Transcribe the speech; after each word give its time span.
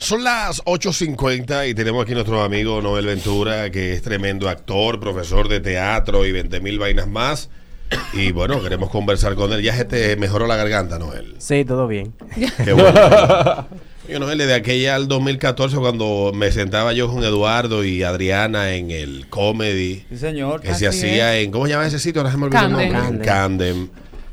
Son 0.00 0.24
las 0.24 0.64
8.50 0.64 1.68
y 1.68 1.74
tenemos 1.74 2.02
aquí 2.02 2.14
nuestro 2.14 2.42
amigo 2.42 2.80
Noel 2.80 3.04
Ventura, 3.04 3.70
que 3.70 3.92
es 3.92 4.00
tremendo 4.00 4.48
actor, 4.48 4.98
profesor 4.98 5.46
de 5.46 5.60
teatro 5.60 6.24
y 6.24 6.32
20 6.32 6.58
mil 6.60 6.78
vainas 6.78 7.06
más. 7.06 7.50
Y 8.14 8.32
bueno, 8.32 8.62
queremos 8.62 8.88
conversar 8.88 9.34
con 9.34 9.52
él. 9.52 9.60
Ya 9.62 9.76
se 9.76 9.84
te 9.84 10.16
mejoró 10.16 10.46
la 10.46 10.56
garganta, 10.56 10.98
Noel. 10.98 11.34
Sí, 11.36 11.66
todo 11.66 11.86
bien. 11.86 12.14
Qué 12.64 12.72
bueno. 12.72 13.68
Yo, 14.08 14.18
Noel, 14.18 14.38
desde 14.38 14.54
aquella 14.54 14.94
al 14.94 15.06
2014, 15.06 15.76
cuando 15.76 16.32
me 16.34 16.50
sentaba 16.50 16.94
yo 16.94 17.12
con 17.12 17.22
Eduardo 17.22 17.84
y 17.84 18.02
Adriana 18.02 18.72
en 18.72 18.90
el 18.90 19.26
comedy, 19.28 20.06
Sí, 20.08 20.16
señor. 20.16 20.62
que 20.62 20.74
se 20.74 20.86
hacía 20.88 21.36
en, 21.38 21.50
¿cómo 21.50 21.66
se 21.66 21.72
llama 21.72 21.86
ese 21.86 21.98
sitio? 21.98 22.22
Ahora 22.22 22.32
se 22.32 22.38
me 22.38 22.46
olvidó 22.46 22.80
el 22.80 23.20
Camden. 23.20 23.90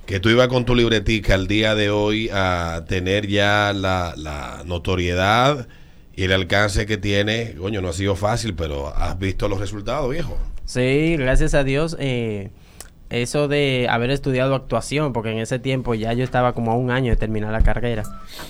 Que 0.08 0.20
tú 0.22 0.30
ibas 0.30 0.48
con 0.48 0.66
tu 0.66 0.74
libretica 0.74 1.36
al 1.36 1.48
día 1.48 1.76
de 1.76 1.90
hoy 1.90 2.30
a 2.34 2.86
tener 2.88 3.28
ya 3.28 3.74
la, 3.76 4.14
la 4.16 4.64
notoriedad 4.66 5.68
y 6.16 6.24
el 6.24 6.32
alcance 6.32 6.86
que 6.86 6.98
tiene. 6.98 7.56
Coño, 7.60 7.82
no 7.82 7.90
ha 7.90 7.94
sido 7.94 8.16
fácil, 8.16 8.56
pero 8.56 8.88
has 8.96 9.20
visto 9.20 9.50
los 9.50 9.60
resultados, 9.60 10.10
viejo. 10.10 10.38
Sí, 10.64 11.18
gracias 11.18 11.54
a 11.54 11.64
Dios. 11.66 11.98
eh, 12.00 12.52
eso 13.10 13.48
de 13.48 13.88
haber 13.90 14.10
estudiado 14.10 14.54
actuación, 14.56 15.14
porque 15.14 15.32
en 15.32 15.40
ese 15.40 15.60
tiempo 15.60 15.94
ya 15.94 16.12
yo 16.14 16.24
estaba 16.26 16.54
como 16.54 16.72
a 16.72 16.76
un 16.76 16.92
año 16.92 17.12
de 17.12 17.16
terminar 17.16 17.52
la 17.54 17.62
carrera. 17.62 18.04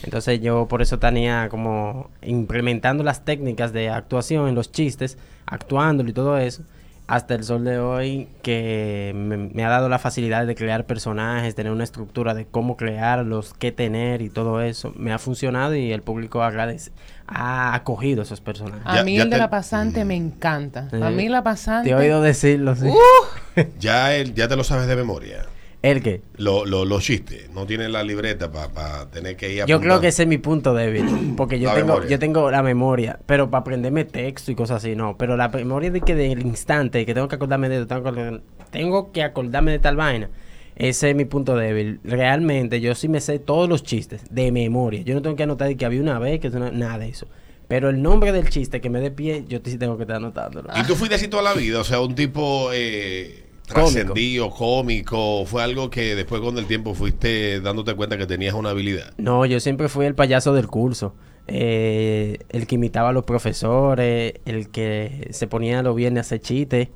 Entonces 0.03 0.41
yo 0.41 0.67
por 0.67 0.81
eso 0.81 0.97
tenía 0.97 1.47
como 1.49 2.09
implementando 2.23 3.03
las 3.03 3.23
técnicas 3.23 3.71
de 3.71 3.89
actuación 3.89 4.47
en 4.47 4.55
los 4.55 4.71
chistes, 4.71 5.17
actuándolo 5.45 6.09
y 6.09 6.13
todo 6.13 6.37
eso. 6.39 6.63
Hasta 7.07 7.35
el 7.35 7.45
sol 7.45 7.63
de 7.63 7.79
hoy 7.79 8.27
que 8.41 9.13
me, 9.15 9.37
me 9.37 9.63
ha 9.63 9.69
dado 9.69 9.87
la 9.87 9.97
facilidad 9.97 10.45
de 10.45 10.55
crear 10.55 10.85
personajes, 10.85 11.55
tener 11.55 11.71
una 11.71 11.85
estructura 11.85 12.33
de 12.33 12.45
cómo 12.45 12.75
crearlos, 12.75 13.53
qué 13.57 13.71
tener 13.71 14.21
y 14.21 14.29
todo 14.29 14.61
eso. 14.61 14.91
Me 14.97 15.13
ha 15.13 15.17
funcionado 15.17 15.73
y 15.73 15.93
el 15.93 16.01
público 16.01 16.43
agradece, 16.43 16.91
ha 17.25 17.73
acogido 17.75 18.23
esos 18.23 18.41
personajes. 18.41 18.81
A 18.85 18.95
Ya- 18.97 19.03
mí 19.03 19.15
ya 19.15 19.23
el 19.23 19.29
de 19.29 19.35
te- 19.37 19.41
la 19.41 19.49
pasante 19.49 20.03
me 20.03 20.15
encanta. 20.17 20.89
Sí. 20.89 20.97
A 21.01 21.09
mí 21.09 21.29
la 21.29 21.43
pasante. 21.43 21.89
Te 21.89 21.95
he 21.95 21.97
oído 21.97 22.21
decirlo, 22.21 22.75
sí. 22.75 22.89
Ya, 23.79 24.13
el, 24.13 24.33
ya 24.33 24.47
te 24.49 24.55
lo 24.57 24.63
sabes 24.65 24.87
de 24.87 24.95
memoria. 24.97 25.45
¿El 25.91 26.01
qué? 26.03 26.21
Lo- 26.37 26.65
lo- 26.65 26.85
Los 26.85 27.03
chistes. 27.03 27.49
No 27.53 27.65
tienes 27.65 27.89
la 27.89 28.03
libreta 28.03 28.51
para 28.51 29.09
tener 29.09 29.35
que 29.35 29.49
ir 29.49 29.57
Yo 29.57 29.63
apuntando. 29.63 29.81
creo 29.81 30.01
que 30.01 30.07
ese 30.09 30.23
es 30.23 30.27
mi 30.29 30.37
punto 30.37 30.73
débil, 30.73 31.05
porque 31.37 31.59
yo 31.59 31.69
La 31.69 31.75
tengo, 31.75 31.87
memoria. 31.87 32.09
yo 32.09 32.19
tengo 32.19 32.51
la 32.51 32.63
memoria, 32.63 33.19
pero 33.25 33.49
para 33.49 33.61
aprenderme 33.61 34.05
texto 34.05 34.51
y 34.51 34.55
cosas 34.55 34.77
así, 34.83 34.95
no. 34.95 35.17
Pero 35.17 35.37
la 35.37 35.49
memoria 35.49 35.91
de 35.91 36.01
que 36.01 36.15
del 36.15 36.45
instante, 36.45 37.05
que 37.05 37.13
tengo 37.13 37.27
que 37.27 37.35
acordarme 37.35 37.69
de 37.69 37.85
tengo 37.85 38.11
que, 38.13 38.41
tengo 38.71 39.11
que 39.11 39.23
acordarme 39.23 39.71
de 39.71 39.79
tal 39.79 39.95
vaina, 39.95 40.29
ese 40.75 41.09
es 41.09 41.15
mi 41.15 41.25
punto 41.25 41.55
débil. 41.55 41.99
Realmente, 42.03 42.79
yo 42.81 42.93
sí 42.95 43.07
me 43.07 43.19
sé 43.21 43.39
todos 43.39 43.67
los 43.67 43.83
chistes 43.83 44.21
de 44.29 44.51
memoria. 44.51 45.01
Yo 45.01 45.15
no 45.15 45.21
tengo 45.21 45.35
que 45.35 45.43
anotar 45.43 45.67
de 45.67 45.75
que 45.77 45.85
había 45.85 46.01
una 46.01 46.19
vez, 46.19 46.39
que 46.39 46.49
una- 46.49 46.71
nada 46.71 46.99
de 46.99 47.09
eso. 47.09 47.27
Pero 47.67 47.89
el 47.89 48.01
nombre 48.01 48.31
del 48.31 48.49
chiste 48.49 48.79
que 48.79 48.89
me 48.89 48.99
dé 49.01 49.11
pie, 49.11 49.43
yo 49.49 49.59
sí 49.65 49.77
tengo 49.77 49.97
que 49.97 50.03
estar 50.03 50.17
anotándolo. 50.17 50.69
Y 50.75 50.83
tú 50.83 50.95
fuiste 50.95 51.15
así 51.15 51.27
toda 51.27 51.43
la 51.43 51.53
vida, 51.53 51.79
o 51.79 51.83
sea, 51.83 51.99
un 51.99 52.13
tipo 52.15 52.69
eh, 52.73 53.43
Cómico. 53.67 53.91
trascendido, 53.91 54.49
cómico, 54.49 55.45
fue 55.45 55.61
algo 55.63 55.89
que 55.89 56.15
después 56.15 56.41
con 56.41 56.57
el 56.57 56.65
tiempo 56.65 56.93
fuiste 56.93 57.59
dándote 57.61 57.93
cuenta 57.95 58.17
que 58.17 58.25
tenías 58.25 58.53
una 58.53 58.69
habilidad. 58.69 59.13
No, 59.17 59.45
yo 59.45 59.59
siempre 59.59 59.89
fui 59.89 60.05
el 60.05 60.15
payaso 60.15 60.53
del 60.53 60.67
curso. 60.67 61.15
eh, 61.49 62.39
el 62.49 62.67
que 62.67 62.75
imitaba 62.75 63.09
a 63.09 63.13
los 63.13 63.23
profesores, 63.23 64.33
el 64.45 64.69
que 64.69 65.27
se 65.31 65.47
ponía 65.47 65.81
los 65.81 65.95
viernes 65.95 66.19
a 66.19 66.21
hacer 66.27 66.41
chistes. 66.41 66.89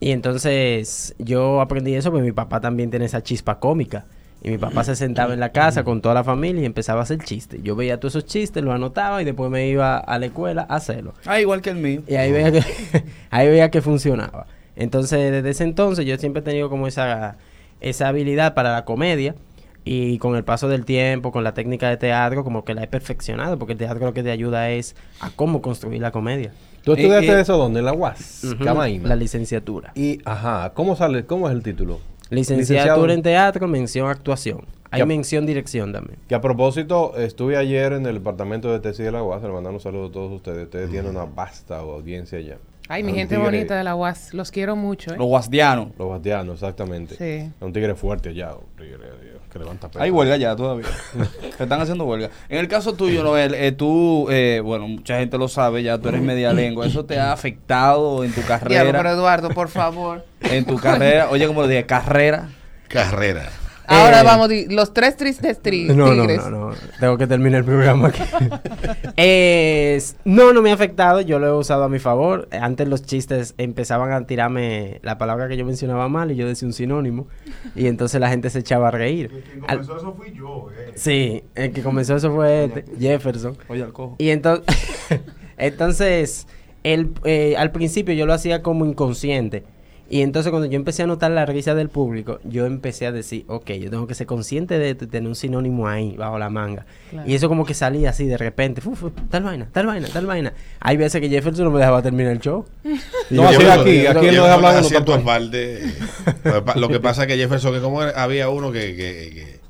Y 0.00 0.12
entonces 0.12 1.14
yo 1.18 1.60
aprendí 1.60 1.94
eso 1.94 2.10
porque 2.10 2.24
mi 2.24 2.32
papá 2.32 2.60
también 2.60 2.90
tiene 2.90 3.04
esa 3.04 3.22
chispa 3.22 3.58
cómica. 3.60 4.06
Y 4.42 4.48
mi 4.48 4.56
papá 4.56 4.84
se 4.84 4.96
sentaba 4.96 5.34
en 5.34 5.40
la 5.40 5.52
casa 5.52 5.84
con 5.84 6.00
toda 6.00 6.14
la 6.14 6.24
familia 6.24 6.62
y 6.62 6.64
empezaba 6.64 7.00
a 7.00 7.02
hacer 7.02 7.18
chistes. 7.22 7.60
Yo 7.62 7.76
veía 7.76 8.00
todos 8.00 8.14
esos 8.14 8.24
chistes, 8.24 8.64
los 8.64 8.74
anotaba 8.74 9.20
y 9.20 9.26
después 9.26 9.50
me 9.50 9.68
iba 9.68 9.98
a 9.98 10.18
la 10.18 10.26
escuela 10.26 10.64
a 10.66 10.76
hacerlo. 10.76 11.12
Ah, 11.26 11.38
igual 11.42 11.60
que 11.60 11.68
el 11.68 11.76
mío. 11.76 12.02
Y 12.08 12.14
ahí 12.14 12.32
veía 12.32 12.50
que, 12.52 12.62
ahí 13.30 13.48
veía 13.48 13.70
que 13.70 13.82
funcionaba. 13.82 14.46
Entonces, 14.80 15.30
desde 15.30 15.50
ese 15.50 15.64
entonces 15.64 16.06
yo 16.06 16.16
siempre 16.16 16.40
he 16.40 16.42
tenido 16.42 16.70
como 16.70 16.86
esa, 16.86 17.36
esa 17.82 18.08
habilidad 18.08 18.54
para 18.54 18.72
la 18.72 18.84
comedia. 18.86 19.34
Y 19.82 20.18
con 20.18 20.36
el 20.36 20.44
paso 20.44 20.68
del 20.68 20.84
tiempo, 20.84 21.32
con 21.32 21.42
la 21.42 21.54
técnica 21.54 21.88
de 21.88 21.96
teatro, 21.96 22.44
como 22.44 22.64
que 22.64 22.74
la 22.74 22.82
he 22.82 22.86
perfeccionado, 22.86 23.58
porque 23.58 23.72
el 23.72 23.78
teatro 23.78 24.04
lo 24.04 24.12
que 24.12 24.22
te 24.22 24.30
ayuda 24.30 24.70
es 24.70 24.94
a 25.20 25.30
cómo 25.30 25.62
construir 25.62 26.02
la 26.02 26.10
comedia. 26.10 26.52
¿Tú 26.84 26.92
estudiaste 26.92 27.28
Eh, 27.28 27.38
eh, 27.38 27.40
eso 27.40 27.56
dónde? 27.56 27.80
En 27.80 27.86
la 27.86 27.94
UAS, 27.94 28.56
Camaima. 28.62 29.08
La 29.08 29.16
licenciatura. 29.16 29.92
Y, 29.94 30.20
ajá, 30.26 30.72
¿cómo 30.74 30.96
sale? 30.96 31.24
¿Cómo 31.24 31.48
es 31.48 31.54
el 31.54 31.62
título? 31.62 31.98
Licenciatura 32.28 33.14
en 33.14 33.22
teatro, 33.22 33.66
mención 33.68 34.08
actuación. 34.08 34.66
Hay 34.90 35.04
mención 35.06 35.46
dirección 35.46 35.92
también. 35.92 36.18
Que 36.28 36.34
a 36.34 36.40
propósito, 36.40 37.16
estuve 37.16 37.56
ayer 37.56 37.94
en 37.94 38.04
el 38.06 38.14
departamento 38.14 38.72
de 38.72 38.80
tesis 38.80 39.04
de 39.04 39.12
la 39.12 39.22
UAS, 39.22 39.42
le 39.42 39.48
mandando 39.48 39.78
un 39.78 39.80
saludo 39.80 40.08
a 40.08 40.12
todos 40.12 40.32
ustedes. 40.32 40.64
Ustedes 40.64 40.90
tienen 40.90 41.10
una 41.10 41.24
vasta 41.24 41.78
audiencia 41.78 42.38
allá. 42.38 42.58
Ay, 42.92 43.04
mi 43.04 43.12
gente 43.14 43.36
tigre- 43.36 43.44
bonita 43.44 43.76
de 43.76 43.84
la 43.84 43.94
UAS. 43.94 44.34
Los 44.34 44.50
quiero 44.50 44.74
mucho, 44.74 45.12
¿eh? 45.12 45.16
Los 45.16 45.26
guasdianos. 45.28 45.88
Los 45.96 46.08
bastianos, 46.10 46.54
exactamente. 46.54 47.14
Sí. 47.14 47.48
Es 47.54 47.62
un 47.62 47.72
tigre 47.72 47.94
fuerte 47.94 48.30
allá, 48.30 48.50
un 48.54 48.76
tigre 48.76 48.98
Dios, 49.22 49.40
que 49.52 49.58
levanta 49.60 49.86
peso. 49.88 50.02
Hay 50.02 50.10
huelga 50.10 50.36
ya 50.36 50.56
todavía. 50.56 50.86
Se 51.56 51.62
están 51.62 51.80
haciendo 51.80 52.04
huelga. 52.04 52.30
En 52.48 52.58
el 52.58 52.66
caso 52.66 52.94
tuyo, 52.94 53.22
Noel, 53.22 53.54
eh, 53.54 53.70
tú, 53.70 54.26
eh, 54.28 54.60
bueno, 54.64 54.88
mucha 54.88 55.18
gente 55.20 55.38
lo 55.38 55.46
sabe, 55.46 55.84
ya 55.84 55.98
tú 55.98 56.08
eres 56.08 56.20
media 56.20 56.52
lengua. 56.52 56.84
¿Eso 56.84 57.04
te 57.04 57.18
ha 57.20 57.32
afectado 57.32 58.24
en 58.24 58.32
tu 58.32 58.40
Diablo, 58.40 58.58
carrera? 58.66 58.92
pero 58.98 59.10
Eduardo, 59.12 59.50
por 59.50 59.68
favor. 59.68 60.24
En 60.40 60.64
tu 60.64 60.76
carrera, 60.76 61.28
oye, 61.30 61.46
como 61.46 61.60
lo 61.62 61.68
dije, 61.68 61.86
carrera. 61.86 62.48
Carrera. 62.88 63.48
Ahora 63.92 64.20
Eh, 64.20 64.24
vamos, 64.24 64.48
los 64.68 64.94
tres 64.94 65.16
tristes 65.16 65.60
tri- 65.62 65.86
No, 65.92 66.14
no, 66.14 66.22
tigres. 66.22 66.38
no, 66.48 66.50
no. 66.70 66.74
Tengo 67.00 67.18
que 67.18 67.26
terminar 67.26 67.58
el 67.60 67.64
programa 67.64 68.08
aquí. 68.08 68.22
Es- 69.16 70.16
no, 70.24 70.52
no 70.52 70.62
me 70.62 70.70
ha 70.70 70.74
afectado. 70.74 71.20
Yo 71.20 71.38
lo 71.38 71.46
he 71.48 71.52
usado 71.52 71.84
a 71.84 71.88
mi 71.88 71.98
favor. 71.98 72.48
Antes 72.52 72.88
los 72.88 73.02
chistes 73.02 73.54
empezaban 73.58 74.12
a 74.12 74.26
tirarme 74.26 75.00
la 75.02 75.18
palabra 75.18 75.48
que 75.48 75.56
yo 75.56 75.64
mencionaba 75.64 76.08
mal 76.08 76.30
y 76.30 76.36
yo 76.36 76.46
decía 76.46 76.66
un 76.66 76.72
sinónimo. 76.72 77.26
Y 77.74 77.86
entonces 77.86 78.20
la 78.20 78.28
gente 78.30 78.48
se 78.50 78.60
echaba 78.60 78.88
a 78.88 78.90
reír. 78.92 79.44
Al- 79.66 79.80
eso 79.80 80.14
fui 80.16 80.32
yo, 80.32 80.68
eh. 80.78 80.92
sí, 80.94 81.42
el 81.54 81.72
que 81.72 81.82
comenzó 81.82 82.16
eso 82.16 82.32
fue 82.32 82.64
este, 82.64 82.84
Jefferson. 82.98 83.56
Oye, 83.68 83.82
al 83.82 83.92
cojo. 83.92 84.14
Y 84.18 84.30
entonces, 84.30 84.64
entonces 85.58 86.46
el, 86.84 87.12
eh, 87.24 87.56
al 87.58 87.72
principio 87.72 88.14
yo 88.14 88.26
lo 88.26 88.32
hacía 88.32 88.62
como 88.62 88.86
inconsciente. 88.86 89.64
Y 90.12 90.22
entonces 90.22 90.50
cuando 90.50 90.66
yo 90.68 90.74
empecé 90.74 91.04
a 91.04 91.06
notar 91.06 91.30
la 91.30 91.46
risa 91.46 91.74
del 91.76 91.88
público, 91.88 92.40
yo 92.42 92.66
empecé 92.66 93.06
a 93.06 93.12
decir, 93.12 93.44
ok, 93.46 93.70
yo 93.74 93.90
tengo 93.90 94.08
que 94.08 94.14
ser 94.14 94.26
consciente 94.26 94.76
de 94.76 94.96
tener 94.96 95.28
un 95.28 95.36
sinónimo 95.36 95.86
ahí, 95.86 96.16
bajo 96.16 96.36
la 96.36 96.50
manga. 96.50 96.84
Claro. 97.10 97.30
Y 97.30 97.34
eso 97.34 97.48
como 97.48 97.64
que 97.64 97.74
salía 97.74 98.10
así 98.10 98.26
de 98.26 98.36
repente, 98.36 98.80
fu, 98.80 99.10
tal 99.30 99.44
vaina, 99.44 99.68
tal 99.72 99.86
vaina, 99.86 100.08
tal 100.12 100.26
vaina. 100.26 100.52
Hay 100.80 100.96
veces 100.96 101.20
que 101.20 101.28
Jefferson 101.28 101.64
no 101.66 101.70
me 101.70 101.78
dejaba 101.78 102.02
terminar 102.02 102.32
el 102.32 102.40
show. 102.40 102.66
No, 103.30 103.44
así 103.48 103.62
aquí, 103.64 104.06
aquí 104.08 104.26
no 104.26 104.42
deja 104.42 104.54
hablar. 104.54 104.82
Lo 104.82 104.88
que 104.90 106.62
pa- 106.62 106.74
Lo 106.76 106.88
que 106.88 106.98
pasa 107.00 107.22
es 107.22 107.28
que 107.28 107.36
Jefferson, 107.36 107.72
que 107.72 107.80
como 107.80 108.02
era- 108.02 108.20
había 108.22 108.48
uno 108.48 108.72
que, 108.72 108.96
que- 108.96 109.60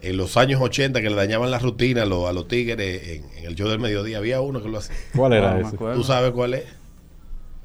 que 0.00 0.08
en 0.10 0.16
los 0.18 0.36
años 0.36 0.60
80 0.60 1.00
que 1.00 1.08
le 1.08 1.16
dañaban 1.16 1.50
la 1.50 1.58
rutina 1.58 2.02
a 2.02 2.06
los, 2.06 2.28
a 2.28 2.32
los 2.34 2.46
tigres 2.48 3.08
en, 3.08 3.24
en 3.38 3.44
el 3.46 3.54
show 3.56 3.68
del 3.68 3.78
mediodía, 3.80 4.18
había 4.18 4.40
uno 4.42 4.62
que 4.62 4.68
lo 4.68 4.78
hacía. 4.78 4.94
¿Cuál 5.16 5.32
era 5.32 5.54
No, 5.58 5.66
ese? 5.68 5.76
¿Tú 5.76 6.04
sabes 6.04 6.32
cuál 6.32 6.54
es? 6.54 6.64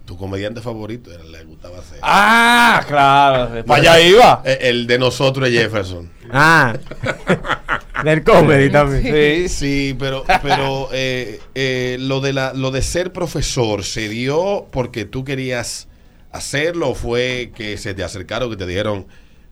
Tu 0.05 0.17
comediante 0.17 0.61
favorito, 0.61 1.11
era- 1.13 1.23
le 1.23 1.43
gustaba 1.45 1.79
hacer. 1.79 1.99
Ah, 2.01 2.83
claro. 2.87 3.63
Para 3.65 3.81
allá 3.93 3.99
iba. 4.01 4.41
El 4.45 4.87
de 4.87 4.99
nosotros 4.99 5.47
es 5.47 5.53
Jefferson. 5.55 6.09
Ah, 6.31 6.73
del 8.03 8.23
comedy 8.23 8.69
también. 8.69 9.47
Sí. 9.47 9.49
Sí, 9.49 9.95
pero, 9.97 10.23
pero 10.41 10.89
eh, 10.91 11.39
eh, 11.55 11.97
lo, 11.99 12.19
de 12.21 12.33
la, 12.33 12.53
lo 12.53 12.71
de 12.71 12.81
ser 12.81 13.13
profesor, 13.13 13.83
¿se 13.83 14.09
dio 14.09 14.67
porque 14.71 15.05
tú 15.05 15.23
querías 15.23 15.87
hacerlo 16.31 16.89
o 16.89 16.95
fue 16.95 17.51
que 17.55 17.77
se 17.77 17.93
te 17.93 18.03
acercaron, 18.03 18.49
que 18.49 18.55
te 18.57 18.65
dijeron, 18.65 19.05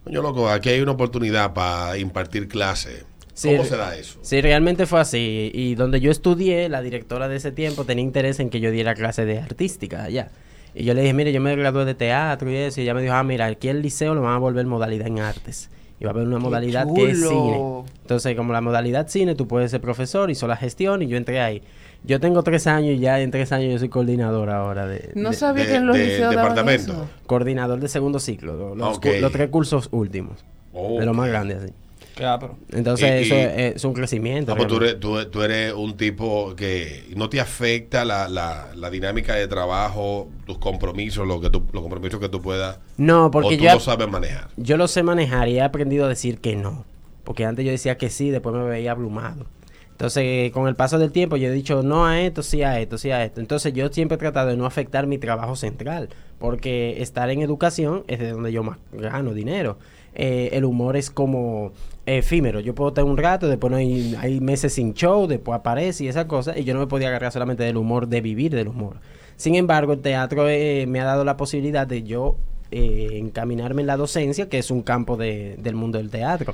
coño 0.04 0.22
loco, 0.22 0.50
aquí 0.50 0.70
hay 0.70 0.82
una 0.82 0.94
oportunidad 0.94 1.54
para 1.54 1.98
impartir 1.98 2.48
clase? 2.48 3.04
Sí, 3.34 3.50
¿Cómo 3.52 3.64
se 3.64 3.78
da 3.78 3.96
eso? 3.96 4.20
Sí, 4.22 4.42
realmente 4.42 4.86
fue 4.86 5.00
así. 5.00 5.50
Y 5.54 5.76
donde 5.76 6.02
yo 6.02 6.12
estudié, 6.12 6.68
la 6.68 6.82
directora 6.82 7.30
de 7.30 7.38
ese 7.38 7.54
tiempo 7.54 7.86
tenía 7.86 8.04
interés 8.04 8.40
en 8.42 8.50
que 8.50 8.60
yo 8.60 8.70
diera 8.72 8.96
clase 8.96 9.24
de 9.26 9.40
artística 9.40 10.04
allá. 10.04 10.30
Y 10.76 10.84
yo 10.84 10.94
le 10.94 11.02
dije, 11.02 11.14
mire, 11.14 11.32
yo 11.34 11.42
me 11.42 11.56
gradué 11.56 11.86
de 11.86 11.96
teatro 11.96 12.50
y 12.52 12.56
eso. 12.56 12.80
Y 12.80 12.84
ella 12.84 12.94
me 12.94 13.02
dijo, 13.02 13.14
ah, 13.14 13.24
mira, 13.24 13.46
aquí 13.48 13.68
el 13.70 13.82
liceo 13.82 14.14
lo 14.16 14.22
van 14.22 14.34
a 14.36 14.38
volver 14.38 14.66
modalidad 14.66 15.08
en 15.08 15.20
artes. 15.20 15.70
Y 16.00 16.06
va 16.06 16.12
a 16.12 16.14
haber 16.14 16.28
una 16.28 16.40
modalidad 16.40 16.88
que 16.96 17.10
es 17.12 17.20
cine. 17.20 17.84
Entonces, 18.02 18.36
como 18.36 18.54
la 18.54 18.62
modalidad 18.62 19.08
cine, 19.10 19.36
tú 19.36 19.48
puedes 19.48 19.72
ser 19.72 19.82
profesor, 19.82 20.30
hizo 20.32 20.48
la 20.48 20.56
gestión 20.56 21.02
y 21.02 21.08
yo 21.08 21.18
entré 21.18 21.42
ahí. 21.42 21.62
Yo 22.06 22.22
tengo 22.22 22.42
tres 22.44 22.66
años 22.68 22.96
y 22.96 23.00
ya 23.00 23.20
en 23.20 23.30
tres 23.32 23.52
años 23.52 23.74
yo 23.74 23.80
soy 23.80 23.90
coordinador 23.90 24.50
ahora 24.50 24.88
de... 24.88 25.12
No 25.16 25.32
de- 25.32 25.36
sabía 25.36 25.66
de- 25.66 25.70
que 25.72 25.76
en 25.76 25.88
los 25.88 25.98
liceos 25.98 26.30
departamento. 26.34 26.92
eso. 26.94 27.10
Coordinador 27.26 27.80
de 27.82 27.90
segundo 27.90 28.20
ciclo. 28.20 28.56
lo- 28.56 28.76
Los, 28.76 29.02
tres 29.02 29.50
cursos 29.50 29.90
últimos. 29.92 30.46
De 30.74 31.06
los 31.06 31.14
más 31.16 31.28
grandes, 31.28 31.58
así. 31.64 31.74
Pero. 32.20 32.58
Entonces, 32.72 33.22
Y- 33.22 33.26
eso 33.26 33.36
y- 33.36 33.38
es, 33.40 33.76
es 33.78 33.84
un 33.86 33.94
crecimiento. 33.94 34.52
Ah, 34.52 34.56
pues 34.56 34.68
tú, 34.68 34.76
eres, 34.78 35.00
tú- 35.00 35.26
tú 35.28 35.42
eres 35.42 35.74
un 35.74 35.96
tipo 35.98 36.56
que 36.56 37.06
no 37.16 37.30
te 37.30 37.40
afecta 37.40 38.04
la, 38.06 38.28
la, 38.28 38.68
la 38.76 38.90
dinámica 38.90 39.36
de 39.36 39.48
trabajo, 39.48 40.30
tus 40.46 40.58
compromisos, 40.58 41.26
lo 41.28 41.40
que 41.42 41.50
tú, 41.50 41.64
los 41.72 41.82
compromisos 41.82 42.20
que 42.20 42.30
tú 42.30 42.42
puedas, 42.42 42.80
No, 42.98 43.28
o 43.28 43.32
porque 43.32 43.58
tú 43.58 43.64
yo, 43.64 43.74
lo 43.74 43.80
sabes 43.80 44.10
manejar. 44.10 44.50
yo 44.58 44.78
lo 44.78 44.88
sé 44.88 45.02
manejar 45.04 45.48
y 45.48 45.58
he 45.58 45.62
aprendido 45.62 46.06
a 46.06 46.10
decir 46.10 46.40
que 46.40 46.56
no. 46.56 46.86
Porque 47.24 47.46
antes 47.46 47.64
yo 47.66 47.72
decía 47.72 47.98
que 47.98 48.10
sí, 48.10 48.30
después 48.32 48.56
me 48.56 48.64
veía 48.64 48.92
abrumado. 48.92 49.46
Entonces, 49.92 50.52
con 50.54 50.68
el 50.70 50.76
paso 50.76 50.98
del 50.98 51.12
tiempo, 51.12 51.36
yo 51.36 51.50
he 51.50 51.52
dicho 51.52 51.84
no 51.84 52.06
a 52.06 52.22
esto, 52.22 52.42
sí 52.42 52.64
a 52.64 52.80
esto, 52.80 52.98
sí 52.98 53.12
a 53.12 53.24
esto. 53.26 53.42
Entonces, 53.42 53.74
yo 53.74 53.90
siempre 53.90 54.16
he 54.16 54.18
tratado 54.18 54.48
de 54.50 54.56
no 54.58 54.66
afectar 54.66 55.08
mi 55.08 55.18
trabajo 55.18 55.56
central, 55.58 56.08
porque 56.40 57.02
estar 57.02 57.30
en 57.30 57.42
educación 57.42 58.06
es 58.08 58.20
de 58.20 58.32
donde 58.32 58.52
yo 58.54 58.64
más 58.64 58.78
gano 58.94 59.34
dinero. 59.34 59.78
Eh, 60.22 60.50
el 60.58 60.66
humor 60.66 60.98
es 60.98 61.10
como 61.10 61.72
efímero. 62.06 62.60
Yo 62.60 62.76
puedo 62.76 62.92
tener 62.92 63.10
un 63.10 63.16
rato, 63.18 63.48
después 63.48 63.72
no 63.72 63.78
hay, 63.78 64.40
meses 64.42 64.74
sin 64.74 64.94
show, 64.94 65.28
después 65.28 65.58
aparece 65.58 66.04
y 66.04 66.08
esas 66.10 66.26
cosas, 66.26 66.58
y 66.58 66.66
yo 66.66 66.74
no 66.74 66.82
me 66.82 66.88
podía 66.88 67.08
agarrar 67.08 67.32
solamente 67.32 67.64
del 67.64 67.78
humor, 67.78 68.08
de 68.08 68.20
vivir 68.20 68.54
del 68.54 68.68
humor. 68.68 68.98
Sin 69.38 69.56
embargo, 69.56 69.94
el 69.94 70.02
teatro 70.02 70.50
eh, 70.50 70.86
me 70.90 71.00
ha 71.00 71.06
dado 71.06 71.24
la 71.24 71.38
posibilidad 71.38 71.88
de 71.88 72.04
yo 72.04 72.36
eh, 72.72 73.12
encaminarme 73.14 73.82
en 73.82 73.88
la 73.88 73.96
docencia, 73.96 74.50
que 74.50 74.58
es 74.60 74.70
un 74.72 74.82
campo 74.82 75.16
de- 75.16 75.56
del 75.58 75.76
mundo 75.76 75.98
del 76.00 76.10
teatro. 76.10 76.54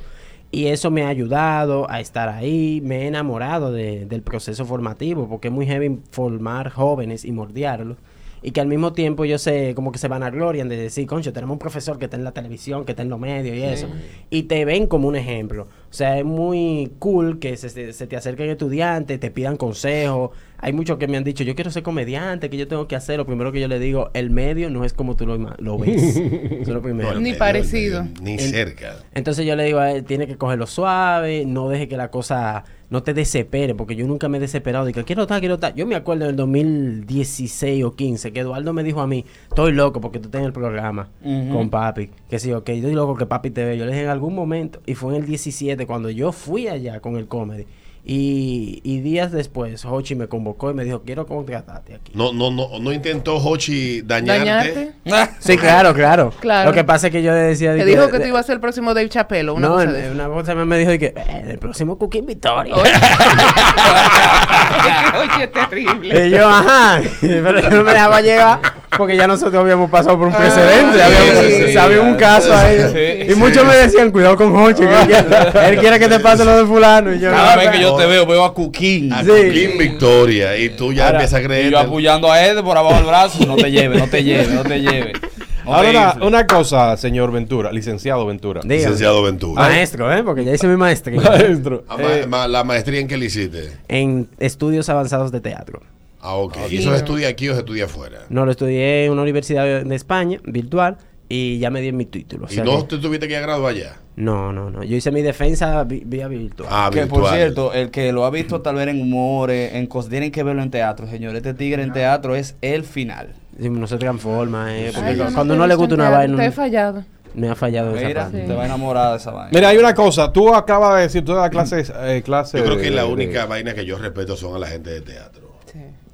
Y 0.52 0.66
eso 0.68 0.92
me 0.92 1.02
ha 1.02 1.08
ayudado 1.08 1.90
a 1.90 1.98
estar 2.00 2.28
ahí, 2.28 2.80
me 2.84 3.02
he 3.02 3.06
enamorado 3.08 3.72
de- 3.72 4.06
del 4.06 4.22
proceso 4.22 4.64
formativo, 4.64 5.28
porque 5.28 5.48
es 5.48 5.54
muy 5.54 5.66
heavy 5.66 5.98
formar 6.12 6.70
jóvenes 6.70 7.24
y 7.24 7.32
mordiarlos. 7.32 7.96
Y 8.46 8.52
que 8.52 8.60
al 8.60 8.68
mismo 8.68 8.92
tiempo 8.92 9.24
yo 9.24 9.38
sé, 9.38 9.74
como 9.74 9.90
que 9.90 9.98
se 9.98 10.06
van 10.06 10.22
a 10.22 10.30
glorian 10.30 10.68
de 10.68 10.76
decir, 10.76 11.04
concho, 11.08 11.32
tenemos 11.32 11.54
un 11.54 11.58
profesor 11.58 11.98
que 11.98 12.04
está 12.04 12.16
en 12.16 12.22
la 12.22 12.30
televisión, 12.30 12.84
que 12.84 12.92
está 12.92 13.02
en 13.02 13.08
los 13.08 13.18
medios 13.18 13.56
y 13.56 13.62
eso. 13.64 13.88
Y 14.30 14.44
te 14.44 14.64
ven 14.64 14.86
como 14.86 15.08
un 15.08 15.16
ejemplo. 15.16 15.66
O 15.90 15.94
sea, 15.96 16.18
es 16.18 16.24
muy 16.24 16.92
cool 16.98 17.38
que 17.38 17.56
se, 17.56 17.68
se- 17.92 18.06
te 18.06 18.16
acerquen 18.16 18.50
estudiantes, 18.50 19.18
te 19.20 19.30
pidan 19.30 19.56
consejos. 19.56 20.30
Hay 20.58 20.72
muchos 20.72 20.96
que 20.98 21.06
me 21.06 21.16
han 21.18 21.24
dicho, 21.24 21.44
yo 21.44 21.54
quiero 21.54 21.70
ser 21.70 21.82
comediante, 21.82 22.48
que 22.50 22.56
yo 22.56 22.66
tengo 22.66 22.88
que 22.88 22.96
hacer. 22.96 23.18
Lo 23.18 23.26
primero 23.26 23.52
que 23.52 23.60
yo 23.60 23.68
le 23.68 23.78
digo, 23.78 24.10
el 24.14 24.30
medio 24.30 24.70
no 24.70 24.84
es 24.84 24.92
como 24.94 25.14
tú 25.16 25.26
lo, 25.26 25.38
ves. 25.78 26.16
Eso 26.16 26.22
es 26.62 26.68
lo 26.68 26.82
primero. 26.82 27.10
No, 27.12 27.16
Ni 27.16 27.24
medio, 27.30 27.38
parecido. 27.38 28.04
medio, 28.04 28.20
Ni 28.22 28.32
En- 28.32 28.38
cerca. 28.40 28.96
Entonces 29.14 29.46
yo 29.46 29.54
le 29.56 29.64
digo 29.64 29.78
a 29.78 29.92
él, 29.92 30.04
tiene 30.04 30.26
que 30.26 30.36
cogerlo 30.36 30.66
suave, 30.66 31.44
no 31.46 31.68
deje 31.68 31.88
que 31.88 31.96
la 31.96 32.10
cosa 32.10 32.64
no 32.88 33.02
te 33.02 33.12
desespere, 33.14 33.74
porque 33.74 33.96
yo 33.96 34.06
nunca 34.06 34.28
me 34.28 34.38
he 34.38 34.40
desesperado 34.40 34.84
de 34.86 34.92
que 34.92 35.02
quiero 35.04 35.22
estar, 35.22 35.40
quiero 35.40 35.56
estar. 35.56 35.74
Yo 35.74 35.86
me 35.86 35.96
acuerdo 35.96 36.26
del 36.26 36.36
2016 36.36 37.82
o 37.84 37.96
15 37.96 38.32
que 38.32 38.40
Eduardo 38.40 38.72
me 38.72 38.84
dijo 38.84 39.00
a 39.00 39.06
mí, 39.08 39.24
estoy 39.48 39.72
loco 39.72 40.00
porque 40.00 40.20
tú 40.20 40.26
estás 40.28 40.40
en 40.40 40.46
el 40.46 40.52
programa 40.52 41.08
con 41.52 41.68
papi, 41.68 42.10
que 42.30 42.38
sí, 42.38 42.52
ok, 42.52 42.68
estoy 42.68 42.94
loco 42.94 43.16
que 43.16 43.26
papi 43.26 43.50
te 43.50 43.64
ve. 43.64 43.76
Yo 43.76 43.84
le 43.86 43.90
dije 43.90 44.04
en 44.04 44.10
algún 44.10 44.34
momento, 44.36 44.80
y 44.86 44.94
fue 44.94 45.14
en 45.16 45.22
el 45.22 45.26
17 45.28 45.75
cuando 45.84 46.08
yo 46.08 46.32
fui 46.32 46.68
allá 46.68 47.00
con 47.00 47.16
el 47.16 47.26
comedy. 47.26 47.66
Y, 48.08 48.82
y 48.84 49.00
días 49.00 49.32
después, 49.32 49.84
Hochi 49.84 50.14
me 50.14 50.28
convocó 50.28 50.70
y 50.70 50.74
me 50.74 50.84
dijo, 50.84 51.02
quiero 51.04 51.26
contratarte 51.26 51.96
aquí. 51.96 52.12
No, 52.14 52.32
no, 52.32 52.52
no, 52.52 52.78
no 52.78 52.92
intentó 52.92 53.36
Hochi 53.36 54.02
dañarte. 54.02 54.92
Dañarte. 55.04 55.34
Sí, 55.40 55.58
claro, 55.58 55.92
claro. 55.92 56.32
Claro. 56.38 56.70
Lo 56.70 56.74
que 56.74 56.84
pasa 56.84 57.08
es 57.08 57.12
que 57.12 57.20
yo 57.20 57.32
le 57.32 57.38
decía... 57.38 57.74
Te 57.74 57.84
dijo 57.84 58.08
que 58.08 58.20
tú 58.20 58.28
ibas 58.28 58.44
a 58.44 58.46
ser 58.46 58.54
el 58.54 58.60
próximo 58.60 58.94
Dave 58.94 59.08
Chappelle. 59.08 59.50
Una 59.50 59.66
no, 59.66 59.74
cosa 59.74 59.90
de 59.90 60.06
en 60.06 60.12
una 60.12 60.28
cosa 60.28 60.54
me 60.54 60.78
dijo 60.78 60.92
que 60.92 61.14
eh, 61.16 61.46
el 61.48 61.58
próximo 61.58 61.98
Cooking 61.98 62.26
Victoria. 62.26 62.76
Oye, 62.76 62.92
Oye, 65.36 65.46
terrible. 65.48 66.28
Y 66.28 66.30
yo, 66.30 66.48
ajá, 66.48 67.00
pero 67.20 67.60
yo 67.60 67.70
no 67.70 67.82
me 67.82 67.92
dejaba 67.92 68.20
llegar 68.20 68.60
porque 68.96 69.16
ya 69.16 69.26
nosotros 69.26 69.54
habíamos 69.62 69.90
pasado 69.90 70.18
por 70.18 70.28
un 70.28 70.34
precedente, 70.34 70.94
sí, 70.96 71.00
habíamos, 71.00 71.44
sí, 71.44 71.62
sí. 71.66 71.72
sabía 71.72 72.00
un 72.00 72.14
caso 72.16 72.54
ahí. 72.54 72.78
Sí, 72.92 73.32
y 73.32 73.34
muchos 73.34 73.64
me 73.66 73.74
decían, 73.76 74.10
cuidado 74.10 74.36
con 74.36 74.54
Hochi, 74.56 74.82
que 74.82 75.00
él 75.00 75.06
quiere, 75.06 75.68
él 75.68 75.78
quiere 75.78 75.98
que 75.98 76.08
te 76.08 76.20
pase 76.20 76.44
lo 76.44 76.56
de 76.56 76.66
fulano. 76.66 77.12
Y 77.14 77.18
yo, 77.20 77.30
Cada 77.30 77.56
"No, 77.56 77.60
vez 77.62 77.70
que 77.70 77.80
yo 77.80 77.94
te 77.96 78.06
veo, 78.06 78.26
veo 78.26 78.44
a 78.44 78.54
Cuquín. 78.54 79.12
A 79.12 79.22
Sí. 79.22 79.28
Cooking 79.30 79.78
Victoria. 79.78 80.56
Y 80.56 80.70
tú 80.70 80.92
ya 80.92 81.06
Ahora, 81.06 81.18
empiezas 81.18 81.40
a 81.40 81.42
Y 81.42 81.46
creer. 81.46 81.70
yo 81.72 81.78
apoyando 81.78 82.30
a 82.30 82.44
Ed 82.46 82.62
por 82.62 82.76
abajo 82.78 82.96
del 82.96 83.04
brazo. 83.06 83.44
No 83.46 83.56
te 83.56 83.70
lleve, 83.70 83.96
no 83.98 84.08
te 84.08 84.22
lleve, 84.22 84.54
no 84.54 84.62
te 84.62 84.80
lleve. 84.80 85.12
Ahora, 85.66 86.16
una, 86.22 86.46
cosa, 86.46 86.96
señor 86.96 87.32
Ventura, 87.32 87.72
licenciado 87.72 88.24
Ventura. 88.24 88.60
Dígame. 88.62 88.78
Licenciado 88.82 89.20
Ventura. 89.24 89.62
Maestro, 89.62 90.12
¿eh? 90.16 90.22
Porque 90.22 90.44
ya 90.44 90.54
hice 90.54 90.68
mi 90.68 90.76
maestría 90.76 91.20
Maestro. 91.20 91.82
Ah, 91.88 91.96
ma- 91.96 92.12
eh, 92.14 92.26
ma- 92.28 92.46
la 92.46 92.62
maestría 92.62 93.00
en 93.00 93.08
qué 93.08 93.16
le 93.16 93.26
hiciste. 93.26 93.72
en 93.88 94.28
estudios 94.38 94.88
avanzados 94.88 95.32
de 95.32 95.40
teatro. 95.40 95.80
Ah, 96.26 96.34
ok. 96.36 96.56
¿Y 96.70 96.78
eso 96.78 96.90
se 96.90 96.96
estudia 96.96 97.28
aquí 97.28 97.48
o 97.48 97.52
se 97.54 97.60
estudia 97.60 97.84
afuera? 97.84 98.20
No, 98.28 98.44
lo 98.44 98.50
estudié 98.50 99.06
en 99.06 99.12
una 99.12 99.22
universidad 99.22 99.64
de 99.84 99.94
España, 99.94 100.40
virtual, 100.44 100.96
y 101.28 101.58
ya 101.58 101.70
me 101.70 101.80
di 101.80 101.92
mi 101.92 102.06
título. 102.06 102.46
o 102.46 102.48
¿Y 102.50 102.54
sea 102.54 102.64
no 102.64 102.78
que- 102.86 102.96
te 102.96 103.02
tuviste 103.02 103.26
que 103.28 103.40
graduar 103.40 103.74
allá? 103.74 103.96
no, 104.16 104.52
no, 104.52 104.70
no. 104.70 104.82
Yo 104.84 104.96
hice 104.96 105.10
mi 105.10 105.22
defensa 105.22 105.84
vía 105.84 106.26
virtual. 106.28 106.68
Ah, 106.72 106.88
Que 106.92 107.00
por 107.06 107.20
virtual. 107.20 107.34
cierto, 107.34 107.72
el 107.74 107.90
que 107.90 108.12
lo 108.12 108.24
ha 108.24 108.30
visto 108.30 108.60
tal 108.62 108.76
vez 108.76 108.88
en 108.88 109.00
humores, 109.02 109.74
en 109.74 109.86
cosas, 109.86 110.10
tienen 110.10 110.30
que 110.32 110.42
verlo 110.42 110.62
en 110.62 110.70
teatro, 110.70 111.06
señor. 111.06 111.36
Este 111.36 111.52
tigre 111.54 111.82
en 111.82 111.92
teatro 111.92 112.34
es 112.36 112.56
el 112.62 112.84
final. 112.84 113.34
Sí, 113.60 113.68
no 113.70 113.86
se 113.86 113.96
transforma, 113.98 114.76
¿eh? 114.76 114.90
Porque 114.94 115.10
Ay, 115.10 115.16
yo 115.16 115.24
no 115.24 115.32
cuando 115.34 115.56
no 115.56 115.66
le 115.66 115.74
gusta 115.74 115.94
una 115.94 116.10
vaina, 116.10 116.36
Te 116.36 116.46
he 116.46 116.50
fallado. 116.50 117.04
me 117.34 117.48
ha 117.50 117.54
fallado 117.54 117.94
esa 117.96 118.06
Mira, 118.06 118.22
parte. 118.24 118.40
te 118.46 118.54
va 118.54 118.62
a 118.62 118.66
enamorar 118.66 119.10
de 119.12 119.16
esa 119.18 119.30
vaina. 119.32 119.50
Mira, 119.52 119.68
hay 119.70 119.78
una 119.78 119.94
cosa. 119.94 120.32
Tú 120.32 120.54
acabas 120.54 120.96
de 120.96 121.02
decir, 121.02 121.24
tú 121.24 121.34
das 121.34 121.50
clases. 121.50 121.92
Eh, 122.02 122.22
clases 122.24 122.60
Yo 122.60 122.64
creo 122.66 122.76
que 122.78 122.84
de- 122.84 122.90
la 122.92 123.02
de- 123.04 123.12
única 123.12 123.44
vaina 123.46 123.74
que 123.74 123.84
yo 123.84 123.98
respeto 123.98 124.36
son 124.36 124.54
a 124.56 124.58
la 124.58 124.66
gente 124.68 124.90
de 124.90 125.00
teatro. 125.02 125.45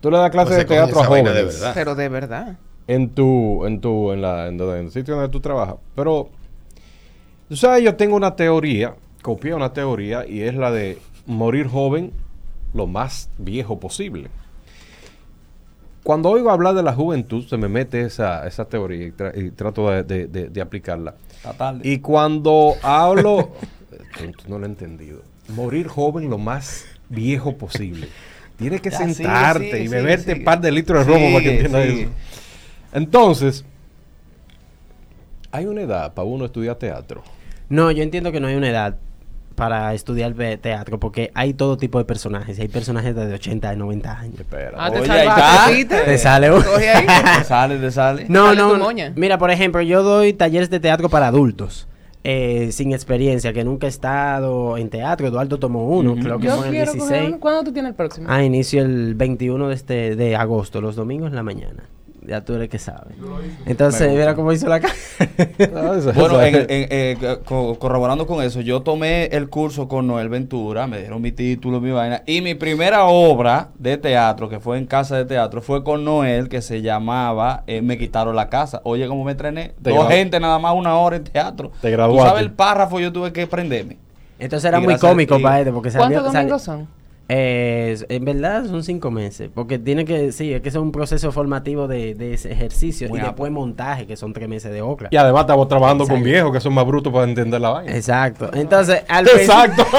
Tú 0.03 0.11
le 0.11 0.19
das 0.19 0.31
clases 0.31 0.49
Pues 0.49 0.57
de 0.57 0.63
se 0.63 0.67
cogen 0.69 0.85
teatro 0.85 1.01
a 1.01 1.05
jóvenes. 1.07 1.35
de 1.35 1.43
verdad. 1.45 1.73
Pero 1.75 1.95
de 1.95 2.09
verdad. 2.11 2.59
en 2.89 3.09
tu, 3.11 3.65
en 3.65 3.81
tu, 3.81 4.13
en 4.13 4.21
la, 4.21 4.49
en, 4.49 4.59
donde- 4.59 4.81
en 4.81 4.85
el 4.87 4.91
sitio 4.93 5.15
donde 5.15 5.31
tú 5.31 5.41
trabajas. 5.41 5.77
Pero, 5.95 6.29
tú 7.49 7.57
sabes, 7.57 7.83
yo 7.85 7.95
tengo 7.97 8.17
una 8.17 8.37
teoría, 8.37 8.95
copié 9.23 9.55
una 9.55 9.73
teoría 9.73 10.27
y 10.27 10.43
es 10.43 10.55
la 10.55 10.71
de 10.71 10.99
morir 11.27 11.69
joven 11.69 12.13
lo 12.75 12.87
más 12.87 13.31
viejo 13.39 13.79
posible. 13.81 14.29
Cuando 16.03 16.31
oigo 16.31 16.51
hablar 16.51 16.75
de 16.75 16.83
la 16.83 16.93
juventud, 16.95 17.47
se 17.47 17.57
me 17.57 17.69
mete 17.69 18.01
esa, 18.01 18.45
esa 18.49 18.65
teoría 18.65 19.07
y, 19.07 19.11
tra- 19.13 19.33
y 19.41 19.51
trato 19.53 19.89
de, 19.89 20.03
de- 20.03 20.27
de- 20.27 20.49
de 20.49 20.61
aplicarla. 20.61 21.15
Está 21.31 21.53
tarde. 21.53 21.89
Y 21.89 22.01
cuando 22.01 22.75
hablo, 22.83 23.51
tú, 24.19 24.25
tú 24.33 24.45
no 24.49 24.59
lo 24.59 24.67
he 24.67 24.69
entendido, 24.69 25.21
morir 25.55 25.87
joven 25.87 26.29
lo 26.29 26.39
más 26.39 26.87
viejo 27.09 27.57
posible. 27.57 28.09
Tienes 28.62 28.81
que 28.81 28.91
Ya, 28.91 28.99
sigue, 28.99 29.14
sentarte 29.14 29.64
sigue, 29.64 29.85
y 29.85 29.88
beberte 29.88 30.25
sigue. 30.25 30.38
un 30.38 30.44
par 30.44 30.61
de 30.61 30.73
litros 30.73 31.06
de 31.06 31.12
romo 31.12 31.32
para 31.32 31.43
que 31.44 31.50
entiendas 31.53 31.85
eso. 31.87 32.09
Entonces, 32.93 33.64
hay 35.50 35.67
una 35.67 35.82
edad 35.82 36.14
para 36.14 36.26
uno 36.26 36.44
estudiar 36.47 36.76
teatro. 36.76 37.23
No, 37.69 37.91
yo 37.91 38.03
entiendo 38.03 38.32
que 38.32 38.41
no 38.41 38.49
hay 38.49 38.55
una 38.55 38.69
edad 38.69 38.97
para 39.55 39.93
estudiar 39.93 40.35
teatro 40.61 40.99
porque 40.99 41.31
hay 41.35 41.53
todo 41.55 41.76
tipo 41.76 41.99
de 41.99 42.05
personajes. 42.05 42.59
Hay 42.59 42.69
personajes 42.69 43.14
de 43.14 43.35
80, 43.35 43.70
de 43.70 43.76
90 43.76 44.19
años. 44.19 44.41
Espera. 44.41 44.73
Ah, 44.76 44.91
te 44.91 45.00
Oye, 45.00 45.11
ahí 45.11 45.19
salvaste, 45.26 45.43
está. 45.43 45.70
¿viste? 45.70 46.11
Te 46.11 46.19
sale 46.19 46.50
Coge 46.50 46.91
ahí. 46.91 47.06
Te 47.38 47.44
sale, 47.44 47.79
te 47.79 47.91
sale. 47.91 48.26
No, 48.29 48.55
no. 48.55 48.91
Mira, 49.15 49.38
por 49.38 49.50
ejemplo, 49.50 49.82
yo 49.82 50.03
doy 50.03 50.32
talleres 50.32 50.70
de 50.70 50.81
teatro 50.81 51.08
para 51.08 51.29
adultos. 51.29 51.87
Eh, 52.25 52.71
sin 52.73 52.93
experiencia, 52.93 53.53
que 53.53 53.65
nunca 53.65 53.87
he 53.87 53.91
estado 53.91 54.77
en 54.77 54.89
teatro. 54.91 55.27
Eduardo 55.27 55.59
tomó 55.59 55.89
uno, 55.89 56.15
creo 56.15 56.39
que 56.39 56.47
Yo 56.47 56.57
fue 56.57 56.69
en 56.69 56.75
el 56.75 56.77
quiero 56.85 56.93
16. 56.93 57.21
coger. 57.23 57.41
¿Cuándo 57.41 57.65
tú 57.65 57.73
tienes 57.73 57.91
el 57.91 57.96
próximo? 57.96 58.27
Ah, 58.31 58.43
inicio 58.44 58.82
el 58.82 59.15
21 59.15 59.69
de 59.69 59.75
este 59.75 60.17
de 60.17 60.37
agosto, 60.37 60.81
los 60.81 60.94
domingos 60.96 61.31
en 61.31 61.37
la 61.37 61.43
mañana. 61.43 61.85
Ya 62.26 62.44
tú 62.44 62.55
eres 62.55 62.69
que 62.69 62.79
sabes. 62.79 63.17
Entonces, 63.67 64.12
mira 64.12 64.34
cómo 64.36 64.52
hizo 64.52 64.69
la 64.69 64.79
cara. 64.81 64.94
Bueno, 66.14 66.41
en- 66.43 66.55
en- 66.56 66.67
eh, 66.70 67.38
co- 67.44 67.79
corroborando 67.79 68.26
con 68.26 68.43
eso, 68.44 68.60
yo 68.60 68.82
tomé 68.82 69.26
el 69.26 69.48
curso 69.48 69.88
con 69.88 70.06
Noel 70.06 70.29
Ventura, 70.29 70.86
me 70.86 70.98
dieron 70.98 71.20
mi 71.20 71.32
título, 71.32 71.81
mi 71.81 71.91
vaina, 71.91 72.22
y 72.26 72.41
mi 72.41 72.55
primera 72.55 73.05
obra 73.06 73.69
de 73.79 73.96
teatro, 73.96 74.48
que 74.48 74.60
fue 74.60 74.79
en 74.79 74.86
casa 74.86 75.17
de 75.17 75.24
teatro, 75.24 75.62
fue 75.62 75.82
con 75.84 76.05
Noel, 76.05 76.48
que 76.48 76.62
se 76.62 76.81
llamaba 76.82 77.64
eh, 77.67 77.82
Me 77.82 77.98
quitaron 77.98 78.36
la 78.36 78.48
casa. 78.48 78.81
Oye, 78.84 79.06
¿cómo 79.08 79.24
me 79.24 79.32
entrené? 79.32 79.72
Te 79.82 79.91
Dos 79.91 80.08
gente 80.08 80.38
nada 80.41 80.58
más 80.58 80.74
una 80.74 80.94
hora 80.96 81.17
en 81.17 81.24
teatro. 81.24 81.70
Te 81.81 81.88
Tú 81.88 81.93
graduaste. 81.93 82.29
sabes 82.29 82.43
el 82.44 82.52
párrafo, 82.52 83.00
yo 83.00 83.12
tuve 83.12 83.32
que 83.32 83.43
aprenderme. 83.43 83.98
Entonces 84.38 84.69
era 84.69 84.79
Y 84.79 84.82
muy 84.82 84.96
cómico 84.96 85.41
para 85.41 85.60
este, 85.60 85.72
porque 85.72 85.91
salió, 85.91 86.08
¿Cuántos 86.20 86.32
domingos 86.32 86.62
son? 86.62 86.88
Eh, 87.29 87.96
en 88.08 88.24
verdad 88.24 88.67
son 88.67 88.82
cinco 88.82 89.10
meses, 89.10 89.50
porque 89.55 89.79
tiene 89.79 90.05
que, 90.05 90.32
sí, 90.32 90.52
es 90.52 90.60
que 90.60 90.69
es 90.69 90.74
un 90.74 90.93
proceso 90.93 91.32
formativo 91.32 91.88
de, 91.88 92.14
de 92.14 92.34
ese 92.34 92.52
ejercicio 92.52 93.08
Muy 93.08 93.20
y 93.20 93.22
después 93.22 93.50
montaje, 93.50 94.06
que 94.06 94.17
son 94.17 94.32
tres 94.32 94.48
meses 94.48 94.72
de 94.72 94.82
ocra. 94.82 95.08
Y 95.10 95.17
además 95.17 95.43
estamos 95.43 95.69
trabajando 95.69 96.06
con 96.06 96.22
viejos 96.22 96.52
que 96.52 96.60
son 96.60 96.74
más 96.74 96.86
brutos 96.86 97.12
para 97.12 97.24
entender 97.24 97.60
la 97.60 97.70
vaina. 97.70 97.96
Exacto. 97.96 98.50
Entonces, 98.52 99.02
al 99.08 99.26
Exacto. 99.29 99.86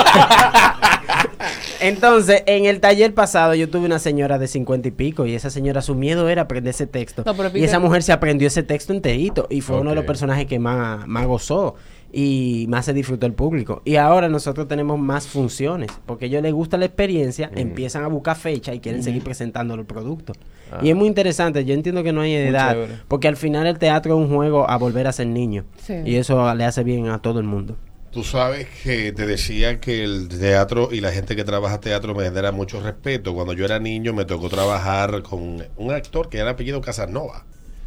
Entonces, 1.79 2.43
en 2.45 2.65
el 2.65 2.79
taller 2.79 3.13
pasado 3.13 3.55
yo 3.55 3.69
tuve 3.69 3.85
una 3.85 3.99
señora 3.99 4.39
de 4.39 4.47
cincuenta 4.47 4.87
y 4.87 4.91
pico 4.91 5.25
y 5.25 5.35
esa 5.35 5.49
señora 5.49 5.81
su 5.81 5.95
miedo 5.95 6.29
era 6.29 6.43
aprender 6.43 6.71
ese 6.71 6.87
texto. 6.87 7.23
No, 7.25 7.35
y 7.53 7.63
esa 7.63 7.79
mujer 7.79 8.03
se 8.03 8.13
aprendió 8.13 8.47
ese 8.47 8.63
texto 8.63 8.93
enterito 8.93 9.47
y 9.49 9.61
fue 9.61 9.79
uno 9.79 9.89
de 9.89 9.97
los 9.97 10.05
personajes 10.05 10.45
que 10.45 10.59
más, 10.59 11.05
más 11.07 11.25
gozó 11.25 11.75
y 12.15 12.67
más 12.70 12.86
se 12.86 12.93
disfrutó 12.93 13.25
el 13.25 13.34
público. 13.34 13.82
Y 13.84 13.96
ahora 13.96 14.29
nosotros 14.29 14.67
tenemos 14.67 15.00
más 15.00 15.25
funciones 15.25 15.91
porque 16.05 16.25
a 16.25 16.27
ellos 16.27 16.43
les 16.43 16.53
gusta 16.53 16.77
la 16.77 16.86
experiencia, 16.86 17.51
empiezan 17.55 18.03
a 18.03 18.08
buscar 18.08 18.38
fecha 18.38 18.74
y 18.74 18.79
quieren 18.79 19.01
seguir 19.01 19.24
presentando 19.24 19.75
los 19.75 19.88
productos. 19.88 20.38
Y 20.82 20.89
es 20.89 20.96
muy 20.96 21.08
interesante, 21.08 21.65
yo 21.65 21.74
entiendo 21.74 22.03
que 22.03 22.13
no 22.13 22.22
hay 22.22 22.34
edad, 22.34 22.77
porque 23.08 23.27
al 23.27 23.36
final 23.36 23.67
el 23.67 23.79
teatro 23.79 24.13
es 24.13 24.29
un 24.29 24.34
juego 24.34 24.70
a 24.70 24.77
volver 24.77 25.08
a 25.08 25.12
ser 25.12 25.27
niño. 25.27 25.65
Sí. 25.84 25.96
Y 26.05 26.15
eso 26.15 26.53
le 26.53 26.65
hace 26.65 26.84
bien 26.84 27.10
a 27.10 27.20
todo 27.20 27.39
el 27.39 27.46
mundo. 27.46 27.75
Tú 28.12 28.24
sabes 28.24 28.67
que 28.84 29.12
te 29.12 29.25
decía 29.25 29.79
que 29.79 30.03
el 30.03 30.29
teatro 30.29 30.89
y 30.91 31.01
la 31.01 31.12
gente 31.12 31.36
que 31.36 31.43
trabaja 31.43 31.79
teatro 31.79 32.13
me 32.13 32.24
genera 32.24 32.51
mucho 32.51 32.79
respeto. 32.79 33.34
Cuando 33.34 33.53
yo 33.53 33.65
era 33.65 33.79
niño 33.79 34.13
me 34.13 34.25
tocó 34.25 34.50
trabajar 34.50 35.24
con 35.24 35.63
un 35.77 35.91
actor 35.91 36.29
que 36.29 36.38
era 36.38 36.51
apellido 36.51 36.79
Casanova, 36.79 37.46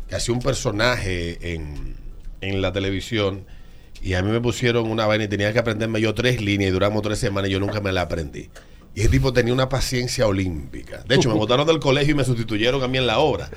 que 0.09 0.17
hacía 0.17 0.35
un 0.35 0.41
personaje 0.41 1.55
en, 1.55 1.95
en 2.41 2.61
la 2.61 2.73
televisión 2.73 3.47
y 4.03 4.15
a 4.15 4.23
mí 4.23 4.31
me 4.31 4.41
pusieron 4.41 4.91
una 4.91 5.07
vaina 5.07 5.25
y 5.25 5.29
tenía 5.29 5.53
que 5.53 5.59
aprenderme 5.59 6.01
yo 6.01 6.15
tres 6.15 6.41
líneas 6.41 6.71
y 6.71 6.73
duramos 6.73 7.03
tres 7.03 7.19
semanas 7.19 7.51
y 7.51 7.53
yo 7.53 7.61
nunca 7.61 7.81
me 7.81 7.93
la 7.93 8.03
aprendí. 8.03 8.49
Y 8.95 9.01
ese 9.01 9.11
tipo 9.11 9.31
tenía 9.31 9.53
una 9.53 9.69
paciencia 9.69 10.27
olímpica. 10.27 11.05
De 11.07 11.17
hecho, 11.17 11.29
me 11.29 11.35
botaron 11.39 11.67
del 11.67 11.81
colegio 11.81 12.13
y 12.13 12.17
me 12.17 12.25
sustituyeron 12.25 12.83
a 12.83 12.89
mí 12.89 12.97
en 12.97 13.07
la 13.07 13.19
obra. 13.19 13.51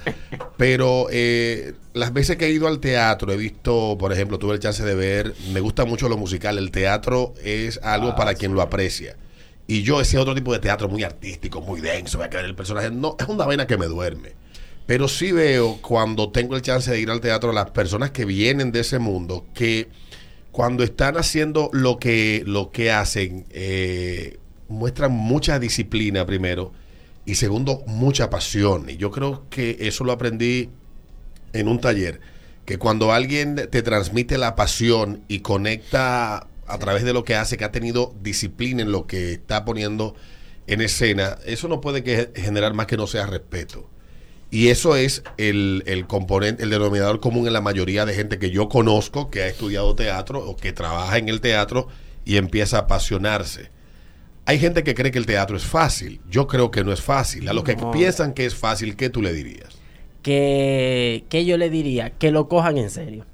Pero 0.58 1.08
eh, 1.12 1.76
las 1.94 2.12
veces 2.12 2.36
que 2.36 2.48
he 2.48 2.52
ido 2.52 2.68
al 2.68 2.80
teatro, 2.80 3.32
he 3.32 3.38
visto, 3.38 3.96
por 3.98 4.12
ejemplo, 4.12 4.38
tuve 4.38 4.56
el 4.56 4.60
chance 4.60 4.84
de 4.84 4.96
ver, 4.96 5.34
me 5.54 5.62
gusta 5.62 5.86
mucho 5.86 6.10
lo 6.10 6.18
musical. 6.18 6.58
El 6.58 6.72
teatro 6.72 7.34
es 7.42 7.80
algo 7.84 8.10
Ah, 8.10 8.16
para 8.18 8.34
quien 8.34 8.54
lo 8.54 8.62
aprecia. 8.62 9.16
Y 9.66 9.84
yo, 9.84 10.02
ese 10.02 10.18
otro 10.18 10.36
tipo 10.36 10.52
de 10.52 10.60
teatro 10.60 10.90
muy 10.90 11.04
artístico, 11.04 11.62
muy 11.62 11.80
denso, 11.80 12.18
voy 12.18 12.28
a 12.28 12.30
creer 12.30 12.46
el 12.46 12.56
personaje, 12.56 12.92
no, 12.92 13.16
es 13.18 13.28
una 13.28 13.46
vaina 13.46 13.66
que 13.66 13.78
me 13.78 13.86
duerme. 13.86 14.34
Pero 14.88 15.08
sí 15.08 15.32
veo 15.32 15.78
cuando 15.82 16.32
tengo 16.32 16.56
el 16.58 16.64
chance 16.64 16.92
de 16.92 17.00
ir 17.00 17.12
al 17.12 17.22
teatro 17.22 17.54
las 17.54 17.70
personas 17.70 18.12
que 18.12 18.26
vienen 18.26 18.72
de 18.72 18.80
ese 18.80 18.98
mundo 18.98 19.46
que 19.54 19.88
cuando 20.52 20.84
están 20.84 21.18
haciendo 21.18 21.70
lo 21.74 22.00
que, 22.00 22.44
lo 22.46 22.72
que 22.72 22.92
hacen, 22.92 23.46
eh, 23.52 24.38
muestran 24.68 25.12
mucha 25.12 25.60
disciplina 25.60 26.26
primero 26.26 26.72
y 27.26 27.36
segundo, 27.36 27.84
mucha 27.86 28.30
pasión. 28.30 28.90
Y 28.90 28.98
yo 28.98 29.12
creo 29.12 29.46
que 29.50 29.78
eso 29.82 30.04
lo 30.04 30.12
aprendí 30.12 30.70
en 31.54 31.68
un 31.68 31.80
taller, 31.80 32.22
que 32.66 32.78
cuando 32.78 33.12
alguien 33.12 33.56
te 33.56 33.82
transmite 33.82 34.38
la 34.38 34.56
pasión 34.56 35.24
y 35.28 35.40
conecta 35.40 36.48
a 36.68 36.78
través 36.78 37.04
de 37.04 37.14
lo 37.14 37.24
que 37.24 37.36
hace, 37.36 37.58
que 37.58 37.66
ha 37.66 37.72
tenido 37.72 38.16
disciplina 38.22 38.84
en 38.84 38.92
lo 38.92 39.08
que 39.08 39.34
está 39.34 39.66
poniendo 39.66 40.16
en 40.68 40.82
escena, 40.82 41.38
eso 41.46 41.68
no 41.68 41.82
puede 41.82 42.04
que 42.04 42.32
generar 42.36 42.74
más 42.74 42.86
que 42.86 42.98
no 42.98 43.08
sea 43.08 43.26
respeto. 43.26 43.90
Y 44.52 44.70
eso 44.70 44.96
es 44.96 45.24
el, 45.38 45.84
el 45.86 46.08
componente, 46.08 46.64
el 46.64 46.72
denominador 46.72 47.20
común 47.20 47.46
en 47.48 47.54
la 47.54 47.62
mayoría 47.62 48.06
de 48.06 48.16
gente 48.16 48.40
que 48.40 48.50
yo 48.50 48.68
conozco 48.68 49.30
que 49.30 49.44
ha 49.44 49.48
estudiado 49.48 49.96
teatro 49.96 50.40
o 50.44 50.56
que 50.56 50.74
trabaja 50.74 51.18
en 51.18 51.30
el 51.30 51.40
teatro 51.40 51.88
y 52.26 52.38
empieza 52.38 52.78
a 52.78 52.82
apasionarse. 52.82 53.70
Hay 54.46 54.58
gente 54.58 54.84
que 54.84 54.96
cree 54.96 55.12
que 55.12 55.20
el 55.20 55.28
teatro 55.28 55.56
es 55.56 55.66
fácil. 55.66 56.22
Yo 56.30 56.48
creo 56.48 56.72
que 56.72 56.84
no 56.84 56.92
es 56.92 57.02
fácil. 57.02 57.48
A 57.48 57.54
los 57.54 57.64
que 57.64 57.76
No. 57.76 57.92
piensan 57.92 58.34
que 58.34 58.46
es 58.48 58.56
fácil, 58.56 58.96
¿qué 58.96 59.10
tú 59.10 59.22
le 59.22 59.34
dirías? 59.34 59.78
que, 60.22 61.24
que 61.30 61.46
yo 61.46 61.58
le 61.58 61.70
diría 61.70 62.10
que 62.12 62.32
lo 62.32 62.48
cojan 62.50 62.78
en 62.78 62.90
serio. 62.90 63.26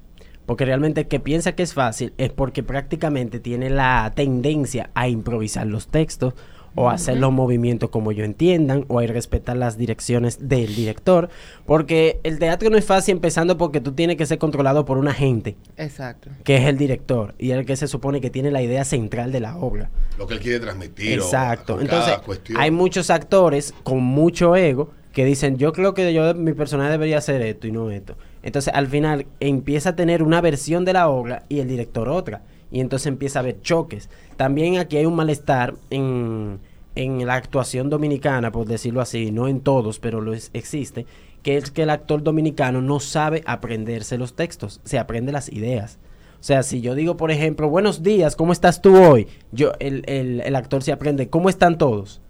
Porque 0.46 0.64
realmente 0.64 1.00
el 1.00 1.08
que 1.08 1.18
piensa 1.18 1.52
que 1.56 1.64
es 1.64 1.74
fácil 1.74 2.12
es 2.18 2.30
porque 2.30 2.62
prácticamente 2.62 3.40
tiene 3.40 3.68
la 3.70 4.12
tendencia 4.14 4.90
a 4.94 5.08
improvisar 5.08 5.66
los 5.66 5.88
textos 5.88 6.34
o 6.76 6.88
hacer 6.88 7.16
los 7.16 7.32
movimientos 7.32 7.90
como 7.90 8.12
yo 8.12 8.24
entiendan 8.24 8.84
o 8.88 8.98
a 8.98 9.04
ir 9.04 9.12
respetar 9.12 9.56
las 9.56 9.76
direcciones 9.76 10.48
del 10.48 10.74
director. 10.74 11.28
Porque 11.64 12.20
el 12.22 12.38
teatro 12.38 12.70
no 12.70 12.76
es 12.76 12.84
fácil 12.84 13.12
empezando 13.12 13.58
porque 13.58 13.80
tú 13.80 13.92
tienes 13.92 14.16
que 14.16 14.26
ser 14.26 14.38
controlado 14.38 14.84
por 14.84 14.98
un 14.98 15.08
agente, 15.08 15.56
Exacto. 15.76 16.30
que 16.44 16.56
es 16.56 16.64
el 16.66 16.78
director, 16.78 17.34
y 17.38 17.50
el 17.50 17.66
que 17.66 17.76
se 17.76 17.88
supone 17.88 18.20
que 18.20 18.30
tiene 18.30 18.50
la 18.50 18.62
idea 18.62 18.84
central 18.84 19.32
de 19.32 19.40
la 19.40 19.56
obra. 19.56 19.90
Lo 20.18 20.26
que 20.26 20.34
él 20.34 20.40
quiere 20.40 20.60
transmitir. 20.60 21.14
Exacto. 21.14 21.74
o 21.76 21.80
Entonces, 21.80 22.18
cuestión. 22.18 22.60
hay 22.60 22.70
muchos 22.70 23.10
actores 23.10 23.74
con 23.82 24.02
mucho 24.02 24.54
ego 24.54 24.90
que 25.12 25.24
dicen, 25.24 25.56
yo 25.56 25.72
creo 25.72 25.94
que 25.94 26.12
yo 26.12 26.34
mi 26.34 26.52
personaje 26.52 26.90
debería 26.90 27.16
hacer 27.18 27.40
esto 27.40 27.66
y 27.66 27.72
no 27.72 27.90
esto. 27.90 28.16
Entonces, 28.42 28.72
al 28.74 28.86
final 28.86 29.26
empieza 29.40 29.90
a 29.90 29.96
tener 29.96 30.22
una 30.22 30.42
versión 30.42 30.84
de 30.84 30.92
la 30.92 31.08
obra 31.08 31.44
y 31.48 31.60
el 31.60 31.68
director 31.68 32.08
otra. 32.10 32.42
Y 32.70 32.80
entonces 32.80 33.06
empieza 33.06 33.38
a 33.38 33.42
haber 33.42 33.60
choques. 33.62 34.10
También 34.36 34.78
aquí 34.78 34.96
hay 34.96 35.06
un 35.06 35.14
malestar 35.14 35.74
en, 35.90 36.58
en 36.94 37.26
la 37.26 37.34
actuación 37.34 37.90
dominicana, 37.90 38.50
por 38.52 38.66
decirlo 38.66 39.00
así, 39.00 39.30
no 39.30 39.48
en 39.48 39.60
todos, 39.60 39.98
pero 39.98 40.20
lo 40.20 40.32
es- 40.34 40.50
existe, 40.52 41.06
que 41.42 41.56
es 41.56 41.70
que 41.70 41.82
el 41.84 41.90
actor 41.90 42.22
dominicano 42.22 42.82
no 42.82 42.98
sabe 43.00 43.42
aprenderse 43.46 44.18
los 44.18 44.34
textos, 44.34 44.80
se 44.84 44.98
aprende 44.98 45.30
las 45.32 45.48
ideas. 45.52 45.98
O 46.40 46.42
sea, 46.46 46.62
si 46.62 46.80
yo 46.80 46.94
digo, 46.94 47.16
por 47.16 47.30
ejemplo, 47.30 47.68
buenos 47.70 48.02
días, 48.02 48.36
¿cómo 48.36 48.52
estás 48.52 48.82
tú 48.82 48.96
hoy? 48.96 49.26
Yo, 49.52 49.72
el, 49.78 50.02
el- 50.06 50.40
el 50.40 50.56
actor 50.56 50.82
se 50.82 50.92
aprende, 50.92 51.28
¿cómo 51.28 51.48
están 51.48 51.78
todos? 51.78 52.20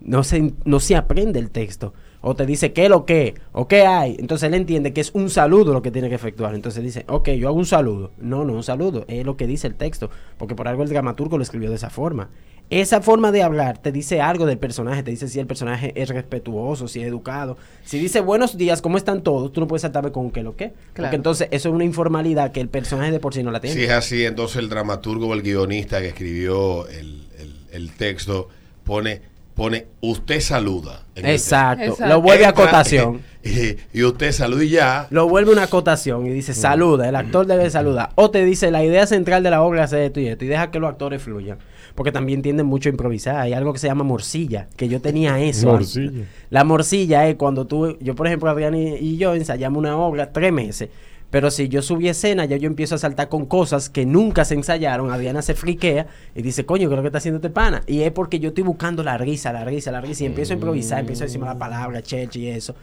No 0.00 0.24
se, 0.24 0.52
no 0.64 0.80
se 0.80 0.96
aprende 0.96 1.38
el 1.40 1.50
texto. 1.50 1.92
O 2.22 2.34
te 2.36 2.44
dice 2.44 2.72
qué 2.72 2.88
lo 2.88 3.06
que, 3.06 3.34
o 3.52 3.66
qué 3.66 3.86
hay. 3.86 4.16
Entonces 4.18 4.46
él 4.48 4.54
entiende 4.54 4.92
que 4.92 5.00
es 5.00 5.10
un 5.14 5.30
saludo 5.30 5.72
lo 5.72 5.80
que 5.82 5.90
tiene 5.90 6.08
que 6.10 6.14
efectuar. 6.16 6.54
Entonces 6.54 6.82
dice, 6.84 7.04
ok, 7.08 7.30
yo 7.30 7.48
hago 7.48 7.56
un 7.56 7.64
saludo. 7.66 8.10
No, 8.18 8.44
no 8.44 8.52
un 8.52 8.62
saludo, 8.62 9.04
es 9.08 9.24
lo 9.24 9.36
que 9.38 9.46
dice 9.46 9.66
el 9.66 9.74
texto. 9.74 10.10
Porque 10.36 10.54
por 10.54 10.68
algo 10.68 10.82
el 10.82 10.88
dramaturgo 10.90 11.38
lo 11.38 11.42
escribió 11.42 11.70
de 11.70 11.76
esa 11.76 11.88
forma. 11.90 12.28
Esa 12.68 13.00
forma 13.00 13.32
de 13.32 13.42
hablar 13.42 13.78
te 13.78 13.90
dice 13.90 14.20
algo 14.20 14.46
del 14.46 14.58
personaje, 14.58 15.02
te 15.02 15.10
dice 15.10 15.26
si 15.28 15.40
el 15.40 15.46
personaje 15.48 15.92
es 16.00 16.08
respetuoso, 16.08 16.86
si 16.86 17.00
es 17.00 17.08
educado. 17.08 17.56
Si 17.84 17.98
dice 17.98 18.20
buenos 18.20 18.56
días, 18.56 18.80
¿cómo 18.80 18.96
están 18.96 19.22
todos? 19.24 19.50
Tú 19.52 19.60
no 19.60 19.66
puedes 19.66 19.82
saltarme 19.82 20.12
con 20.12 20.30
qué 20.30 20.42
lo 20.44 20.54
que. 20.54 20.66
Claro. 20.68 20.76
Porque 20.94 21.16
entonces 21.16 21.48
eso 21.50 21.68
es 21.70 21.74
una 21.74 21.84
informalidad 21.84 22.52
que 22.52 22.60
el 22.60 22.68
personaje 22.68 23.10
de 23.10 23.18
por 23.18 23.34
sí 23.34 23.42
no 23.42 23.50
la 23.50 23.60
tiene. 23.60 23.74
Si 23.74 23.82
es 23.84 23.90
así, 23.90 24.24
entonces 24.24 24.58
el 24.58 24.68
dramaturgo 24.68 25.26
o 25.28 25.34
el 25.34 25.42
guionista 25.42 26.00
que 26.00 26.08
escribió 26.08 26.86
el, 26.88 27.26
el- 27.40 27.56
el 27.72 27.90
texto 27.92 28.48
pone, 28.84 29.20
pone 29.60 29.88
usted 30.00 30.40
saluda. 30.40 31.02
Exacto. 31.14 31.84
Exacto. 31.84 32.06
Lo 32.06 32.22
vuelve 32.22 32.46
a 32.46 32.48
Entra, 32.48 32.64
acotación. 32.64 33.20
Y, 33.44 33.98
y 33.98 34.04
usted 34.04 34.32
saluda 34.32 34.64
y 34.64 34.68
ya. 34.70 35.06
Lo 35.10 35.28
vuelve 35.28 35.52
una 35.52 35.64
acotación 35.64 36.26
y 36.26 36.30
dice 36.30 36.54
saluda, 36.54 37.08
el 37.08 37.16
actor 37.16 37.46
debe 37.46 37.68
saludar. 37.70 38.10
O 38.14 38.30
te 38.30 38.42
dice 38.44 38.70
la 38.70 38.84
idea 38.84 39.06
central 39.06 39.42
de 39.42 39.50
la 39.50 39.62
obra 39.62 39.84
es 39.84 39.92
esto 39.92 40.20
y 40.20 40.28
esto 40.28 40.46
y 40.46 40.48
deja 40.48 40.70
que 40.70 40.78
los 40.78 40.88
actores 40.88 41.22
fluyan. 41.22 41.58
Porque 41.94 42.10
también 42.10 42.40
tienden 42.40 42.66
mucho 42.66 42.88
a 42.88 42.92
improvisar. 42.92 43.36
Hay 43.36 43.52
algo 43.52 43.74
que 43.74 43.78
se 43.78 43.86
llama 43.86 44.02
morcilla, 44.04 44.68
que 44.76 44.88
yo 44.88 45.02
tenía 45.02 45.38
eso. 45.40 45.68
Morcilla. 45.68 46.24
La 46.48 46.64
morcilla 46.64 47.28
es 47.28 47.36
cuando 47.36 47.66
tú, 47.66 47.98
yo 48.00 48.14
por 48.14 48.26
ejemplo, 48.26 48.48
Adrián 48.48 48.74
y, 48.74 48.94
y 48.96 49.18
yo 49.18 49.34
ensayamos 49.34 49.78
una 49.78 49.96
obra 49.96 50.32
tres 50.32 50.52
meses. 50.54 50.88
Pero 51.30 51.50
si 51.52 51.68
yo 51.68 51.80
subí 51.80 52.08
escena, 52.08 52.44
ya 52.44 52.56
yo 52.56 52.66
empiezo 52.66 52.96
a 52.96 52.98
saltar 52.98 53.28
con 53.28 53.46
cosas 53.46 53.88
que 53.88 54.04
nunca 54.04 54.44
se 54.44 54.54
ensayaron. 54.54 55.12
Adriana 55.12 55.42
se 55.42 55.54
friquea 55.54 56.08
y 56.34 56.42
dice, 56.42 56.66
coño, 56.66 56.88
¿qué 56.88 56.94
es 56.94 56.96
lo 56.96 57.02
que 57.02 57.08
está 57.08 57.18
haciendo 57.18 57.36
este 57.36 57.50
pana? 57.50 57.82
Y 57.86 58.00
es 58.02 58.10
porque 58.10 58.40
yo 58.40 58.48
estoy 58.48 58.64
buscando 58.64 59.02
la 59.04 59.16
risa, 59.16 59.52
la 59.52 59.64
risa, 59.64 59.92
la 59.92 60.00
risa. 60.00 60.24
Y 60.24 60.26
empiezo 60.26 60.52
a 60.52 60.56
improvisar, 60.56 60.98
empiezo 61.00 61.22
a 61.22 61.26
decirme 61.26 61.46
la 61.46 61.56
palabra, 61.58 62.02
cheche 62.02 62.40
y 62.40 62.48
eso. 62.48 62.74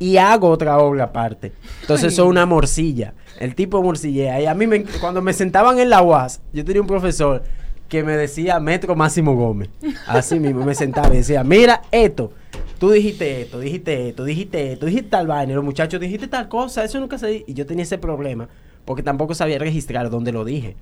Y 0.00 0.16
hago 0.16 0.48
otra 0.48 0.78
obra 0.78 1.04
aparte. 1.04 1.52
Entonces, 1.82 2.12
eso 2.12 2.24
es 2.24 2.28
una 2.28 2.44
morcilla. 2.44 3.14
El 3.38 3.54
tipo 3.54 3.80
morcillea. 3.80 4.40
Y 4.40 4.46
a 4.46 4.54
mí, 4.54 4.66
me- 4.66 4.82
cuando 5.00 5.22
me 5.22 5.32
sentaban 5.32 5.78
en 5.78 5.88
la 5.88 6.02
UAS, 6.02 6.40
yo 6.52 6.64
tenía 6.64 6.80
un 6.82 6.88
profesor 6.88 7.44
que 7.88 8.02
me 8.02 8.16
decía 8.16 8.58
Metro 8.58 8.96
Máximo 8.96 9.36
Gómez. 9.36 9.68
Así 10.08 10.40
mismo 10.40 10.64
me 10.64 10.74
sentaba 10.74 11.14
y 11.14 11.18
decía, 11.18 11.44
mira 11.44 11.82
esto. 11.92 12.32
Tú 12.82 12.90
dijiste 12.90 13.42
esto, 13.42 13.60
dijiste 13.60 14.08
esto, 14.08 14.24
dijiste 14.24 14.72
esto, 14.72 14.86
dijiste 14.86 15.08
tal 15.10 15.28
vaina. 15.28 15.52
y 15.52 15.54
Los 15.54 15.62
muchachos 15.62 16.00
dijiste 16.00 16.26
tal 16.26 16.48
cosa, 16.48 16.82
eso 16.82 16.98
nunca 16.98 17.16
se 17.16 17.28
di-". 17.28 17.44
Y 17.46 17.54
yo 17.54 17.64
tenía 17.64 17.84
ese 17.84 17.96
problema 17.96 18.48
porque 18.84 19.04
tampoco 19.04 19.36
sabía 19.36 19.60
registrar 19.60 20.10
dónde 20.10 20.32
lo 20.32 20.44
dije. 20.44 20.74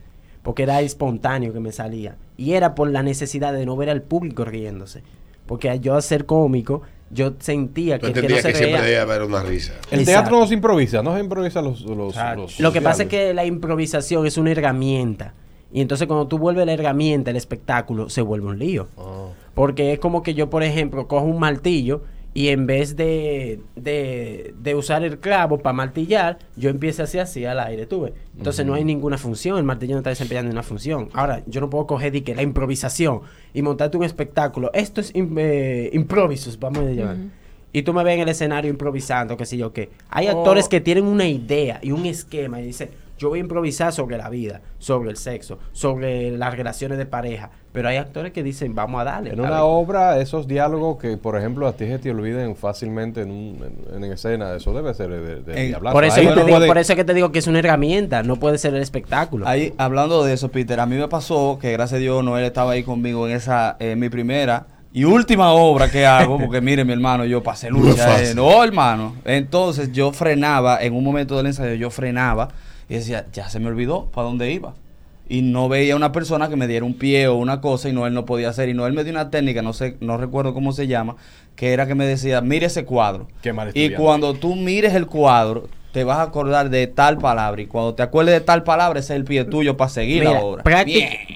Porque 0.43 0.63
era 0.63 0.81
espontáneo 0.81 1.53
que 1.53 1.61
me 1.61 1.73
salía. 1.73 2.17
Y 2.39 2.53
era 2.53 2.75
por 2.75 2.89
la 2.89 3.03
necesidad 3.03 3.53
de 3.53 3.67
no 3.67 3.77
ver 3.77 3.91
al 3.91 4.01
público 4.01 4.47
riéndose. 4.47 5.03
Porque 5.45 5.69
al 5.69 5.83
yo 5.83 6.01
ser 6.01 6.25
cómico, 6.25 6.81
yo 7.11 7.35
sentía 7.39 7.99
que, 7.99 8.15
que 8.15 8.23
no 8.23 8.37
se 8.37 8.53
que 8.53 8.55
siempre 8.55 8.99
haber 8.99 9.23
una 9.23 9.43
risa. 9.43 9.75
El 9.91 10.01
Exacto. 10.01 10.23
teatro 10.23 10.41
no 10.41 10.47
se 10.47 10.55
improvisa, 10.55 11.03
no 11.03 11.13
se 11.13 11.21
improvisa 11.21 11.61
los... 11.61 11.83
los, 11.83 12.17
los 12.17 12.61
Lo 12.61 12.73
que 12.73 12.81
pasa 12.81 13.03
es 13.03 13.11
que 13.11 13.35
la 13.35 13.45
improvisación 13.45 14.27
es 14.27 14.39
una 14.39 14.53
herramienta. 14.53 15.35
Y 15.73 15.81
entonces 15.81 16.07
cuando 16.09 16.27
tú 16.27 16.39
vuelves 16.39 16.67
la 16.67 16.73
herramienta, 16.73 17.31
el 17.31 17.37
espectáculo, 17.37 18.09
se 18.11 18.23
vuelve 18.23 18.47
un 18.49 18.59
lío. 18.59 18.89
Ah. 18.99 19.29
Porque 19.55 19.93
es 19.93 19.99
como 19.99 20.23
que 20.23 20.35
yo, 20.35 20.51
por 20.51 20.63
ejemplo, 20.63 21.07
cojo 21.07 21.27
un 21.27 21.39
martillo 21.39 22.03
y 22.33 22.49
en 22.49 22.67
vez 22.67 22.95
de, 22.97 23.61
de, 23.77 24.55
de 24.61 24.75
usar 24.77 25.03
el 25.03 25.19
clavo 25.19 25.59
para 25.59 25.73
martillar, 25.73 26.39
yo 26.57 26.71
empiezo 26.71 27.03
así 27.03 27.19
así 27.19 27.45
al 27.45 27.59
aire, 27.59 27.87
tú 27.87 28.03
ves. 28.03 28.13
Entonces 28.37 28.65
no 28.65 28.75
hay 28.75 28.85
ninguna 28.85 29.19
función, 29.19 29.59
el 29.59 29.65
martillo 29.65 29.95
no 29.95 29.99
está 29.99 30.11
desempeñando 30.11 30.51
una 30.53 30.63
función. 30.63 31.09
Ahora, 31.13 31.43
yo 31.47 31.61
no 31.61 31.69
puedo 31.71 31.87
coger 31.89 32.13
de 32.13 32.23
que 32.23 32.35
la 32.37 32.43
improvisación 32.43 33.23
y 33.53 33.63
montarte 33.63 33.97
un 33.97 34.05
espectáculo. 34.05 34.71
Esto 34.75 35.01
es 35.01 35.13
eh, 35.15 35.91
improvisos, 35.93 36.59
vamos 36.59 36.85
a 36.85 36.91
llamar. 36.91 37.17
Y 37.73 37.83
tú 37.83 37.93
me 37.93 38.03
ves 38.03 38.15
en 38.15 38.21
el 38.23 38.29
escenario 38.29 38.71
improvisando, 38.71 39.37
qué 39.37 39.47
sé 39.47 39.57
yo 39.57 39.73
qué. 39.73 39.91
Hay 40.09 40.27
Oh. 40.29 40.39
actores 40.39 40.69
que 40.69 40.81
tienen 40.81 41.05
una 41.05 41.27
idea 41.29 41.79
y 41.83 41.91
un 41.93 42.07
esquema 42.07 42.61
y 42.61 42.67
dicen, 42.67 42.91
yo 43.21 43.29
voy 43.29 43.39
a 43.39 43.43
improvisar 43.43 43.93
sobre 43.93 44.17
la 44.17 44.31
vida, 44.31 44.63
sobre 44.79 45.11
el 45.11 45.17
sexo, 45.19 45.59
sobre 45.73 46.31
las 46.39 46.57
relaciones 46.57 46.97
de 46.97 47.05
pareja. 47.05 47.51
Pero 47.71 47.89
hay 47.91 47.99
actores 47.99 48.33
que 48.33 48.43
dicen, 48.43 48.75
vamos 48.75 48.99
a 49.01 49.05
darle. 49.05 49.31
En 49.35 49.39
a 49.41 49.43
una 49.43 49.51
ver". 49.51 49.61
obra, 49.63 50.19
esos 50.21 50.49
diálogos 50.49 50.97
que, 50.99 51.19
por 51.19 51.37
ejemplo, 51.37 51.69
a 51.69 51.73
ti 51.75 51.85
se 51.87 51.99
te 51.99 52.11
olviden 52.11 52.57
fácilmente 52.57 53.21
en, 53.21 53.31
un- 53.31 53.85
en, 53.95 54.03
en 54.05 54.13
escena, 54.13 54.55
eso 54.57 54.73
debe 54.73 54.95
ser 54.95 55.11
de, 55.11 55.43
de 55.43 55.61
En- 55.65 55.69
diablazo. 55.69 55.95
Por 55.95 56.05
eso, 56.05 56.15
te 56.17 56.21
digo, 56.23 56.35
puede- 56.49 56.67
por 56.67 56.79
eso 56.79 56.93
es 56.95 56.97
que 56.97 57.05
te 57.05 57.13
digo 57.13 57.31
que 57.31 57.41
es 57.41 57.47
una 57.47 57.59
herramienta, 57.59 58.23
no 58.23 58.37
puede 58.37 58.57
ser 58.57 58.75
el 58.75 58.81
espectáculo. 58.81 59.47
Ahí, 59.47 59.75
hablando 59.77 60.25
de 60.25 60.33
eso, 60.33 60.49
Peter, 60.49 60.81
a 60.81 60.87
mí 60.87 60.97
me 60.97 61.07
pasó 61.09 61.59
que 61.61 61.73
gracias 61.73 61.99
a 61.99 62.01
Dios 62.01 62.25
Noel 62.25 62.47
estaba 62.47 62.73
ahí 62.73 62.83
conmigo 62.83 63.29
en 63.29 63.35
esa, 63.37 63.77
eh, 63.81 63.97
mi 63.97 64.09
primera 64.09 64.67
y 64.93 65.05
última 65.05 65.53
obra 65.53 65.89
que 65.91 66.07
hago, 66.07 66.39
porque 66.41 66.61
mire 66.63 66.85
mi 66.87 66.95
hermano, 66.95 67.25
yo 67.27 67.43
pasé 67.43 67.71
No 67.71 67.79
lucha. 67.81 68.21
eh, 68.23 68.35
no, 68.35 68.65
hermano. 68.65 69.15
Entonces 69.27 69.93
yo 69.93 70.11
frenaba, 70.11 70.83
en 70.83 70.95
un 70.95 71.05
momento 71.05 71.37
del 71.37 71.47
ensayo 71.47 71.75
yo 71.75 71.91
frenaba 71.91 72.49
y 72.91 72.95
decía, 72.95 73.25
ya 73.33 73.49
se 73.49 73.61
me 73.61 73.69
olvidó 73.69 74.07
para 74.07 74.27
dónde 74.27 74.51
iba. 74.51 74.75
Y 75.29 75.43
no 75.43 75.69
veía 75.69 75.95
una 75.95 76.11
persona 76.11 76.49
que 76.49 76.57
me 76.57 76.67
diera 76.67 76.85
un 76.85 76.95
pie 76.95 77.29
o 77.29 77.37
una 77.37 77.61
cosa 77.61 77.89
y 77.89 77.93
Noel 77.93 78.13
no 78.13 78.25
podía 78.25 78.49
hacer. 78.49 78.69
Y 78.69 78.75
Noel 78.75 78.95
me 78.95 79.05
dio 79.05 79.13
una 79.13 79.31
técnica, 79.31 79.63
no 79.63 79.73
sé, 79.73 79.97
no 80.01 80.17
recuerdo 80.17 80.55
cómo 80.55 80.73
se 80.73 80.89
llama, 80.89 81.15
que 81.55 81.73
era 81.73 81.87
que 81.87 81.95
me 81.95 82.05
decía, 82.05 82.41
mire 82.41 82.67
ese 82.67 82.85
cuadro. 82.85 83.29
Qué 83.43 83.53
mal 83.53 83.71
y 83.75 83.91
cuando 83.91 84.35
tú 84.35 84.57
mires 84.57 84.93
el 84.95 85.07
cuadro, 85.07 85.69
te 85.93 86.03
vas 86.03 86.19
a 86.19 86.23
acordar 86.23 86.69
de 86.69 86.89
tal 86.89 87.19
palabra. 87.19 87.63
Y 87.63 87.67
cuando 87.67 87.95
te 87.95 88.03
acuerdes 88.03 88.35
de 88.35 88.41
tal 88.41 88.65
palabra, 88.65 88.99
ese 88.99 89.13
es 89.13 89.19
el 89.21 89.25
pie 89.25 89.45
tuyo 89.45 89.77
para 89.77 89.89
seguir 89.89 90.25
Mira, 90.25 90.33
la 90.33 90.41
obra. 90.41 90.65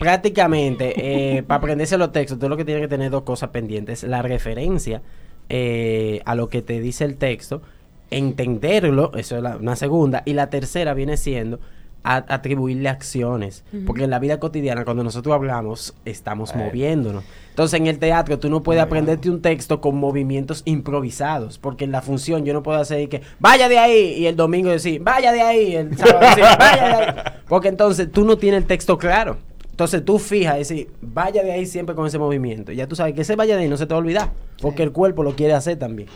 prácticamente, 0.01 0.95
eh, 1.37 1.43
para 1.47 1.59
aprenderse 1.59 1.97
los 1.97 2.11
textos, 2.11 2.41
tú 2.41 2.49
lo 2.49 2.57
que 2.57 2.65
tienes 2.65 2.83
que 2.83 2.89
tener 2.89 3.13
dos 3.13 3.23
cosas 3.23 3.51
pendientes. 3.51 4.03
La 4.03 4.23
referencia 4.23 5.03
eh, 5.49 6.21
a 6.25 6.35
lo 6.35 6.49
que 6.49 6.63
te 6.63 6.81
dice 6.81 7.05
el 7.05 7.17
texto, 7.17 7.63
entenderlo, 8.11 9.13
eso 9.17 9.37
es 9.37 9.43
la- 9.43 9.57
una 9.57 9.77
segunda. 9.77 10.23
Y 10.25 10.33
la 10.35 10.51
tercera 10.51 10.95
viene 10.95 11.17
siendo 11.17 11.61
a- 12.07 12.25
atribuirle 12.29 12.89
acciones. 12.91 13.65
Porque 13.87 14.05
en 14.05 14.11
la 14.11 14.19
vida 14.19 14.39
cotidiana, 14.39 14.85
cuando 14.85 15.03
nosotros 15.05 15.35
hablamos, 15.35 15.95
estamos 16.05 16.55
moviéndonos. 16.55 17.25
Entonces, 17.51 17.81
en 17.81 17.87
el 17.87 17.99
teatro, 17.99 18.39
tú 18.39 18.51
no 18.51 18.63
puedes 18.63 18.83
aprenderte 18.83 19.31
un 19.31 19.41
texto 19.41 19.81
con 19.81 19.97
movimientos 19.97 20.63
improvisados. 20.67 21.59
Porque 21.59 21.85
en 21.85 21.93
la 21.93 22.03
función 22.03 22.45
yo 22.45 22.53
no 22.53 22.63
puedo 22.63 22.79
hacer 22.79 23.09
que 23.09 23.23
vaya 23.39 23.69
de 23.69 23.79
ahí 23.79 24.15
y 24.19 24.27
el 24.27 24.37
domingo 24.37 24.71
decir 24.71 25.01
vaya 25.03 25.33
de 25.33 25.41
ahí, 25.41 25.75
el 25.77 25.97
sábado 25.97 26.21
decir 26.21 26.45
vaya 26.59 26.89
de 26.89 26.95
ahí. 26.95 27.15
Porque 27.49 27.69
entonces 27.69 28.11
tú 28.13 28.25
no 28.25 28.37
tienes 28.37 28.59
el 28.63 28.67
texto 28.67 28.99
claro. 28.99 29.39
Entonces 29.71 30.05
tú 30.05 30.19
fijas 30.19 30.57
y 30.57 30.59
decir 30.59 30.91
vaya 31.01 31.43
de 31.43 31.53
ahí 31.53 31.65
siempre 31.67 31.95
con 31.95 32.07
ese 32.07 32.19
movimiento. 32.19 32.71
Ya 32.71 32.87
tú 32.87 32.95
sabes 32.97 33.15
que 33.15 33.23
ese 33.23 33.35
vaya 33.35 33.57
de 33.57 33.63
ahí 33.63 33.69
no 33.69 33.77
se 33.79 33.87
te 33.87 33.95
va 33.95 33.99
a 33.99 34.03
olvidar. 34.03 34.31
Porque 34.61 34.83
el 34.83 34.93
cuerpo 34.93 35.23
lo 35.23 35.35
quiere 35.35 35.55
hacer 35.55 35.79
también. 35.79 36.09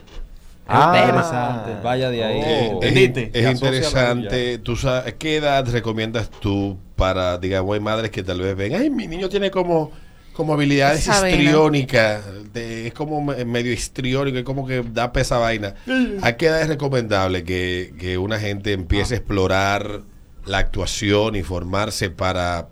Ah. 0.68 0.94
Interesante. 1.06 1.82
Vaya 1.82 2.10
de 2.10 2.24
ahí. 2.24 2.40
Eh, 2.44 2.70
Oh. 2.74 2.82
es, 2.82 2.88
¿Entendiste? 2.88 3.30
es 3.32 3.50
interesante. 3.54 4.58
¿Tú 4.58 4.76
sabes 4.76 5.14
qué 5.18 5.36
edad 5.36 5.66
recomiendas 5.70 6.30
tú 6.30 6.78
para, 6.96 7.38
digamos, 7.38 7.72
hay 7.74 7.80
madres 7.80 8.10
que 8.10 8.22
tal 8.22 8.40
vez 8.40 8.54
ven, 8.56 8.74
ay, 8.74 8.90
mi 8.90 9.06
niño 9.06 9.28
tiene 9.28 9.50
como, 9.50 9.90
como 10.34 10.52
habilidades 10.52 11.06
histriónicas, 11.06 12.22
de- 12.52 12.86
es 12.88 12.94
como 12.94 13.20
me- 13.22 13.44
medio 13.44 13.72
histriónico, 13.72 14.38
es 14.38 14.44
como 14.44 14.66
que 14.66 14.82
da 14.92 15.12
pesa 15.12 15.38
vaina. 15.38 15.74
¿A 16.22 16.32
qué 16.36 16.46
edad 16.46 16.60
es 16.60 16.68
recomendable 16.68 17.44
que, 17.44 17.94
que 17.98 18.18
una 18.18 18.38
gente 18.38 18.72
empiece 18.72 19.14
a 19.14 19.16
explorar 19.18 20.02
la 20.44 20.58
actuación 20.58 21.36
y 21.36 21.42
formarse 21.42 22.10
para, 22.10 22.68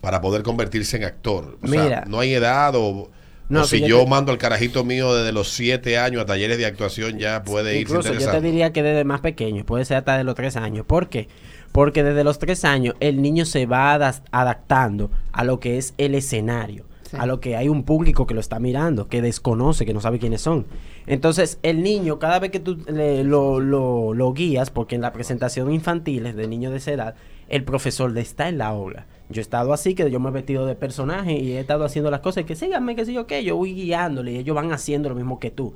para 0.00 0.20
poder 0.20 0.42
convertirse 0.42 0.96
en 0.98 1.04
actor? 1.04 1.58
O 1.62 1.66
sea, 1.68 1.82
Mira. 1.84 2.04
no 2.06 2.20
hay 2.20 2.34
edad 2.34 2.74
o... 2.76 3.10
No, 3.48 3.62
o 3.62 3.64
si 3.64 3.82
yo 3.86 4.00
te- 4.04 4.06
mando 4.10 4.32
al 4.32 4.38
carajito 4.38 4.84
mío 4.84 5.14
desde 5.14 5.32
los 5.32 5.48
siete 5.52 5.98
años 5.98 6.22
a 6.22 6.26
talleres 6.26 6.56
de 6.58 6.66
actuación 6.66 7.18
ya 7.18 7.42
puede 7.42 7.78
irse 7.78 7.94
Incluso 7.94 8.14
yo 8.14 8.30
te 8.30 8.40
diría 8.40 8.72
que 8.72 8.82
desde 8.82 9.04
más 9.04 9.20
pequeño, 9.20 9.64
puede 9.64 9.84
ser 9.84 9.98
hasta 9.98 10.16
de 10.16 10.24
los 10.24 10.34
tres 10.34 10.56
años. 10.56 10.86
¿Por 10.86 11.08
qué? 11.08 11.28
Porque 11.72 12.02
desde 12.02 12.24
los 12.24 12.38
tres 12.38 12.64
años 12.64 12.94
el 13.00 13.20
niño 13.20 13.44
se 13.44 13.66
va 13.66 13.94
adaptando 14.30 15.10
a 15.32 15.44
lo 15.44 15.60
que 15.60 15.76
es 15.76 15.92
el 15.98 16.14
escenario, 16.14 16.84
A 17.18 17.26
lo 17.26 17.40
que 17.40 17.56
hay 17.56 17.68
un 17.68 17.84
público 17.84 18.26
que 18.26 18.34
lo 18.34 18.40
está 18.40 18.58
mirando, 18.58 19.08
que 19.08 19.22
desconoce, 19.22 19.84
que 19.86 19.94
no 19.94 20.00
sabe 20.00 20.18
quiénes 20.18 20.40
son. 20.40 20.66
Entonces 21.06 21.58
el 21.62 21.82
niño, 21.82 22.18
cada 22.18 22.38
vez 22.38 22.50
que 22.50 22.60
tú 22.60 22.76
le- 22.86 23.24
lo, 23.24 23.60
lo- 23.60 24.14
lo 24.14 24.32
guías, 24.32 24.70
porque 24.70 24.94
en 24.94 25.00
la 25.02 25.12
presentación 25.12 25.72
infantiles 25.72 26.34
de 26.36 26.48
niños 26.48 26.72
de 26.72 26.78
esa 26.78 26.92
edad, 26.92 27.14
el 27.48 27.62
profesor 27.64 28.16
está 28.18 28.48
en 28.48 28.58
la 28.58 28.72
obra. 28.72 29.06
Yo 29.28 29.40
he 29.40 29.42
estado 29.42 29.72
así, 29.72 29.94
que 29.94 30.10
yo 30.10 30.20
me 30.20 30.28
he 30.30 30.32
vestido 30.32 30.66
de 30.66 30.74
personaje 30.74 31.32
y 31.38 31.52
he 31.52 31.60
estado 31.60 31.84
haciendo 31.84 32.10
las 32.10 32.20
cosas, 32.20 32.44
que 32.44 32.54
síganme, 32.56 32.94
que 32.96 33.04
sé 33.04 33.12
yo 33.12 33.26
qué, 33.26 33.42
yo 33.44 33.56
voy 33.56 33.74
guiándole 33.74 34.32
y 34.32 34.36
ellos 34.36 34.54
van 34.54 34.72
haciendo 34.72 35.08
lo 35.08 35.14
mismo 35.14 35.38
que 35.38 35.50
tú 35.50 35.74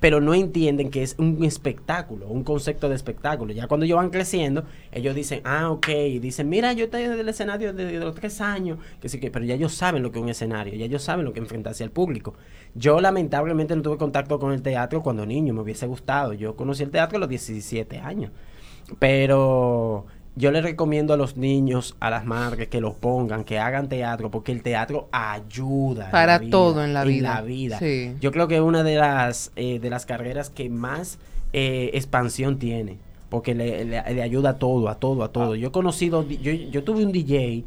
pero 0.00 0.20
no 0.20 0.34
entienden 0.34 0.90
que 0.90 1.02
es 1.02 1.16
un 1.18 1.42
espectáculo, 1.44 2.28
un 2.28 2.44
concepto 2.44 2.88
de 2.88 2.94
espectáculo. 2.94 3.52
Ya 3.52 3.66
cuando 3.66 3.86
ellos 3.86 3.96
van 3.96 4.10
creciendo, 4.10 4.64
ellos 4.92 5.14
dicen, 5.14 5.40
ah, 5.44 5.70
ok, 5.70 5.88
y 5.88 6.18
dicen, 6.18 6.48
mira, 6.48 6.72
yo 6.72 6.84
estoy 6.84 7.02
en 7.02 7.12
el 7.12 7.28
escenario 7.28 7.72
de, 7.72 7.86
de 7.86 7.98
los 7.98 8.14
tres 8.14 8.40
años, 8.40 8.78
pero 9.00 9.44
ya 9.44 9.54
ellos 9.54 9.72
saben 9.72 10.02
lo 10.02 10.12
que 10.12 10.18
es 10.18 10.22
un 10.22 10.28
escenario, 10.28 10.74
ya 10.74 10.84
ellos 10.84 11.02
saben 11.02 11.24
lo 11.24 11.32
que 11.32 11.40
enfrentarse 11.40 11.84
al 11.84 11.90
público. 11.90 12.34
Yo 12.74 13.00
lamentablemente 13.00 13.74
no 13.74 13.82
tuve 13.82 13.96
contacto 13.96 14.38
con 14.38 14.52
el 14.52 14.62
teatro 14.62 15.02
cuando 15.02 15.24
niño, 15.24 15.54
me 15.54 15.62
hubiese 15.62 15.86
gustado. 15.86 16.34
Yo 16.34 16.56
conocí 16.56 16.82
el 16.82 16.90
teatro 16.90 17.16
a 17.16 17.20
los 17.20 17.28
17 17.28 17.98
años, 17.98 18.32
pero 18.98 20.06
yo 20.36 20.50
les 20.52 20.62
recomiendo 20.62 21.14
a 21.14 21.16
los 21.16 21.36
niños, 21.36 21.96
a 21.98 22.10
las 22.10 22.24
madres, 22.26 22.68
que 22.68 22.80
lo 22.80 22.92
pongan, 22.94 23.42
que 23.44 23.58
hagan 23.58 23.88
teatro, 23.88 24.30
porque 24.30 24.52
el 24.52 24.62
teatro 24.62 25.08
ayuda. 25.10 26.06
en 26.06 26.10
Para 26.12 26.38
vida, 26.38 26.50
todo 26.50 26.84
en 26.84 26.92
la 26.94 27.02
En 27.02 27.08
vida. 27.08 27.34
la 27.34 27.40
vida. 27.42 27.78
Sí. 27.78 28.12
Yo 28.20 28.32
creo 28.32 28.46
que 28.48 28.56
es 28.56 28.60
una 28.60 28.82
de 28.82 28.96
las, 28.96 29.50
eh, 29.56 29.78
de 29.78 29.90
las 29.90 30.06
carreras 30.06 30.50
que 30.50 30.68
más 30.68 31.18
eh, 31.52 31.90
expansión 31.94 32.58
tiene, 32.58 32.98
porque 33.30 33.54
le, 33.54 33.84
le- 33.84 34.02
le 34.14 34.22
ayuda 34.22 34.50
a 34.50 34.58
todo, 34.58 34.88
a 34.88 34.96
todo, 34.96 35.24
a 35.24 35.32
todo. 35.32 35.54
Yo 35.54 35.68
he 35.68 35.72
conocido, 35.72 36.26
yo, 36.28 36.52
yo 36.52 36.84
tuve 36.84 37.04
un 37.04 37.12
DJ 37.12 37.64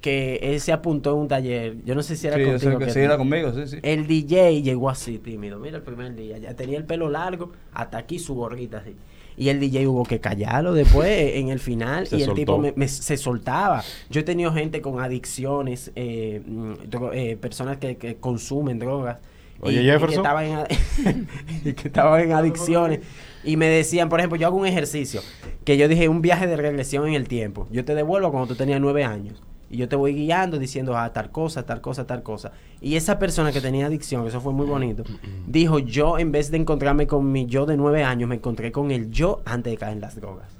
que 0.00 0.36
él 0.42 0.60
se 0.60 0.72
apuntó 0.72 1.12
en 1.14 1.18
un 1.20 1.28
taller, 1.28 1.76
yo 1.84 1.94
no 1.94 2.02
sé 2.02 2.16
si 2.16 2.26
era 2.26 2.36
Sí, 2.36 2.44
contigo. 2.44 2.78
que 2.78 2.84
que 2.86 2.90
sí, 2.90 2.98
tú- 2.98 3.04
era 3.04 3.16
conmigo, 3.18 3.52
sí, 3.52 3.66
sí. 3.66 3.78
el 3.82 4.06
DJ 4.06 4.62
llegó 4.62 4.88
así, 4.90 5.18
tímido. 5.18 5.58
Mira 5.58 5.76
el 5.76 5.82
primer 5.82 6.14
día. 6.14 6.38
Ya 6.38 6.54
tenía 6.54 6.78
el 6.78 6.84
pelo 6.84 7.10
largo, 7.10 7.52
hasta 7.72 7.98
aquí 7.98 8.18
su 8.18 8.34
gorrita 8.34 8.78
así. 8.78 8.96
Y 9.36 9.48
el 9.48 9.60
DJ 9.60 9.86
hubo 9.86 10.04
que 10.04 10.18
callarlo 10.20 10.72
después, 10.74 11.08
en 11.36 11.48
el 11.50 11.60
final, 11.60 12.06
Se 12.06 12.16
y 12.16 12.20
el 12.20 12.26
soltó. 12.26 12.40
tipo 12.40 12.58
me- 12.58 12.72
me- 12.76 12.88
se 12.88 13.16
soltaba. 13.16 13.82
Yo 14.10 14.20
he 14.20 14.24
tenido 14.24 14.52
gente 14.52 14.80
con 14.80 15.00
adicciones, 15.00 15.92
eh, 15.96 16.42
mm, 16.46 16.72
eh, 17.12 17.36
personas 17.40 17.76
que, 17.78 17.96
que 17.96 18.16
consumen 18.16 18.78
drogas. 18.78 19.18
Oye, 19.62 19.76
y, 19.76 19.80
y 19.80 19.84
que 19.86 19.92
Jefferson. 19.92 20.24
estaban 20.24 20.44
en, 20.46 21.28
y 21.64 21.72
que 21.74 21.88
estaban 21.88 22.20
en 22.22 22.32
adicciones. 22.32 23.00
Y 23.44 23.56
me 23.58 23.66
decían, 23.68 24.08
por 24.08 24.20
ejemplo, 24.20 24.38
yo 24.38 24.46
hago 24.46 24.56
un 24.56 24.66
ejercicio, 24.66 25.20
que 25.64 25.76
yo 25.76 25.86
dije, 25.88 26.08
un 26.08 26.22
viaje 26.22 26.46
de 26.46 26.56
regresión 26.56 27.06
en 27.08 27.14
el 27.14 27.28
tiempo. 27.28 27.68
Yo 27.70 27.84
te 27.84 27.94
devuelvo 27.94 28.30
cuando 28.30 28.48
tú 28.48 28.54
tenías 28.56 28.80
nueve 28.80 29.04
años. 29.04 29.42
Y 29.70 29.76
yo 29.76 29.88
te 29.88 29.94
voy 29.96 30.14
guiando 30.14 30.58
diciendo, 30.58 30.96
ah, 30.98 31.12
tal 31.12 31.30
cosa, 31.30 31.64
tal 31.64 31.80
cosa, 31.80 32.04
tal 32.06 32.22
cosa. 32.24 32.50
Y 32.80 32.96
esa 32.96 33.18
persona 33.20 33.52
que 33.52 33.60
tenía 33.60 33.86
adicción, 33.86 34.22
que 34.22 34.28
eso 34.30 34.40
fue 34.40 34.52
muy 34.52 34.66
bonito, 34.66 35.04
dijo, 35.46 35.78
yo 35.78 36.18
en 36.18 36.32
vez 36.32 36.50
de 36.50 36.56
encontrarme 36.56 37.06
con 37.06 37.30
mi 37.30 37.46
yo 37.46 37.66
de 37.66 37.76
nueve 37.76 38.02
años, 38.02 38.28
me 38.28 38.34
encontré 38.34 38.72
con 38.72 38.90
el 38.90 39.10
yo 39.12 39.42
antes 39.44 39.72
de 39.72 39.76
caer 39.78 39.92
en 39.92 40.00
las 40.00 40.16
drogas. 40.16 40.58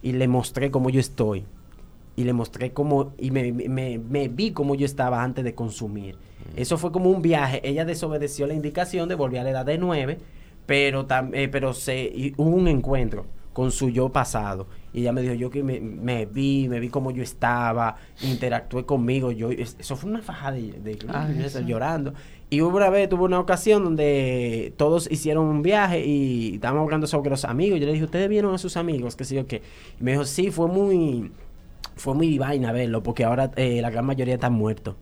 Y 0.00 0.12
le 0.12 0.28
mostré 0.28 0.70
cómo 0.70 0.90
yo 0.90 1.00
estoy. 1.00 1.44
Y 2.14 2.24
le 2.24 2.32
mostré 2.34 2.72
cómo, 2.72 3.14
y 3.18 3.30
me, 3.32 3.52
me- 3.52 3.98
me 3.98 4.28
vi 4.28 4.52
cómo 4.52 4.74
yo 4.76 4.84
estaba 4.86 5.22
antes 5.24 5.44
de 5.44 5.54
consumir. 5.54 6.16
Eso 6.54 6.76
fue 6.78 6.92
como 6.92 7.10
un 7.10 7.22
viaje. 7.22 7.66
Ella 7.68 7.84
desobedeció 7.84 8.46
la 8.46 8.54
indicación 8.54 9.08
de 9.08 9.14
volver 9.16 9.40
a 9.40 9.44
la 9.44 9.50
edad 9.50 9.66
de 9.66 9.78
nueve, 9.78 10.18
pero, 10.66 11.08
tam- 11.08 11.30
eh, 11.32 11.48
pero 11.48 11.72
se, 11.74 12.00
y 12.04 12.34
hubo 12.36 12.50
un 12.50 12.68
encuentro 12.68 13.24
con 13.52 13.70
su 13.72 13.88
yo 13.88 14.10
pasado. 14.10 14.66
Y 14.94 15.00
ella 15.00 15.12
me 15.12 15.22
dijo, 15.22 15.34
yo 15.34 15.48
que 15.50 15.62
me, 15.62 15.80
me 15.80 16.26
vi, 16.26 16.68
me 16.68 16.78
vi 16.80 16.88
cómo 16.88 17.10
yo 17.12 17.22
estaba, 17.22 17.96
interactué 18.22 18.84
conmigo. 18.84 19.32
yo 19.32 19.50
es- 19.50 19.76
Eso 19.78 19.96
fue 19.96 20.10
una 20.10 20.20
faja 20.22 20.52
de, 20.52 20.72
de 20.72 20.98
Ay, 21.08 21.36
yo 21.38 21.44
estaba 21.46 21.64
sí. 21.64 21.70
llorando. 21.70 22.12
Y 22.50 22.60
hubo 22.60 22.76
una 22.76 22.90
vez, 22.90 23.08
tuvo 23.08 23.24
una 23.24 23.40
ocasión 23.40 23.82
donde 23.84 24.74
todos 24.76 25.10
hicieron 25.10 25.46
un 25.46 25.62
viaje 25.62 26.04
y 26.04 26.56
estábamos 26.56 26.84
hablando 26.84 27.06
sobre 27.06 27.30
los 27.30 27.44
amigos. 27.46 27.80
Yo 27.80 27.86
le 27.86 27.92
dije, 27.92 28.04
¿ustedes 28.04 28.28
vieron 28.28 28.54
a 28.54 28.58
sus 28.58 28.76
amigos? 28.76 29.16
¿Qué 29.16 29.24
sé 29.24 29.34
yo 29.36 29.46
qué? 29.46 29.62
Y 29.98 30.04
me 30.04 30.10
dijo, 30.12 30.24
sí, 30.26 30.50
fue 30.50 30.68
muy 30.68 31.30
fue 31.94 32.14
muy 32.14 32.38
vaina 32.38 32.72
verlo, 32.72 33.02
porque 33.02 33.24
ahora 33.24 33.50
eh, 33.56 33.80
la 33.82 33.90
gran 33.90 34.04
mayoría 34.06 34.34
están 34.34 34.52
muertos. 34.54 34.94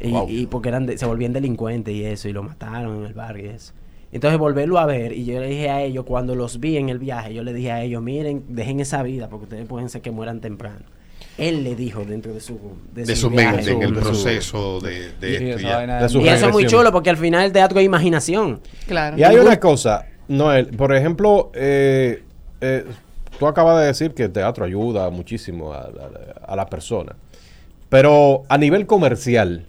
Y, 0.00 0.10
Wow. 0.10 0.26
y 0.28 0.46
porque 0.46 0.68
eran 0.68 0.86
de- 0.86 0.96
se 0.98 1.06
volvían 1.06 1.32
delincuentes 1.32 1.94
y 1.94 2.04
eso, 2.04 2.28
y 2.28 2.32
lo 2.32 2.42
mataron 2.42 2.98
en 2.98 3.04
el 3.04 3.14
barrio 3.14 3.46
y 3.46 3.48
eso. 3.54 3.72
Entonces 4.14 4.38
volverlo 4.38 4.78
a 4.78 4.86
ver, 4.86 5.12
y 5.12 5.24
yo 5.26 5.40
le 5.40 5.48
dije 5.48 5.68
a 5.68 5.82
ellos, 5.82 6.04
cuando 6.06 6.34
los 6.34 6.60
vi 6.60 6.76
en 6.78 6.88
el 6.88 6.98
viaje, 6.98 7.34
yo 7.34 7.42
le 7.42 7.52
dije 7.52 7.72
a 7.72 7.82
ellos, 7.82 8.00
miren, 8.02 8.44
dejen 8.48 8.80
esa 8.80 9.02
vida, 9.02 9.28
porque 9.28 9.42
ustedes 9.44 9.66
pueden 9.66 9.88
ser 9.90 10.00
que 10.00 10.10
mueran 10.12 10.40
temprano. 10.40 10.84
Él 11.36 11.64
le 11.64 11.74
dijo 11.74 12.04
dentro 12.04 12.32
de 12.32 12.40
su 12.40 12.56
de 12.94 13.16
su 13.16 13.28
viaje. 13.28 13.56
mente 13.56 13.72
en 13.72 13.82
el 13.82 13.92
de 13.92 14.00
su- 14.00 14.06
proceso 14.06 14.80
de, 14.80 15.10
de 15.20 15.50
esto 15.50 15.62
ya. 15.62 15.80
De 16.02 16.08
su 16.08 16.20
Y 16.20 16.28
eso 16.28 16.46
es 16.46 16.52
muy 16.52 16.64
chulo, 16.66 16.92
porque 16.92 17.10
al 17.10 17.16
final 17.16 17.44
el 17.44 17.52
teatro 17.52 17.80
es 17.80 17.84
imaginación. 17.84 18.60
Claro. 18.86 19.18
Y 19.18 19.24
hay 19.24 19.36
una 19.36 19.58
cosa, 19.58 20.06
Noel, 20.28 20.68
por 20.68 20.94
ejemplo, 20.94 21.50
eh, 21.54 22.22
eh, 22.60 22.84
tú 23.40 23.48
acabas 23.48 23.80
de 23.80 23.86
decir 23.88 24.14
que 24.14 24.22
el 24.22 24.30
teatro 24.32 24.64
ayuda 24.64 25.10
muchísimo 25.10 25.72
a, 25.72 25.80
a- 25.80 26.52
a 26.52 26.54
la 26.54 26.66
persona, 26.66 27.16
pero 27.88 28.44
a 28.48 28.56
nivel 28.56 28.86
comercial, 28.86 29.66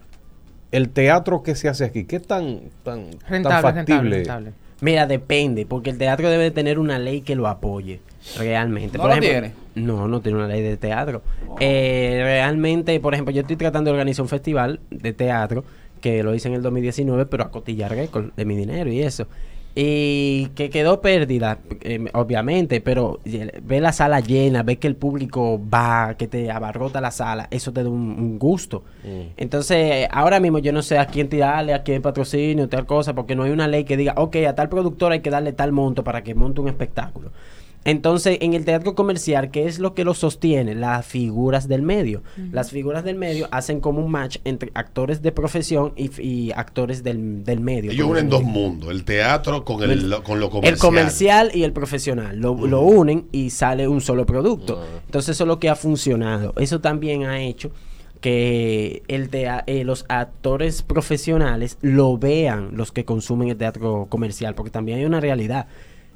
el 0.75 0.89
teatro 0.89 1.43
que 1.43 1.55
se 1.55 1.69
hace 1.69 1.85
aquí, 1.85 2.05
¿qué 2.05 2.19
tan, 2.19 2.59
tan, 2.83 3.11
tan 3.11 3.29
Rentable, 3.29 3.61
factible? 3.61 3.93
rentable, 4.17 4.17
rentable. 4.17 4.51
Mira, 4.81 5.07
depende, 5.07 5.65
porque 5.65 5.89
el 5.89 5.97
teatro 5.97 6.29
debe 6.29 6.43
de 6.43 6.51
tener 6.51 6.79
una 6.79 6.99
ley 6.99 7.21
que 7.21 7.35
lo 7.35 7.47
apoye, 7.47 8.01
realmente. 8.37 8.97
¿No 8.97 9.07
lo 9.07 9.17
tiene? 9.19 9.53
No, 9.75 10.07
no 10.07 10.19
tiene 10.21 10.37
una 10.37 10.47
ley 10.47 10.61
de 10.61 10.75
teatro. 10.77 11.21
Eh, 11.59 12.19
realmente, 12.21 12.99
por 12.99 13.13
ejemplo, 13.13 13.33
yo 13.33 13.41
estoy 13.41 13.55
tratando 13.55 13.89
de 13.89 13.93
organizar 13.93 14.23
un 14.23 14.29
festival 14.29 14.81
de 14.91 15.13
teatro, 15.13 15.63
que 16.01 16.23
lo 16.23 16.35
hice 16.35 16.49
en 16.49 16.55
el 16.55 16.61
2019, 16.61 17.25
pero 17.25 17.43
a 17.45 17.51
cotillar 17.51 17.91
récord 17.91 18.31
de 18.35 18.45
mi 18.45 18.55
dinero 18.57 18.91
y 18.91 19.01
eso. 19.01 19.27
Y 19.77 20.47
que 20.55 20.69
quedó 20.69 21.01
pérdida, 21.01 21.59
eh, 21.81 22.05
obviamente, 22.13 22.79
pero 22.79 23.19
ve 23.61 23.81
la 23.81 23.91
sala 23.91 24.21
llena, 24.21 24.63
ve 24.63 24.77
que 24.77 24.87
el 24.87 24.95
público 24.95 25.59
va, 25.69 26.15
que 26.17 26.29
te 26.29 26.49
abarrota 26.49 27.01
la 27.01 27.11
sala, 27.11 27.49
eso 27.51 27.73
te 27.73 27.83
da 27.83 27.89
un, 27.89 28.15
un 28.17 28.39
gusto. 28.39 28.85
Mm. 29.03 29.33
Entonces, 29.35 30.07
ahora 30.11 30.39
mismo 30.39 30.59
yo 30.59 30.71
no 30.71 30.81
sé 30.81 30.97
a 30.97 31.07
quién 31.07 31.27
tirarle, 31.27 31.73
a 31.73 31.83
quién 31.83 32.01
patrocinio, 32.01 32.69
tal 32.69 32.85
cosa, 32.85 33.13
porque 33.13 33.35
no 33.35 33.43
hay 33.43 33.51
una 33.51 33.67
ley 33.67 33.83
que 33.83 33.97
diga, 33.97 34.13
ok, 34.15 34.37
a 34.47 34.55
tal 34.55 34.69
productor 34.69 35.11
hay 35.11 35.19
que 35.19 35.29
darle 35.29 35.51
tal 35.51 35.73
monto 35.73 36.05
para 36.05 36.23
que 36.23 36.33
monte 36.35 36.61
un 36.61 36.69
espectáculo. 36.69 37.31
Entonces, 37.85 38.39
en 38.41 38.53
el 38.55 38.65
teatro 38.65 38.95
comercial, 38.95 39.51
¿qué 39.51 39.65
es 39.67 39.79
lo 39.79 39.93
que 39.93 40.03
lo 40.03 40.13
sostiene? 40.13 40.75
Las 40.75 41.05
figuras 41.05 41.67
del 41.67 41.83
medio. 41.83 42.23
Las 42.51 42.71
figuras 42.71 43.03
del 43.03 43.15
medio 43.15 43.47
hacen 43.51 43.79
como 43.79 44.03
un 44.03 44.11
match 44.11 44.37
entre 44.43 44.71
actores 44.73 45.21
de 45.21 45.31
profesión 45.31 45.93
y, 45.95 46.09
y 46.21 46.51
actores 46.51 47.03
del, 47.03 47.43
del 47.43 47.59
medio. 47.59 47.91
Ellos 47.91 48.07
unen 48.09 48.27
dos 48.29 48.43
mundos, 48.43 48.89
el 48.89 49.03
teatro 49.05 49.63
con, 49.63 49.83
el, 49.83 50.09
lo- 50.09 50.23
con 50.23 50.39
lo 50.39 50.49
comercial. 50.49 50.73
El 50.73 50.79
comercial 50.79 51.51
y 51.53 51.63
el 51.63 51.71
profesional 51.73 52.37
lo, 52.39 52.55
lo 52.67 52.81
unen 52.81 53.27
y 53.31 53.51
sale 53.51 53.87
un 53.87 54.01
solo 54.01 54.25
producto. 54.25 54.81
Entonces 55.05 55.29
eso 55.35 55.43
es 55.43 55.47
lo 55.47 55.59
que 55.59 55.69
ha 55.69 55.75
funcionado. 55.75 56.53
Eso 56.57 56.81
también 56.81 57.23
ha 57.23 57.39
hecho 57.41 57.71
que 58.19 59.03
el 59.07 59.29
tea- 59.29 59.63
eh, 59.67 59.83
los 59.83 60.05
actores 60.09 60.81
profesionales 60.81 61.77
lo 61.81 62.17
vean 62.17 62.69
los 62.73 62.91
que 62.91 63.05
consumen 63.05 63.49
el 63.49 63.57
teatro 63.57 64.07
comercial, 64.09 64.55
porque 64.55 64.71
también 64.71 64.97
hay 64.97 65.05
una 65.05 65.19
realidad. 65.19 65.67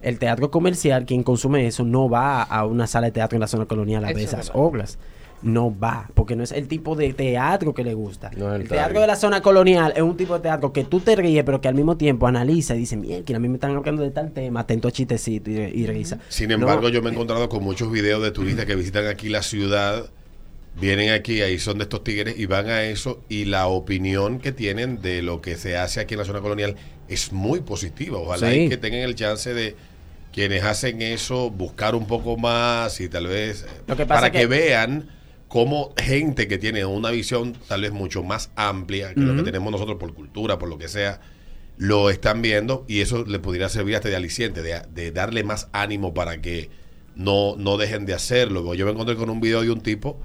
El 0.01 0.17
teatro 0.19 0.49
comercial, 0.51 1.05
quien 1.05 1.23
consume 1.23 1.67
eso, 1.67 1.83
no 1.83 2.09
va 2.09 2.41
a 2.43 2.65
una 2.65 2.87
sala 2.87 3.07
de 3.07 3.11
teatro 3.11 3.35
en 3.35 3.41
la 3.41 3.47
zona 3.47 3.65
colonial 3.65 4.03
a 4.05 4.07
ver 4.07 4.17
es 4.19 4.25
esas 4.25 4.51
obras. 4.53 4.97
No 5.41 5.73
va, 5.77 6.09
porque 6.15 6.35
no 6.35 6.43
es 6.43 6.51
el 6.51 6.67
tipo 6.67 6.97
de 6.97 7.13
teatro 7.13 7.73
que 7.73 7.83
le 7.85 7.93
gusta. 7.93 8.29
No 8.35 8.53
el 8.53 8.63
el 8.63 8.67
teatro 8.67 8.99
de 8.99 9.07
la 9.07 9.15
zona 9.15 9.41
colonial 9.41 9.93
es 9.95 10.01
un 10.01 10.17
tipo 10.17 10.33
de 10.33 10.41
teatro 10.41 10.73
que 10.73 10.83
tú 10.83 10.99
te 10.99 11.15
ríes, 11.15 11.45
pero 11.45 11.61
que 11.61 11.69
al 11.69 11.75
mismo 11.75 11.95
tiempo 11.95 12.27
analiza 12.27 12.75
y 12.75 12.79
dice, 12.79 12.97
bien, 12.97 13.23
que 13.23 13.33
a 13.33 13.39
mí 13.39 13.47
me 13.47 13.55
están 13.55 13.73
hablando 13.75 14.01
de 14.03 14.11
tal 14.11 14.31
tema, 14.31 14.61
atento 14.61 14.89
a 14.89 14.91
chistecito 14.91 15.49
y, 15.49 15.55
y 15.55 15.87
risa. 15.87 16.19
Sin 16.27 16.49
No, 16.49 16.55
embargo, 16.55 16.89
yo 16.89 17.01
me 17.01 17.09
he 17.09 17.13
encontrado 17.13 17.47
con 17.47 17.63
muchos 17.63 17.89
videos 17.89 18.21
de 18.21 18.31
turistas 18.31 18.65
que 18.65 18.75
visitan 18.75 19.07
aquí 19.07 19.29
la 19.29 19.41
ciudad, 19.41 20.09
vienen 20.79 21.11
aquí, 21.11 21.41
ahí 21.41 21.57
son 21.57 21.77
de 21.77 21.83
estos 21.83 22.03
tigres 22.03 22.37
y 22.37 22.45
van 22.45 22.67
a 22.67 22.83
eso 22.83 23.21
y 23.29 23.45
la 23.45 23.67
opinión 23.67 24.39
que 24.39 24.51
tienen 24.51 25.01
de 25.01 25.21
lo 25.21 25.39
que 25.41 25.55
se 25.55 25.77
hace 25.77 26.01
aquí 26.01 26.15
en 26.15 26.19
la 26.19 26.25
zona 26.25 26.41
colonial 26.41 26.75
es 27.07 27.31
muy 27.31 27.61
positiva. 27.61 28.17
Ojalá 28.17 28.51
Sí. 28.51 28.61
y 28.63 28.69
que 28.69 28.77
tengan 28.77 29.01
el 29.01 29.15
chance 29.15 29.53
de 29.53 29.75
quienes 30.33 30.63
hacen 30.63 31.01
eso 31.01 31.49
buscar 31.49 31.95
un 31.95 32.05
poco 32.07 32.37
más 32.37 32.99
y 33.01 33.09
tal 33.09 33.27
vez 33.27 33.63
eh, 33.63 33.67
Lo 33.87 33.95
que 33.97 34.05
pasa 34.05 34.21
para 34.21 34.31
que, 34.31 34.39
que- 34.39 34.45
vean 34.47 35.09
cómo 35.47 35.93
gente 35.97 36.47
que 36.47 36.57
tiene 36.57 36.85
una 36.85 37.09
visión 37.09 37.55
tal 37.67 37.81
vez 37.81 37.91
mucho 37.91 38.23
más 38.23 38.51
amplia 38.55 39.13
que 39.15 39.21
lo 39.21 39.35
que 39.35 39.41
tenemos 39.43 39.71
nosotros 39.71 39.97
por 39.97 40.13
cultura, 40.13 40.59
por 40.59 40.69
lo 40.69 40.77
que 40.77 40.87
sea, 40.87 41.21
lo 41.77 42.09
están 42.11 42.41
viendo 42.43 42.85
y 42.87 43.01
eso 43.01 43.25
le 43.25 43.39
pudiera 43.39 43.67
servir 43.69 43.95
hasta 43.95 44.09
de 44.09 44.15
aliciente, 44.15 44.61
de, 44.61 44.81
de 44.93 45.11
darle 45.11 45.43
más 45.43 45.67
ánimo 45.71 46.13
para 46.13 46.39
que 46.41 46.69
no, 47.15 47.55
no 47.57 47.77
dejen 47.77 48.05
de 48.05 48.13
hacerlo. 48.13 48.73
Yo 48.75 48.85
me 48.85 48.91
encontré 48.91 49.15
con 49.15 49.29
un 49.31 49.41
video 49.41 49.61
de 49.61 49.71
un 49.71 49.81
tipo 49.81 50.21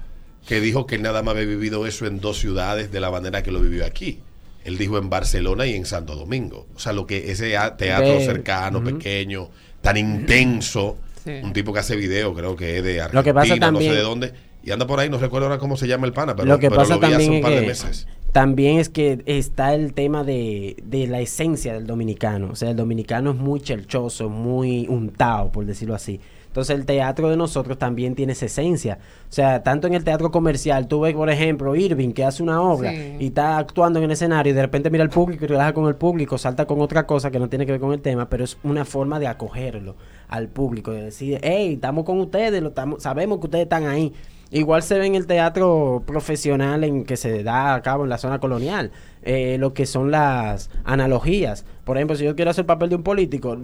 que 0.47 0.61
dijo 0.61 0.85
que 0.85 0.95
él 0.95 1.01
nada 1.01 1.23
más 1.23 1.33
había 1.33 1.47
vivido 1.47 1.87
eso 1.87 2.05
en 2.05 2.19
dos 2.19 2.37
ciudades 2.37 2.91
de 2.91 2.99
la 2.99 3.09
manera 3.09 3.41
que 3.41 3.51
lo 3.51 3.59
vivió 3.59 3.83
aquí. 3.85 4.19
Él 4.63 4.77
dijo 4.77 4.97
en 4.99 5.09
Barcelona 5.09 5.65
y 5.65 5.73
en 5.75 5.85
Santo 5.85 6.15
Domingo. 6.15 6.67
O 6.75 6.79
sea, 6.79 6.93
lo 6.93 7.07
que 7.07 7.31
ese 7.31 7.55
teatro 7.77 8.19
cercano, 8.19 8.83
pequeño, 8.83 9.49
tan 9.85 9.97
intenso. 9.97 10.97
Sí. 11.23 11.31
Un 11.43 11.53
tipo 11.53 11.73
que 11.73 11.79
hace 11.79 11.95
video, 11.95 12.33
creo 12.33 12.55
que 12.55 12.77
es 12.77 12.83
de 12.83 13.01
Argentina, 13.01 13.19
Lo 13.19 13.23
que 13.23 13.33
pasa 13.33 13.71
no 13.71 13.79
sé 13.79 13.91
de 13.91 14.01
dónde. 14.01 14.33
Y 14.63 14.71
anda 14.71 14.85
por 14.87 14.99
ahí, 14.99 15.09
no 15.09 15.17
recuerdo 15.17 15.47
ahora 15.47 15.59
cómo 15.59 15.77
se 15.77 15.87
llama 15.87 16.07
el 16.07 16.13
pana, 16.13 16.35
pero 16.35 16.47
lo 16.47 16.59
que 16.59 16.69
pero 16.69 16.81
pasa 16.81 16.95
lo 16.95 16.99
vi 16.99 17.05
hace 17.13 17.13
también 17.13 17.31
un 17.33 17.41
par 17.41 17.53
de 17.53 17.61
que 17.61 17.67
meses. 17.67 18.07
también 18.31 18.79
es 18.79 18.89
que 18.89 19.21
está 19.25 19.73
el 19.75 19.93
tema 19.93 20.23
de, 20.23 20.75
de 20.83 21.07
la 21.07 21.19
esencia 21.21 21.73
del 21.73 21.85
dominicano. 21.87 22.49
O 22.51 22.55
sea, 22.55 22.71
el 22.71 22.75
dominicano 22.75 23.31
es 23.31 23.37
muy 23.37 23.61
chelchoso, 23.61 24.29
muy 24.29 24.87
untado, 24.87 25.51
por 25.51 25.65
decirlo 25.65 25.95
así. 25.95 26.19
Entonces 26.55 26.73
el 26.73 26.85
teatro 26.85 27.29
de 27.29 27.35
nosotros 27.35 27.77
también 27.77 28.15
tiene 28.15 28.31
esa 28.31 28.45
esencia. 28.45 28.97
O 29.29 29.33
sea, 29.33 29.61
tanto 29.61 29.87
en 29.87 29.93
el 29.93 30.05
teatro 30.05 30.31
comercial, 30.31 30.87
tú 30.87 31.01
ves, 31.01 31.13
por 31.13 31.29
ejemplo, 31.29 31.75
Irving, 31.75 32.13
que 32.13 32.23
hace 32.23 32.41
una 32.41 32.61
obra 32.61 32.91
Sí. 32.91 33.17
y 33.19 33.25
está 33.27 33.57
actuando 33.57 33.99
en 33.99 34.05
el 34.05 34.11
escenario 34.11 34.53
y 34.53 34.55
de 34.55 34.61
repente 34.61 34.89
mira 34.89 35.03
al 35.03 35.09
público 35.09 35.43
y 35.43 35.49
relaja 35.49 35.73
con 35.73 35.85
el 35.89 35.95
público, 35.95 36.37
salta 36.37 36.65
con 36.65 36.79
otra 36.79 37.05
cosa 37.05 37.29
que 37.29 37.39
no 37.39 37.49
tiene 37.49 37.65
que 37.65 37.73
ver 37.73 37.81
con 37.81 37.91
el 37.91 37.99
tema, 38.01 38.29
pero 38.29 38.45
es 38.45 38.57
una 38.63 38.85
forma 38.85 39.19
de 39.19 39.27
acogerlo 39.27 39.97
al 40.29 40.47
público, 40.47 40.91
de 40.91 41.01
decir, 41.03 41.39
hey, 41.43 41.73
estamos 41.73 42.05
con 42.05 42.21
ustedes, 42.21 42.63
lo 42.63 42.69
estamos, 42.69 43.03
sabemos 43.03 43.39
que 43.39 43.47
ustedes 43.47 43.63
están 43.63 43.85
ahí. 43.87 44.13
Igual 44.55 44.83
se 44.83 44.97
ve 44.97 45.05
en 45.05 45.15
el 45.15 45.27
teatro 45.27 46.01
profesional 46.07 46.85
en 46.85 47.03
que 47.03 47.17
se 47.17 47.43
da 47.43 47.75
a 47.75 47.81
cabo 47.81 48.05
en 48.05 48.09
la 48.09 48.17
zona 48.17 48.39
colonial, 48.39 48.89
eh, 49.21 49.57
lo 49.59 49.73
que 49.73 49.85
son 49.85 50.11
las 50.11 50.69
analogías. 50.85 51.65
Por 51.83 51.97
ejemplo, 51.97 52.15
si 52.15 52.23
yo 52.23 52.37
quiero 52.37 52.51
hacer 52.51 52.61
el 52.61 52.67
papel 52.67 52.87
de 52.87 52.95
un 52.95 53.03
político, 53.03 53.57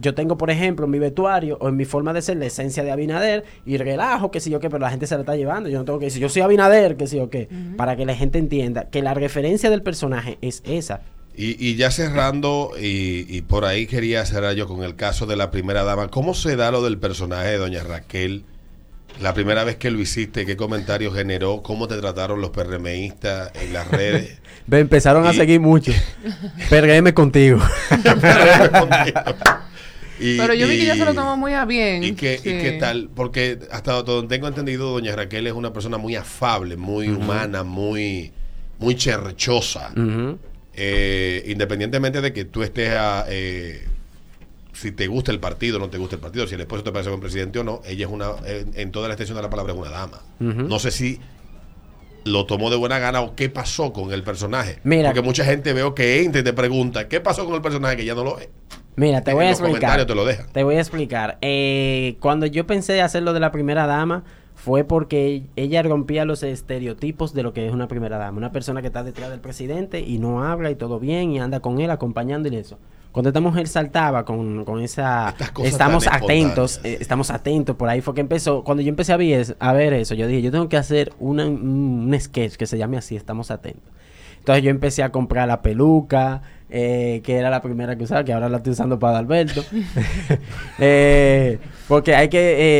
yo 0.00 0.14
tengo, 0.16 0.36
por 0.36 0.50
ejemplo, 0.50 0.86
en 0.86 0.90
mi 0.90 0.98
vestuario 0.98 1.58
o 1.60 1.68
en 1.68 1.76
mi 1.76 1.84
forma 1.84 2.12
de 2.12 2.22
ser 2.22 2.38
la 2.38 2.46
esencia 2.46 2.82
de 2.82 2.90
Abinader 2.90 3.44
y 3.64 3.76
relajo, 3.76 4.32
que 4.32 4.40
sé 4.40 4.50
yo 4.50 4.58
qué, 4.58 4.68
pero 4.68 4.80
la 4.80 4.90
gente 4.90 5.06
se 5.06 5.14
la 5.14 5.20
está 5.20 5.36
llevando. 5.36 5.68
Yo 5.68 5.78
no 5.78 5.84
tengo 5.84 6.00
que 6.00 6.06
decir, 6.06 6.20
yo 6.20 6.28
soy 6.28 6.42
Abinader, 6.42 6.96
que 6.96 7.06
sé 7.06 7.18
yo 7.18 7.30
qué, 7.30 7.48
para 7.76 7.94
que 7.94 8.04
la 8.04 8.16
gente 8.16 8.40
entienda 8.40 8.90
que 8.90 9.00
la 9.00 9.14
referencia 9.14 9.70
del 9.70 9.82
personaje 9.82 10.38
es 10.40 10.60
esa. 10.66 11.02
Y, 11.36 11.64
y 11.64 11.76
ya 11.76 11.92
cerrando, 11.92 12.72
y, 12.80 13.26
y 13.28 13.42
por 13.42 13.64
ahí 13.64 13.86
quería 13.86 14.26
cerrar 14.26 14.56
yo 14.56 14.66
con 14.66 14.82
el 14.82 14.96
caso 14.96 15.26
de 15.26 15.36
la 15.36 15.52
primera 15.52 15.84
dama. 15.84 16.08
¿Cómo 16.08 16.34
se 16.34 16.56
da 16.56 16.72
lo 16.72 16.82
del 16.82 16.98
personaje 16.98 17.48
de 17.50 17.58
Doña 17.58 17.84
Raquel? 17.84 18.44
La 19.20 19.34
primera 19.34 19.62
vez 19.64 19.76
que 19.76 19.90
lo 19.90 20.00
hiciste, 20.00 20.44
¿qué 20.46 20.56
comentarios 20.56 21.14
generó? 21.14 21.62
¿Cómo 21.62 21.86
te 21.86 21.96
trataron 21.98 22.40
los 22.40 22.50
PRMistas 22.50 23.52
en 23.54 23.72
las 23.72 23.88
redes? 23.88 24.38
Ve, 24.66 24.80
empezaron 24.80 25.26
a 25.26 25.32
seguir 25.32 25.60
mucho. 25.60 25.92
PRM 26.70 27.12
contigo. 27.12 27.60
Y- 30.20 30.36
Pero 30.36 30.54
yo 30.54 30.68
vi 30.68 30.76
que 30.76 30.82
ella 30.84 30.94
se 30.94 31.04
lo 31.04 31.14
tomó 31.14 31.36
muy 31.36 31.52
a 31.52 31.64
bien. 31.64 32.04
¿Y 32.04 32.12
qué, 32.12 32.38
Sí. 32.40 32.50
¿Y 32.50 32.58
qué 32.58 32.72
tal? 32.78 33.10
Porque 33.12 33.58
hasta 33.72 34.02
donde 34.02 34.32
tengo 34.36 34.46
entendido, 34.46 34.90
Doña 34.92 35.16
Raquel 35.16 35.48
es 35.48 35.52
una 35.52 35.72
persona 35.72 35.98
muy 35.98 36.14
afable, 36.14 36.76
muy 36.76 37.08
humana, 37.08 37.64
muy, 37.64 38.30
muy 38.78 38.94
cherchosa. 38.94 39.90
Eh, 40.74 41.42
independientemente 41.48 42.20
de 42.20 42.32
que 42.32 42.44
tú 42.44 42.62
estés 42.62 42.90
a, 42.90 43.24
eh, 43.28 43.88
si 44.72 44.92
te 44.92 45.06
gusta 45.06 45.30
el 45.32 45.40
partido 45.40 45.76
o 45.76 45.80
no 45.80 45.88
te 45.90 45.98
gusta 45.98 46.16
el 46.16 46.20
partido, 46.22 46.46
si 46.46 46.54
el 46.54 46.60
esposo 46.62 46.82
te 46.82 46.92
parece 46.92 47.10
buen 47.10 47.20
presidente 47.20 47.58
o 47.58 47.64
no, 47.64 47.80
ella 47.86 48.06
es 48.06 48.12
una, 48.12 48.30
en, 48.46 48.72
en 48.74 48.90
toda 48.90 49.08
la 49.08 49.14
extensión 49.14 49.36
de 49.36 49.42
la 49.42 49.50
palabra, 49.50 49.72
es 49.72 49.78
una 49.78 49.90
dama. 49.90 50.20
No 50.38 50.78
sé 50.78 50.90
si 50.90 51.20
lo 52.24 52.46
tomó 52.46 52.70
de 52.70 52.76
buena 52.76 52.98
gana 52.98 53.20
o 53.20 53.34
qué 53.34 53.48
pasó 53.48 53.92
con 53.92 54.12
el 54.12 54.22
personaje. 54.22 54.78
Mira. 54.84 55.08
Porque 55.10 55.22
mucha 55.22 55.44
gente 55.44 55.72
veo 55.72 55.94
que 55.94 56.22
entra 56.22 56.40
y 56.40 56.44
te 56.44 56.52
pregunta, 56.52 57.08
¿qué 57.08 57.20
pasó 57.20 57.44
con 57.44 57.54
el 57.54 57.62
personaje 57.62 57.96
que 57.96 58.04
ya 58.04 58.14
no 58.14 58.22
lo 58.24 58.38
es? 58.38 58.48
Mira, 58.94 59.22
te 59.22 59.30
En 59.32 59.36
voy 59.36 59.46
a 59.46 59.50
los 59.50 59.58
explicar. 59.58 59.80
comentarios 59.80 60.06
te 60.06 60.14
lo 60.14 60.24
dejan. 60.24 60.46
Te 60.52 60.62
voy 60.62 60.76
a 60.76 60.80
explicar. 60.80 61.38
Eh, 61.40 62.16
cuando 62.20 62.46
yo 62.46 62.66
pensé 62.66 63.00
hacer 63.02 63.22
lo 63.22 63.32
de 63.32 63.40
la 63.40 63.50
primera 63.50 63.86
dama, 63.86 64.22
fue 64.54 64.84
porque 64.84 65.42
ella 65.56 65.82
rompía 65.82 66.24
los 66.24 66.42
estereotipos 66.42 67.34
de 67.34 67.42
lo 67.42 67.52
que 67.52 67.66
es 67.66 67.72
una 67.72 67.88
primera 67.88 68.18
dama. 68.18 68.38
Una 68.38 68.52
persona 68.52 68.82
que 68.82 68.86
está 68.88 69.02
detrás 69.02 69.30
del 69.30 69.40
presidente 69.40 70.00
y 70.00 70.18
no 70.18 70.44
habla 70.44 70.70
y 70.70 70.76
todo 70.76 71.00
bien 71.00 71.32
y 71.32 71.40
anda 71.40 71.60
con 71.60 71.80
él 71.80 71.90
acompañándole 71.90 72.58
eso. 72.60 72.78
Cuando 73.12 73.28
esta 73.28 73.40
mujer 73.40 73.68
saltaba 73.68 74.24
con, 74.24 74.64
con 74.64 74.80
esa... 74.82 75.28
Estas 75.30 75.50
cosas 75.52 75.72
Estamos 75.72 76.06
atentos, 76.06 76.80
eh, 76.82 76.96
estamos 77.00 77.30
atentos. 77.30 77.76
Por 77.76 77.88
ahí 77.88 78.00
fue 78.00 78.14
que 78.14 78.22
empezó. 78.22 78.64
Cuando 78.64 78.82
yo 78.82 78.88
empecé 78.88 79.12
a 79.12 79.18
ver, 79.18 79.54
a 79.60 79.72
ver 79.74 79.92
eso, 79.92 80.14
yo 80.14 80.26
dije, 80.26 80.40
yo 80.42 80.50
tengo 80.50 80.68
que 80.70 80.78
hacer 80.78 81.12
una- 81.20 81.44
un, 81.46 82.08
un 82.10 82.20
sketch 82.20 82.56
que 82.56 82.66
se 82.66 82.78
llame 82.78 82.96
así, 82.96 83.14
estamos 83.14 83.50
atentos. 83.50 83.82
Entonces 84.38 84.64
yo 84.64 84.70
empecé 84.70 85.02
a 85.04 85.12
comprar 85.12 85.46
la 85.46 85.62
peluca, 85.62 86.42
eh, 86.68 87.20
que 87.22 87.36
era 87.36 87.48
la 87.50 87.60
primera 87.62 87.96
que 87.96 88.02
usaba, 88.04 88.24
que 88.24 88.32
ahora 88.32 88.48
la 88.48 88.56
estoy 88.56 88.72
usando 88.72 88.98
para 88.98 89.18
Alberto. 89.18 89.62
Eh, 90.78 91.58
porque 91.88 92.14
hay 92.14 92.28
que, 92.28 92.38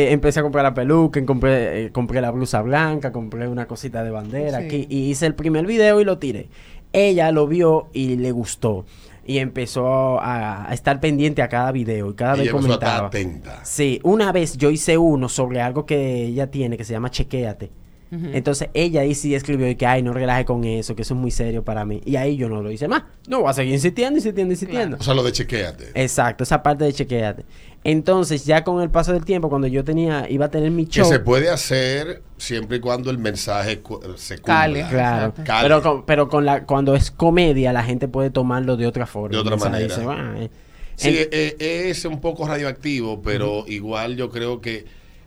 eh, 0.08 0.12
empecé 0.12 0.40
a 0.40 0.42
comprar 0.42 0.64
la 0.64 0.74
peluca, 0.74 1.24
compré, 1.24 1.86
eh, 1.86 1.90
compré 1.92 2.20
la 2.20 2.30
blusa 2.30 2.62
blanca, 2.62 3.12
compré 3.12 3.46
una 3.48 3.66
cosita 3.66 4.02
de 4.02 4.10
bandera 4.10 4.58
Sí. 4.60 4.64
aquí, 4.64 4.86
y 4.88 5.10
hice 5.10 5.26
el 5.26 5.34
primer 5.34 5.66
video 5.66 6.00
y 6.00 6.04
lo 6.04 6.18
tiré. 6.18 6.48
Ella 6.92 7.30
lo 7.32 7.46
vio 7.46 7.88
y 7.92 8.16
le 8.16 8.32
gustó. 8.32 8.84
Y 9.24 9.38
empezó 9.38 10.20
a, 10.20 10.68
a 10.68 10.74
estar 10.74 10.98
pendiente 11.00 11.42
a 11.42 11.48
cada 11.48 11.70
video 11.72 12.10
y 12.10 12.14
cada 12.14 12.34
Ella 12.34 12.42
vez 12.42 12.50
empezó 12.52 12.70
a 12.70 12.74
estar 12.74 12.88
comentaba. 12.98 13.08
atenta. 13.08 13.64
Sí, 13.64 14.00
una 14.02 14.32
vez 14.32 14.56
yo 14.56 14.70
hice 14.70 14.98
uno 14.98 15.28
sobre 15.28 15.60
algo 15.60 15.86
que 15.86 16.24
ella 16.24 16.50
tiene 16.50 16.76
que 16.76 16.84
se 16.84 16.92
llama 16.92 17.10
Chequéate. 17.10 17.70
Entonces 18.14 18.68
ella 18.74 19.00
ahí 19.00 19.14
sí 19.14 19.34
escribió 19.34 19.66
y 19.70 19.74
que, 19.74 19.86
ay, 19.86 20.02
no 20.02 20.12
relaje 20.12 20.44
con 20.44 20.64
eso, 20.64 20.94
que 20.94 21.00
eso 21.00 21.14
es 21.14 21.20
muy 21.20 21.30
serio 21.30 21.64
para 21.64 21.86
mí. 21.86 22.02
Y 22.04 22.16
ahí 22.16 22.36
yo 22.36 22.46
no 22.50 22.60
lo 22.60 22.70
hice 22.70 22.86
más. 22.86 23.04
No, 23.26 23.40
voy 23.40 23.48
a 23.48 23.54
seguir 23.54 23.72
insistiendo, 23.72 24.18
insistiendo, 24.18 24.52
insistiendo. 24.52 24.98
O 25.00 25.02
sea, 25.02 25.14
lo 25.14 25.22
de 25.22 25.32
chequeate. 25.32 25.92
Exacto, 25.94 26.44
esa 26.44 26.62
parte 26.62 26.84
de 26.84 26.92
chequeate. 26.92 27.46
Entonces, 27.84 28.44
ya 28.44 28.62
con 28.62 28.80
el 28.80 28.90
paso 28.90 29.12
del 29.12 29.24
tiempo, 29.24 29.48
cuando 29.48 29.66
yo 29.66 29.82
tenía, 29.82 30.30
iba 30.30 30.46
a 30.46 30.50
tener 30.50 30.70
mi 30.70 30.86
que 30.86 31.00
show. 31.00 31.04
se 31.08 31.18
puede 31.18 31.50
hacer 31.50 32.22
siempre 32.38 32.76
y 32.76 32.80
cuando 32.80 33.10
el 33.10 33.18
mensaje 33.18 33.80
cu- 33.80 34.00
se 34.16 34.36
cumpla. 34.36 34.54
Cale. 34.54 34.86
Claro. 34.88 35.34
Cale. 35.44 35.62
pero, 35.68 35.82
con, 35.82 36.06
pero 36.06 36.28
con 36.28 36.44
la, 36.44 36.64
cuando 36.64 36.94
es 36.94 37.10
comedia, 37.10 37.72
la 37.72 37.82
gente 37.82 38.06
puede 38.06 38.30
tomarlo 38.30 38.76
de 38.76 38.86
otra 38.86 39.06
forma. 39.06 39.30
De 39.36 39.38
otra 39.38 39.56
manera. 39.56 39.84
dice, 39.96 40.06
"Ah, 40.08 40.34
eh". 40.38 40.48
Sí, 40.94 41.08
En- 41.08 41.28
eh, 41.32 41.56
es 41.90 42.04
un 42.04 42.20
poco 42.20 42.46
radioactivo, 42.46 43.20
pero 43.20 43.64
igual 43.66 44.16
yo 44.16 44.30
creo 44.30 44.60
que 44.60 44.84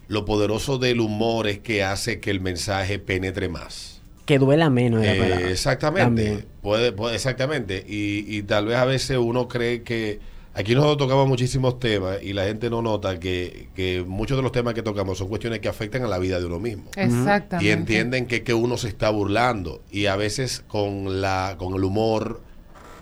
lo 0.07 0.23
poderoso 0.23 0.77
del 0.77 1.01
humor 1.01 1.47
es 1.47 1.59
que 1.59 1.83
hace 1.83 2.19
que 2.21 2.31
el 2.31 2.39
mensaje 2.39 2.99
penetre 2.99 3.49
más. 3.49 3.91
que 4.25 4.39
duela 4.39 4.71
menos. 4.71 5.03
Eh, 5.05 5.51
exactamente, 5.51 6.03
También. 6.05 6.45
puede, 6.63 6.91
puede- 6.93 7.13
exactamente. 7.15 7.83
Y, 7.87 8.25
y 8.27 8.41
tal 8.41 8.65
vez 8.65 8.77
a 8.77 8.85
veces 8.85 9.17
uno 9.19 9.47
cree 9.47 9.83
que 9.83 10.19
aquí 10.55 10.73
nosotros 10.73 10.97
tocamos 10.97 11.27
muchísimos 11.27 11.79
temas 11.79 12.23
y 12.23 12.33
la 12.33 12.45
gente 12.45 12.69
no 12.69 12.81
nota 12.81 13.19
que, 13.19 13.69
que 13.75 14.03
muchos 14.07 14.37
de 14.37 14.43
los 14.43 14.51
temas 14.51 14.73
que 14.73 14.81
tocamos 14.81 15.17
son 15.17 15.27
cuestiones 15.27 15.59
que 15.59 15.67
afectan 15.67 16.03
a 16.03 16.07
la 16.07 16.17
vida 16.17 16.39
de 16.39 16.45
uno 16.45 16.59
mismo. 16.59 16.85
Exactamente. 16.95 17.65
Y 17.65 17.69
entienden 17.69 18.25
que, 18.25 18.43
que 18.43 18.53
uno 18.53 18.77
se 18.77 18.87
está 18.87 19.09
burlando. 19.09 19.81
Y 19.91 20.05
a 20.05 20.15
veces 20.15 20.63
con 20.67 21.21
la 21.21 21.55
con 21.59 21.75
el 21.75 21.83
humor, 21.83 22.41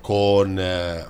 con 0.02 0.58
eh, 0.60 1.00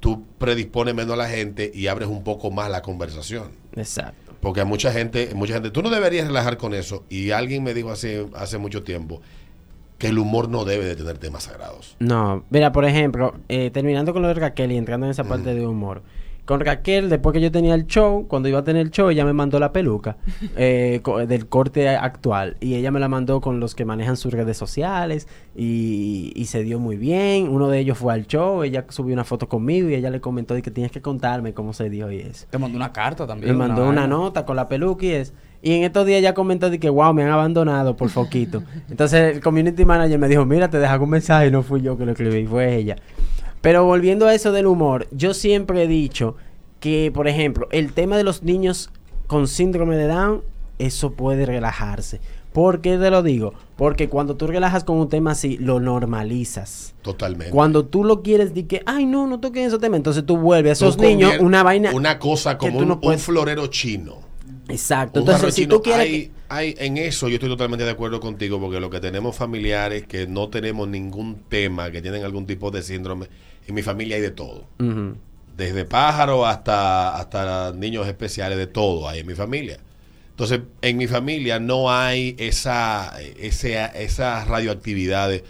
tú 0.00 0.24
predispones 0.38 0.94
menos 0.94 1.14
a 1.14 1.16
la 1.16 1.28
gente 1.28 1.72
y 1.74 1.86
abres 1.86 2.08
un 2.08 2.22
poco 2.22 2.50
más 2.50 2.70
la 2.70 2.82
conversación. 2.82 3.50
Exacto. 3.74 4.34
Porque 4.40 4.60
a 4.60 4.64
mucha 4.64 4.92
gente, 4.92 5.30
mucha 5.34 5.54
gente, 5.54 5.70
tú 5.70 5.82
no 5.82 5.90
deberías 5.90 6.26
relajar 6.26 6.58
con 6.58 6.74
eso. 6.74 7.04
Y 7.08 7.30
alguien 7.30 7.64
me 7.64 7.74
dijo 7.74 7.90
hace, 7.90 8.26
hace 8.34 8.58
mucho 8.58 8.82
tiempo 8.82 9.22
que 9.98 10.08
el 10.08 10.18
humor 10.18 10.48
no 10.48 10.64
debe 10.64 10.84
de 10.84 10.96
tener 10.96 11.18
temas 11.18 11.44
sagrados. 11.44 11.96
No, 12.00 12.44
mira, 12.50 12.72
por 12.72 12.84
ejemplo, 12.84 13.34
eh, 13.48 13.70
terminando 13.70 14.12
con 14.12 14.22
lo 14.22 14.28
de 14.28 14.34
Raquel 14.34 14.72
y 14.72 14.76
entrando 14.76 15.06
en 15.06 15.10
esa 15.12 15.24
parte 15.24 15.54
de 15.54 15.66
humor. 15.66 16.02
Con 16.44 16.60
Raquel, 16.60 17.08
después 17.08 17.32
que 17.32 17.40
yo 17.40 17.50
tenía 17.50 17.74
el 17.74 17.88
show, 17.88 18.28
cuando 18.28 18.48
iba 18.48 18.60
a 18.60 18.62
tener 18.62 18.82
el 18.82 18.92
show, 18.92 19.08
ella 19.10 19.24
me 19.24 19.32
mandó 19.32 19.58
la 19.58 19.72
peluca 19.72 20.16
eh, 20.56 21.00
co- 21.02 21.26
del 21.26 21.48
corte 21.48 21.88
actual. 21.88 22.56
Y 22.60 22.76
ella 22.76 22.92
me 22.92 23.00
la 23.00 23.08
mandó 23.08 23.40
con 23.40 23.58
los 23.58 23.74
que 23.74 23.84
manejan 23.84 24.16
sus 24.16 24.32
redes 24.32 24.56
sociales. 24.56 25.26
Y, 25.56 26.32
y 26.36 26.44
se 26.46 26.62
dio 26.62 26.78
muy 26.78 26.96
bien. 26.96 27.48
Uno 27.48 27.68
de 27.68 27.80
ellos 27.80 27.98
fue 27.98 28.12
al 28.14 28.28
show, 28.28 28.62
ella 28.62 28.84
subió 28.90 29.12
una 29.12 29.24
foto 29.24 29.48
conmigo 29.48 29.88
y 29.88 29.94
ella 29.94 30.10
le 30.10 30.20
comentó 30.20 30.54
de 30.54 30.62
que 30.62 30.70
tienes 30.70 30.92
que 30.92 31.02
contarme 31.02 31.52
cómo 31.52 31.72
se 31.72 31.90
dio 31.90 32.12
y 32.12 32.18
eso. 32.20 32.46
Te 32.48 32.58
mandó 32.58 32.76
una 32.76 32.92
carta 32.92 33.26
también. 33.26 33.50
Me 33.52 33.58
mandó 33.58 33.82
una 33.82 34.02
vaina. 34.02 34.06
nota 34.06 34.44
con 34.44 34.54
la 34.54 34.68
peluca 34.68 35.04
y 35.04 35.10
eso. 35.10 35.32
Y 35.62 35.72
en 35.72 35.82
estos 35.84 36.06
días 36.06 36.20
ella 36.20 36.34
comentó 36.34 36.70
de 36.70 36.78
que, 36.78 36.88
wow, 36.90 37.12
me 37.12 37.22
han 37.24 37.30
abandonado 37.30 37.96
por 37.96 38.08
foquito. 38.10 38.62
Entonces 38.90 39.34
el 39.36 39.40
community 39.42 39.84
manager 39.84 40.18
me 40.18 40.28
dijo, 40.28 40.44
mira, 40.44 40.68
te 40.70 40.78
dejan 40.78 41.00
un 41.02 41.10
mensaje 41.10 41.48
y 41.48 41.50
no 41.50 41.62
fui 41.62 41.80
yo 41.82 41.96
que 41.98 42.04
lo 42.06 42.12
escribí, 42.12 42.46
fue 42.46 42.76
ella. 42.76 42.96
Pero 43.62 43.84
volviendo 43.84 44.26
a 44.26 44.34
eso 44.34 44.52
del 44.52 44.66
humor, 44.66 45.08
yo 45.10 45.34
siempre 45.34 45.82
he 45.82 45.86
dicho 45.88 46.36
que, 46.78 47.10
por 47.12 47.26
ejemplo, 47.26 47.66
el 47.72 47.92
tema 47.92 48.16
de 48.16 48.22
los 48.24 48.42
niños 48.42 48.90
con 49.26 49.48
síndrome 49.48 49.96
de 49.96 50.06
Down, 50.06 50.42
eso 50.78 51.12
puede 51.12 51.46
relajarse. 51.46 52.20
¿Por 52.52 52.80
qué 52.80 52.96
te 52.96 53.10
lo 53.10 53.22
digo? 53.22 53.52
Porque 53.76 54.08
cuando 54.08 54.36
tú 54.36 54.46
relajas 54.46 54.84
con 54.84 54.96
un 54.98 55.08
tema 55.08 55.32
así, 55.32 55.58
lo 55.58 55.78
normalizas. 55.80 56.94
Totalmente. 57.02 57.50
Cuando 57.52 57.84
tú 57.84 58.04
lo 58.04 58.22
quieres, 58.22 58.54
di 58.54 58.64
que, 58.64 58.82
ay, 58.86 59.04
no, 59.04 59.26
no 59.26 59.40
toques 59.40 59.66
ese 59.66 59.78
tema. 59.78 59.96
Entonces 59.96 60.24
tú 60.24 60.36
vuelves 60.38 60.70
a 60.82 60.86
esos 60.86 60.98
niños 60.98 61.32
una 61.40 61.62
vaina. 61.62 61.90
Una 61.92 62.18
cosa 62.18 62.56
como 62.56 62.78
un, 62.78 62.88
no 62.88 62.94
un 62.94 63.00
puedes- 63.00 63.22
florero 63.22 63.66
chino. 63.66 64.25
Exacto. 64.68 65.20
Entonces, 65.20 65.54
si 65.54 65.66
tú 65.66 65.82
quieres. 65.82 66.00
hay, 66.06 66.30
hay- 66.48 66.74
en 66.78 66.96
eso 66.96 67.28
yo 67.28 67.34
estoy 67.34 67.48
totalmente 67.48 67.84
de 67.84 67.90
acuerdo 67.90 68.18
contigo 68.20 68.60
porque 68.60 68.80
lo 68.80 68.90
que 68.90 69.00
tenemos 69.00 69.36
familiares 69.36 70.06
que 70.06 70.26
no 70.26 70.48
tenemos 70.48 70.88
ningún 70.88 71.42
tema, 71.48 71.90
que 71.90 72.02
tienen 72.02 72.24
algún 72.24 72.46
tipo 72.46 72.70
de 72.70 72.82
síndrome, 72.82 73.28
en 73.66 73.74
mi 73.74 73.82
familia 73.82 74.16
hay 74.16 74.22
de 74.22 74.30
todo. 74.32 74.64
Desde 75.56 75.84
pájaros 75.84 76.46
hasta, 76.46 77.16
hasta 77.16 77.72
niños 77.72 78.06
especiales, 78.06 78.58
de 78.58 78.66
todo 78.66 79.08
hay 79.08 79.20
en 79.20 79.26
mi 79.26 79.34
familia. 79.34 79.78
Entonces, 80.30 80.60
en 80.82 80.96
mi 80.98 81.06
familia 81.06 81.58
no 81.58 81.90
hay 81.90 82.34
esa, 82.38 83.14
ese- 83.38 83.88
esas 83.94 84.46
radioactividades. 84.48 85.44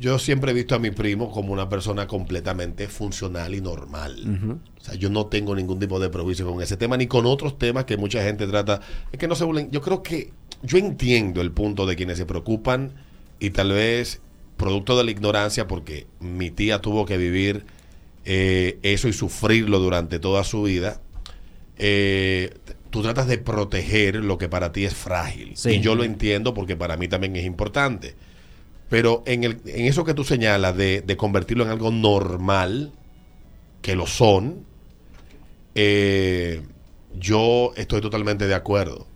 Yo 0.00 0.18
siempre 0.18 0.52
he 0.52 0.54
visto 0.54 0.74
a 0.74 0.78
mi 0.78 0.90
primo 0.90 1.30
como 1.30 1.52
una 1.52 1.68
persona 1.68 2.06
completamente 2.06 2.88
funcional 2.88 3.54
y 3.54 3.60
normal. 3.60 4.58
O 4.80 4.82
sea, 4.82 4.94
yo 4.94 5.10
no 5.10 5.26
tengo 5.26 5.54
ningún 5.54 5.78
tipo 5.78 6.00
de 6.00 6.08
prejuicio 6.08 6.50
con 6.50 6.62
ese 6.62 6.78
tema 6.78 6.96
ni 6.96 7.06
con 7.06 7.26
otros 7.26 7.58
temas 7.58 7.84
que 7.84 7.98
mucha 7.98 8.22
gente 8.22 8.46
trata. 8.46 8.80
Es 9.12 9.18
que 9.18 9.28
no 9.28 9.34
se 9.34 9.44
burlen. 9.44 9.70
Yo 9.70 9.82
creo 9.82 10.02
que 10.02 10.32
yo 10.62 10.78
entiendo 10.78 11.42
el 11.42 11.52
punto 11.52 11.84
de 11.84 11.96
quienes 11.96 12.16
se 12.16 12.24
preocupan 12.24 12.92
y 13.40 13.50
tal 13.50 13.72
vez 13.72 14.22
producto 14.56 14.96
de 14.96 15.04
la 15.04 15.10
ignorancia, 15.10 15.66
porque 15.66 16.06
mi 16.18 16.50
tía 16.50 16.80
tuvo 16.80 17.04
que 17.04 17.18
vivir 17.18 17.66
eh, 18.24 18.78
eso 18.82 19.06
y 19.06 19.12
sufrirlo 19.12 19.80
durante 19.80 20.18
toda 20.18 20.44
su 20.44 20.62
vida. 20.62 21.00
eh, 21.76 22.54
tú 22.90 23.02
tratas 23.02 23.28
de 23.28 23.38
proteger 23.38 24.16
lo 24.16 24.36
que 24.38 24.48
para 24.48 24.72
ti 24.72 24.84
es 24.84 24.94
frágil. 24.94 25.52
Sí. 25.56 25.72
Y 25.72 25.80
yo 25.80 25.94
lo 25.94 26.04
entiendo 26.04 26.54
porque 26.54 26.76
para 26.76 26.96
mí 26.96 27.06
también 27.06 27.36
es 27.36 27.44
importante. 27.44 28.14
Pero 28.90 29.22
en, 29.24 29.44
el, 29.44 29.60
en 29.64 29.86
eso 29.86 30.04
que 30.04 30.12
tú 30.14 30.24
señalas 30.24 30.76
de, 30.76 31.00
de 31.00 31.16
convertirlo 31.16 31.64
en 31.64 31.70
algo 31.70 31.90
normal, 31.90 32.92
que 33.82 33.94
lo 33.96 34.06
son, 34.06 34.66
eh, 35.74 36.62
yo 37.18 37.72
estoy 37.76 38.00
totalmente 38.00 38.46
de 38.46 38.54
acuerdo. 38.54 39.06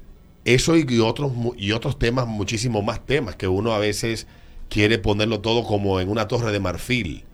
Eso 0.44 0.76
y 0.76 0.98
otros, 1.00 1.32
y 1.56 1.72
otros 1.72 1.98
temas, 1.98 2.26
muchísimos 2.26 2.84
más 2.84 3.04
temas, 3.04 3.34
que 3.36 3.48
uno 3.48 3.72
a 3.72 3.78
veces 3.78 4.26
quiere 4.68 4.98
ponerlo 4.98 5.40
todo 5.40 5.64
como 5.64 6.00
en 6.00 6.08
una 6.08 6.28
torre 6.28 6.52
de 6.52 6.60
marfil. 6.60 7.24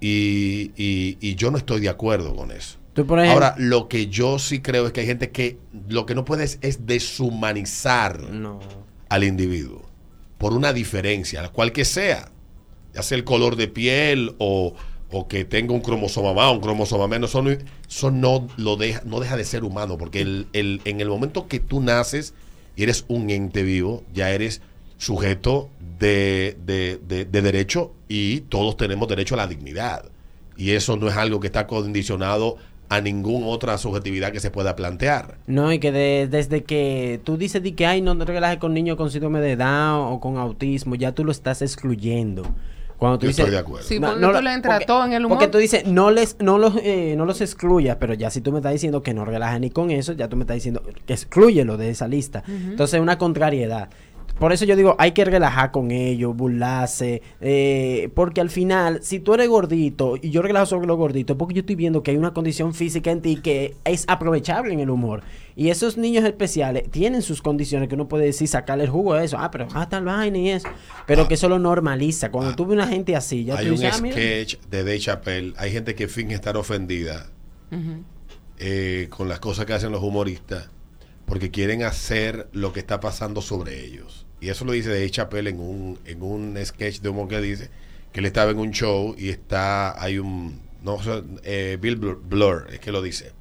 Y, 0.00 0.72
y- 0.76 1.16
y 1.20 1.34
yo 1.36 1.50
no 1.50 1.56
estoy 1.58 1.80
de 1.80 1.88
acuerdo 1.88 2.34
con 2.34 2.50
eso. 2.50 2.78
Ahora, 3.30 3.54
lo 3.58 3.88
que 3.88 4.06
yo 4.08 4.38
sí 4.38 4.60
creo 4.60 4.86
es 4.86 4.92
que 4.92 5.00
hay 5.00 5.06
gente 5.06 5.30
que 5.30 5.58
lo 5.88 6.06
que 6.06 6.14
no 6.14 6.24
puedes 6.24 6.58
es 6.62 6.86
deshumanizar 6.86 8.20
No. 8.30 8.58
al 9.10 9.22
individuo 9.24 9.82
por 10.38 10.52
una 10.52 10.72
diferencia, 10.72 11.48
cual 11.50 11.72
que 11.72 11.84
sea, 11.84 12.30
ya 12.94 13.02
sea 13.02 13.16
el 13.18 13.24
color 13.24 13.56
de 13.56 13.68
piel 13.68 14.34
o, 14.38 14.74
o 15.10 15.28
que 15.28 15.44
tenga 15.44 15.72
un 15.72 15.80
cromosoma 15.80 16.32
más, 16.34 16.52
un 16.52 16.60
cromosoma 16.60 17.08
menos, 17.08 17.30
eso 17.30 17.42
no, 17.42 17.58
no 18.10 18.48
lo 18.56 18.76
deja, 18.76 19.02
no 19.04 19.20
deja 19.20 19.36
de 19.36 19.44
ser 19.44 19.64
humano, 19.64 19.96
porque 19.98 20.20
el, 20.20 20.46
el- 20.52 20.80
en 20.84 21.00
el 21.00 21.08
momento 21.08 21.48
que 21.48 21.60
tú 21.60 21.80
naces 21.80 22.34
y 22.76 22.82
eres 22.82 23.04
un 23.08 23.30
ente 23.30 23.62
vivo, 23.62 24.04
ya 24.12 24.30
eres 24.30 24.60
sujeto 24.98 25.68
de, 25.98 26.56
de- 26.64 26.98
de- 27.06 27.24
de 27.24 27.42
derecho 27.42 27.92
y 28.08 28.40
todos 28.42 28.76
tenemos 28.76 29.08
derecho 29.08 29.34
a 29.34 29.38
la 29.38 29.46
dignidad. 29.46 30.10
Y 30.58 30.70
eso 30.70 30.96
no 30.96 31.08
es 31.08 31.16
algo 31.16 31.38
que 31.40 31.48
está 31.48 31.66
condicionado 31.66 32.56
a 32.88 33.00
ninguna 33.00 33.46
otra 33.46 33.78
subjetividad 33.78 34.30
que 34.32 34.40
se 34.40 34.50
pueda 34.50 34.76
plantear. 34.76 35.38
No, 35.46 35.72
y 35.72 35.78
que 35.78 35.90
de- 35.92 36.28
desde 36.30 36.62
que 36.64 37.20
tú 37.24 37.36
dices 37.36 37.62
di 37.62 37.72
que 37.72 37.86
ay, 37.86 38.00
no 38.02 38.16
te 38.16 38.24
relajes 38.24 38.58
con 38.58 38.74
niños 38.74 38.96
con 38.96 39.10
síndrome 39.10 39.40
de 39.40 39.56
Down 39.56 40.12
o 40.12 40.20
con 40.20 40.36
autismo, 40.38 40.94
ya 40.94 41.12
tú 41.12 41.24
lo 41.24 41.32
estás 41.32 41.62
excluyendo. 41.62 42.42
Cuando 42.98 43.18
tú 43.18 43.26
Yo 43.26 43.28
dices, 43.28 43.40
estoy 43.40 43.52
de 43.52 43.58
acuerdo. 43.60 43.86
Sí, 43.86 43.98
cuando 43.98 44.26
tú 44.28 44.32
lo- 44.32 44.40
le 44.40 44.52
entras 44.54 44.74
porque- 44.76 44.86
todo 44.86 45.04
en 45.04 45.12
el 45.12 45.24
humor. 45.26 45.36
Porque 45.36 45.50
tú 45.52 45.58
dices, 45.58 45.86
no 45.86 46.10
les, 46.10 46.36
no 46.40 46.56
los, 46.56 46.76
eh, 46.82 47.14
no 47.18 47.26
los 47.26 47.42
excluyas, 47.42 47.98
pero 48.00 48.14
ya 48.14 48.30
si 48.30 48.40
tú 48.40 48.52
me 48.52 48.58
estás 48.60 48.72
diciendo 48.72 49.02
que 49.02 49.12
no 49.12 49.26
relajes 49.26 49.60
ni 49.60 49.68
con 49.68 49.90
eso, 49.90 50.14
ya 50.14 50.28
tú 50.28 50.36
me 50.36 50.44
estás 50.44 50.54
diciendo 50.54 50.82
que 51.04 51.12
excluyelo 51.12 51.76
de 51.76 51.90
esa 51.90 52.08
lista. 52.08 52.42
Entonces 52.48 52.94
es 52.94 53.00
una 53.02 53.18
contrariedad. 53.18 53.90
Por 54.38 54.52
eso 54.52 54.66
yo 54.66 54.76
digo, 54.76 54.96
hay 54.98 55.12
que 55.12 55.24
relajar 55.24 55.70
con 55.70 55.90
ellos, 55.90 56.36
burlarse, 56.36 57.22
eh, 57.40 58.10
porque 58.14 58.42
al 58.42 58.50
final, 58.50 59.00
si 59.02 59.18
tú 59.18 59.32
eres 59.32 59.48
gordito 59.48 60.16
y 60.20 60.28
yo 60.30 60.42
relajo 60.42 60.66
sobre 60.66 60.86
los 60.86 60.98
gorditos, 60.98 61.36
porque 61.38 61.54
yo 61.54 61.60
estoy 61.60 61.74
viendo 61.74 62.02
que 62.02 62.10
hay 62.10 62.18
una 62.18 62.34
condición 62.34 62.74
física 62.74 63.10
en 63.10 63.22
ti 63.22 63.36
que 63.36 63.76
es 63.84 64.04
aprovechable 64.08 64.74
en 64.74 64.80
el 64.80 64.90
humor. 64.90 65.22
Y 65.54 65.70
esos 65.70 65.96
niños 65.96 66.24
especiales 66.24 66.90
tienen 66.90 67.22
sus 67.22 67.40
condiciones 67.40 67.88
que 67.88 67.94
uno 67.94 68.08
puede 68.08 68.26
decir, 68.26 68.46
sacarle 68.46 68.84
el 68.84 68.90
jugo 68.90 69.14
a 69.14 69.24
eso, 69.24 69.38
ah, 69.40 69.50
pero 69.50 69.68
hasta 69.72 69.96
el 69.96 70.04
vaina 70.04 70.36
y 70.36 70.50
eso, 70.50 70.68
pero 71.06 71.26
que 71.28 71.34
eso 71.34 71.48
lo 71.48 71.58
normaliza. 71.58 72.30
Cuando 72.30 72.54
tú 72.54 72.66
ves 72.66 72.74
una 72.74 72.88
gente 72.88 73.16
así, 73.16 73.44
ya 73.44 73.56
hay 73.56 73.64
tú 73.64 73.72
un 73.72 73.80
dices, 73.80 73.94
ah, 73.96 74.02
mira. 74.02 74.16
sketch 74.16 74.58
de 74.68 74.84
Dave 74.84 74.98
Chappelle. 74.98 75.54
Hay 75.56 75.72
gente 75.72 75.94
que 75.94 76.08
finge 76.08 76.34
estar 76.34 76.58
ofendida 76.58 77.30
eh, 78.58 79.08
con 79.08 79.30
las 79.30 79.40
cosas 79.40 79.64
que 79.64 79.72
hacen 79.72 79.92
los 79.92 80.02
humoristas 80.02 80.68
porque 81.26 81.50
quieren 81.50 81.82
hacer 81.82 82.48
lo 82.52 82.72
que 82.72 82.80
está 82.80 83.00
pasando 83.00 83.42
sobre 83.42 83.84
ellos. 83.84 84.25
Y 84.40 84.48
eso 84.48 84.64
lo 84.64 84.72
dice 84.72 84.90
Dave 84.90 85.10
Chappelle 85.10 85.50
en 85.50 85.60
un, 85.60 85.98
en 86.04 86.22
un 86.22 86.58
sketch 86.64 87.00
de 87.00 87.08
humor 87.08 87.28
que 87.28 87.40
dice 87.40 87.70
que 88.12 88.20
él 88.20 88.26
estaba 88.26 88.50
en 88.50 88.58
un 88.58 88.70
show 88.70 89.14
y 89.18 89.28
está, 89.28 90.00
hay 90.02 90.18
un, 90.18 90.60
no 90.82 91.02
sé, 91.02 91.22
eh, 91.42 91.78
Bill 91.80 91.96
Blur, 91.96 92.22
Blur, 92.26 92.66
es 92.72 92.80
que 92.80 92.92
lo 92.92 93.02
dice. 93.02 93.32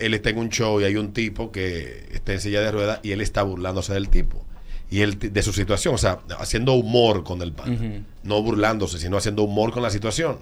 Él 0.00 0.14
está 0.14 0.30
en 0.30 0.38
un 0.38 0.48
show 0.48 0.80
y 0.80 0.84
hay 0.84 0.96
un 0.96 1.12
tipo 1.12 1.52
que 1.52 2.08
está 2.12 2.32
en 2.32 2.40
silla 2.40 2.60
de 2.60 2.72
ruedas 2.72 3.00
y 3.02 3.12
él 3.12 3.20
está 3.20 3.42
burlándose 3.42 3.92
del 3.92 4.08
tipo. 4.08 4.44
Y 4.90 5.02
él, 5.02 5.18
de 5.18 5.42
su 5.42 5.52
situación, 5.52 5.94
o 5.94 5.98
sea, 5.98 6.20
haciendo 6.38 6.72
humor 6.72 7.22
con 7.22 7.40
el 7.42 7.52
pan. 7.52 8.06
No 8.24 8.42
burlándose, 8.42 8.98
sino 8.98 9.16
haciendo 9.16 9.44
humor 9.44 9.70
con 9.70 9.82
la 9.82 9.90
situación. 9.90 10.38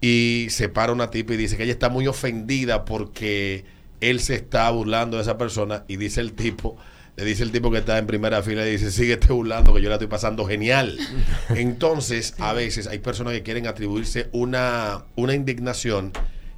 Y 0.00 0.48
se 0.50 0.68
para 0.68 0.92
una 0.92 1.10
tipa 1.10 1.34
y 1.34 1.36
dice 1.36 1.56
que 1.56 1.62
ella 1.62 1.72
está 1.72 1.88
muy 1.88 2.06
ofendida 2.06 2.84
porque 2.84 3.64
él 4.00 4.20
se 4.20 4.34
está 4.34 4.70
burlando 4.70 5.16
de 5.16 5.22
esa 5.22 5.38
persona. 5.38 5.84
Y 5.88 5.96
dice 5.96 6.20
el 6.20 6.32
tipo, 6.32 6.76
le 7.20 7.26
dice 7.26 7.42
el 7.42 7.52
tipo 7.52 7.70
que 7.70 7.78
está 7.78 7.98
en 7.98 8.06
primera 8.06 8.42
fila, 8.42 8.66
y 8.66 8.72
dice, 8.72 8.90
síguete 8.90 9.32
burlando 9.32 9.74
que 9.74 9.82
yo 9.82 9.88
la 9.88 9.96
estoy 9.96 10.08
pasando 10.08 10.46
genial. 10.46 10.98
Entonces, 11.50 12.34
a 12.38 12.52
veces 12.52 12.86
hay 12.86 12.98
personas 12.98 13.32
que 13.34 13.42
quieren 13.42 13.66
atribuirse 13.66 14.28
una, 14.32 15.04
una 15.16 15.34
indignación 15.34 16.12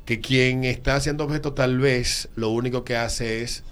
que 0.04 0.20
quien 0.20 0.64
está 0.64 0.98
siendo 1.00 1.24
objeto 1.24 1.52
tal 1.52 1.78
vez 1.78 2.28
lo 2.36 2.50
único 2.50 2.84
que 2.84 2.96
hace 2.96 3.42
es 3.42 3.62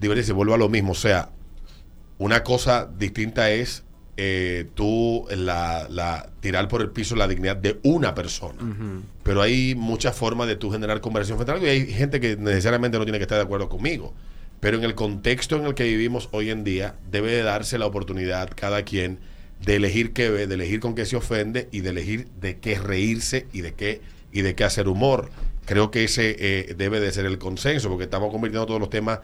divertirse, 0.00 0.32
vuelvo 0.32 0.54
a 0.54 0.58
lo 0.58 0.68
mismo. 0.68 0.92
O 0.92 0.96
sea, 0.96 1.30
una 2.18 2.42
cosa 2.42 2.88
distinta 2.98 3.50
es 3.50 3.82
eh, 4.16 4.66
tú 4.74 5.26
la, 5.34 5.86
la- 5.88 6.28
tirar 6.40 6.68
por 6.68 6.82
el 6.82 6.90
piso 6.90 7.16
la 7.16 7.26
dignidad 7.28 7.56
de 7.56 7.78
una 7.82 8.14
persona. 8.14 8.58
Pero 9.22 9.40
hay 9.42 9.74
muchas 9.74 10.14
formas 10.16 10.46
de 10.48 10.56
tú 10.56 10.70
generar 10.70 11.00
conversación 11.00 11.38
frente 11.38 11.52
a 11.52 11.54
algo 11.54 11.66
y 11.66 11.70
hay 11.70 11.86
gente 11.86 12.20
que 12.20 12.36
necesariamente 12.36 12.98
no 12.98 13.04
tiene 13.04 13.18
que 13.18 13.24
estar 13.24 13.38
de 13.38 13.44
acuerdo 13.44 13.68
conmigo. 13.70 14.12
Pero 14.60 14.76
en 14.76 14.84
el 14.84 14.94
contexto 14.94 15.56
en 15.56 15.66
el 15.66 15.74
que 15.74 15.84
vivimos 15.84 16.28
hoy 16.32 16.50
en 16.50 16.64
día, 16.64 16.96
debe 17.10 17.32
de 17.32 17.42
darse 17.42 17.78
la 17.78 17.86
oportunidad 17.86 18.50
cada 18.54 18.84
quien 18.84 19.18
de 19.64 19.76
elegir 19.76 20.12
qué 20.12 20.30
ve, 20.30 20.46
de 20.46 20.54
elegir 20.54 20.80
con 20.80 20.94
qué 20.94 21.04
se 21.06 21.16
ofende 21.16 21.68
y 21.72 21.80
de 21.80 21.90
elegir 21.90 22.28
de 22.40 22.58
qué 22.58 22.78
reírse 22.78 23.46
y 23.52 23.60
de 23.60 23.74
qué 23.74 24.00
y 24.32 24.42
de 24.42 24.54
qué 24.54 24.64
hacer 24.64 24.88
humor. 24.88 25.30
Creo 25.66 25.90
que 25.90 26.04
ese 26.04 26.36
eh, 26.38 26.74
debe 26.76 27.00
de 27.00 27.12
ser 27.12 27.26
el 27.26 27.38
consenso, 27.38 27.88
porque 27.88 28.04
estamos 28.04 28.30
convirtiendo 28.32 28.66
todos 28.66 28.80
los 28.80 28.90
temas 28.90 29.20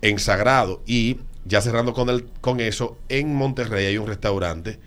en 0.00 0.18
sagrado. 0.18 0.82
Y 0.86 1.18
ya 1.44 1.60
cerrando 1.60 1.92
con, 1.92 2.08
el, 2.08 2.24
con 2.40 2.60
eso, 2.60 2.98
en 3.08 3.34
Monterrey 3.34 3.86
hay 3.86 3.98
un 3.98 4.06
restaurante 4.06 4.78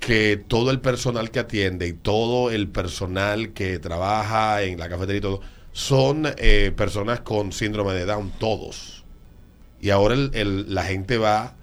que 0.00 0.36
todo 0.36 0.70
el 0.70 0.80
personal 0.80 1.30
que 1.30 1.38
atiende 1.38 1.88
y 1.88 1.92
todo 1.94 2.50
el 2.50 2.68
personal 2.68 3.52
que 3.52 3.78
trabaja 3.78 4.62
en 4.62 4.78
la 4.78 4.88
cafetería 4.88 5.18
y 5.18 5.22
todo, 5.22 5.40
son 5.72 6.28
eh, 6.36 6.72
personas 6.76 7.20
con 7.20 7.52
síndrome 7.52 7.94
de 7.94 8.04
Down, 8.04 8.32
todos. 8.38 8.93
Y 9.84 9.90
ahora 9.90 10.14
el- 10.14 10.30
el- 10.34 10.74
la 10.74 10.84
gente 10.84 11.18
va 11.18 11.56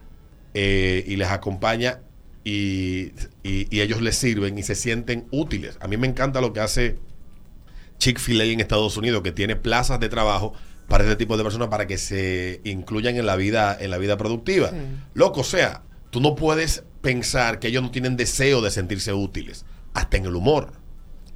eh, 0.53 1.03
y 1.07 1.15
les 1.15 1.29
acompaña 1.29 1.99
y, 2.43 3.13
y- 3.43 3.67
y 3.69 3.81
ellos 3.81 4.01
les 4.01 4.15
sirven 4.17 4.57
y 4.57 4.63
se 4.63 4.75
sienten 4.75 5.27
útiles. 5.31 5.77
A 5.81 5.87
mí 5.87 5.97
me 5.97 6.07
encanta 6.07 6.41
lo 6.41 6.53
que 6.53 6.59
hace 6.59 6.97
Chick-fil-A 7.97 8.45
en 8.45 8.59
Estados 8.59 8.97
Unidos, 8.97 9.21
que 9.21 9.31
tiene 9.31 9.55
plazas 9.55 9.99
de 9.99 10.09
trabajo 10.09 10.53
para 10.87 11.03
este 11.03 11.15
tipo 11.15 11.37
de 11.37 11.43
personas 11.43 11.67
para 11.69 11.87
que 11.87 11.97
se 11.97 12.61
incluyan 12.63 13.15
en 13.15 13.25
la 13.25 13.35
vida, 13.35 13.77
en 13.79 13.91
la 13.91 13.97
vida 13.97 14.17
productiva. 14.17 14.69
Sí. 14.69 14.75
Loco, 15.13 15.41
o 15.41 15.43
sea, 15.43 15.83
tú 16.09 16.19
no 16.19 16.35
puedes 16.35 16.83
pensar 17.01 17.59
que 17.59 17.67
ellos 17.69 17.81
no 17.83 17.91
tienen 17.91 18.17
deseo 18.17 18.61
de 18.61 18.71
sentirse 18.71 19.13
útiles, 19.13 19.65
hasta 19.93 20.17
en 20.17 20.25
el 20.25 20.35
humor. 20.35 20.73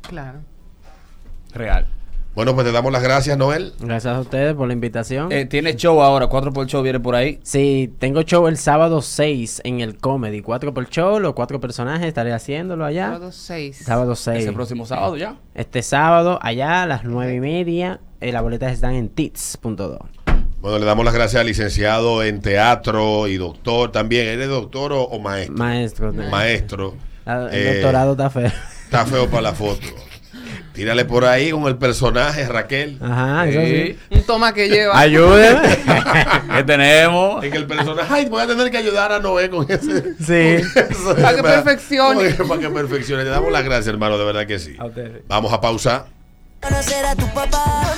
Claro. 0.02 0.40
Real. 1.54 1.88
Bueno, 2.36 2.54
pues 2.54 2.66
te 2.68 2.74
damos 2.74 2.92
las 2.92 3.02
gracias, 3.02 3.38
Noel. 3.38 3.72
Gracias 3.80 4.14
a 4.14 4.20
ustedes 4.20 4.54
por 4.56 4.68
la 4.68 4.74
invitación. 4.74 5.32
Eh, 5.32 5.46
Tiene 5.46 5.76
show 5.78 6.02
ahora, 6.02 6.28
4 6.28 6.52
por 6.52 6.68
show 6.68 6.84
viene 6.84 7.00
por 7.00 7.16
ahí. 7.16 7.40
Sí, 7.44 7.94
tengo 7.98 8.24
show 8.24 8.48
el 8.48 8.58
sábado 8.58 9.02
6 9.02 9.62
en 9.64 9.80
el 9.80 9.98
Comedy. 9.98 10.42
Cuatro 10.42 10.74
por 10.74 10.90
show, 10.90 11.20
los 11.22 11.34
cuatro 11.34 11.62
personajes, 11.62 12.06
estaré 12.08 12.34
haciéndolo 12.34 12.84
allá. 12.84 13.06
Sábado 13.08 13.32
6. 13.32 13.78
Sábado 13.86 14.16
6. 14.16 14.44
Ese 14.44 14.52
próximo 14.52 14.86
sábado 14.86 15.16
ya. 15.16 15.38
Este 15.54 15.82
sábado, 15.82 16.38
allá 16.42 16.84
a 16.84 16.86
las 16.88 17.06
nueve 17.06 17.36
y 17.36 17.40
media. 17.40 18.02
eh, 18.20 18.34
las 18.34 18.42
boletas 18.42 18.74
están 18.74 18.96
en 18.96 19.08
tits.do. 19.08 20.00
Bueno, 20.60 20.80
le 20.80 20.86
damos 20.86 21.06
las 21.06 21.14
gracias 21.14 21.40
al 21.40 21.48
licenciado 21.48 22.22
en 22.24 22.42
teatro 22.42 23.28
y 23.30 23.38
doctor 23.38 23.92
también. 23.94 24.28
¿Eres 24.28 24.50
doctor 24.50 24.92
o, 24.92 25.04
o 25.04 25.20
maestro? 25.22 25.56
Maestro. 25.56 26.12
Maestro. 26.14 26.96
Ah, 27.26 27.48
El 27.52 27.60
Eh, 27.68 27.74
doctorado 27.76 28.12
está 28.12 28.30
feo. 28.30 28.52
Está 28.86 29.06
feo 29.06 29.28
para 29.30 29.42
la 29.44 29.54
foto. 29.54 29.80
Tírale 30.76 31.06
por 31.06 31.24
ahí 31.24 31.52
con 31.52 31.64
el 31.68 31.78
personaje, 31.78 32.46
Raquel. 32.48 32.98
Ajá, 33.02 33.48
eso 33.48 33.62
sí. 33.62 33.98
Un 34.10 34.24
toma 34.24 34.54
que 34.54 34.68
lleva. 34.68 35.00
Ayúdenme. 35.00 35.70
¿Qué 36.56 36.64
tenemos? 36.66 37.44
En 37.44 37.54
el 37.54 37.66
personaje, 37.66 38.08
ay, 38.14 38.26
voy 38.26 38.42
a 38.42 38.48
tener 38.48 38.70
que 38.70 38.78
ayudar 38.78 39.14
a 39.14 39.20
Noé 39.20 39.50
con 39.50 39.66
ese. 39.70 40.16
Sí. 40.20 40.68
Para 41.22 41.36
que 41.36 41.42
perfeccione. 41.44 42.32
Para 42.32 42.60
que 42.60 42.70
perfeccione. 42.70 43.24
Te 43.24 43.30
damos 43.30 43.52
las 43.54 43.64
gracias, 43.64 43.88
hermano, 43.88 44.18
de 44.18 44.26
verdad 44.26 44.46
que 44.46 44.60
sí. 44.60 44.76
A 44.78 44.86
ustedes. 44.86 45.22
Vamos 45.28 45.54
a 45.54 45.62
pausar. 45.62 46.08
conocer 46.62 47.06
a 47.06 47.16
tu 47.16 47.28
papá. 47.34 47.94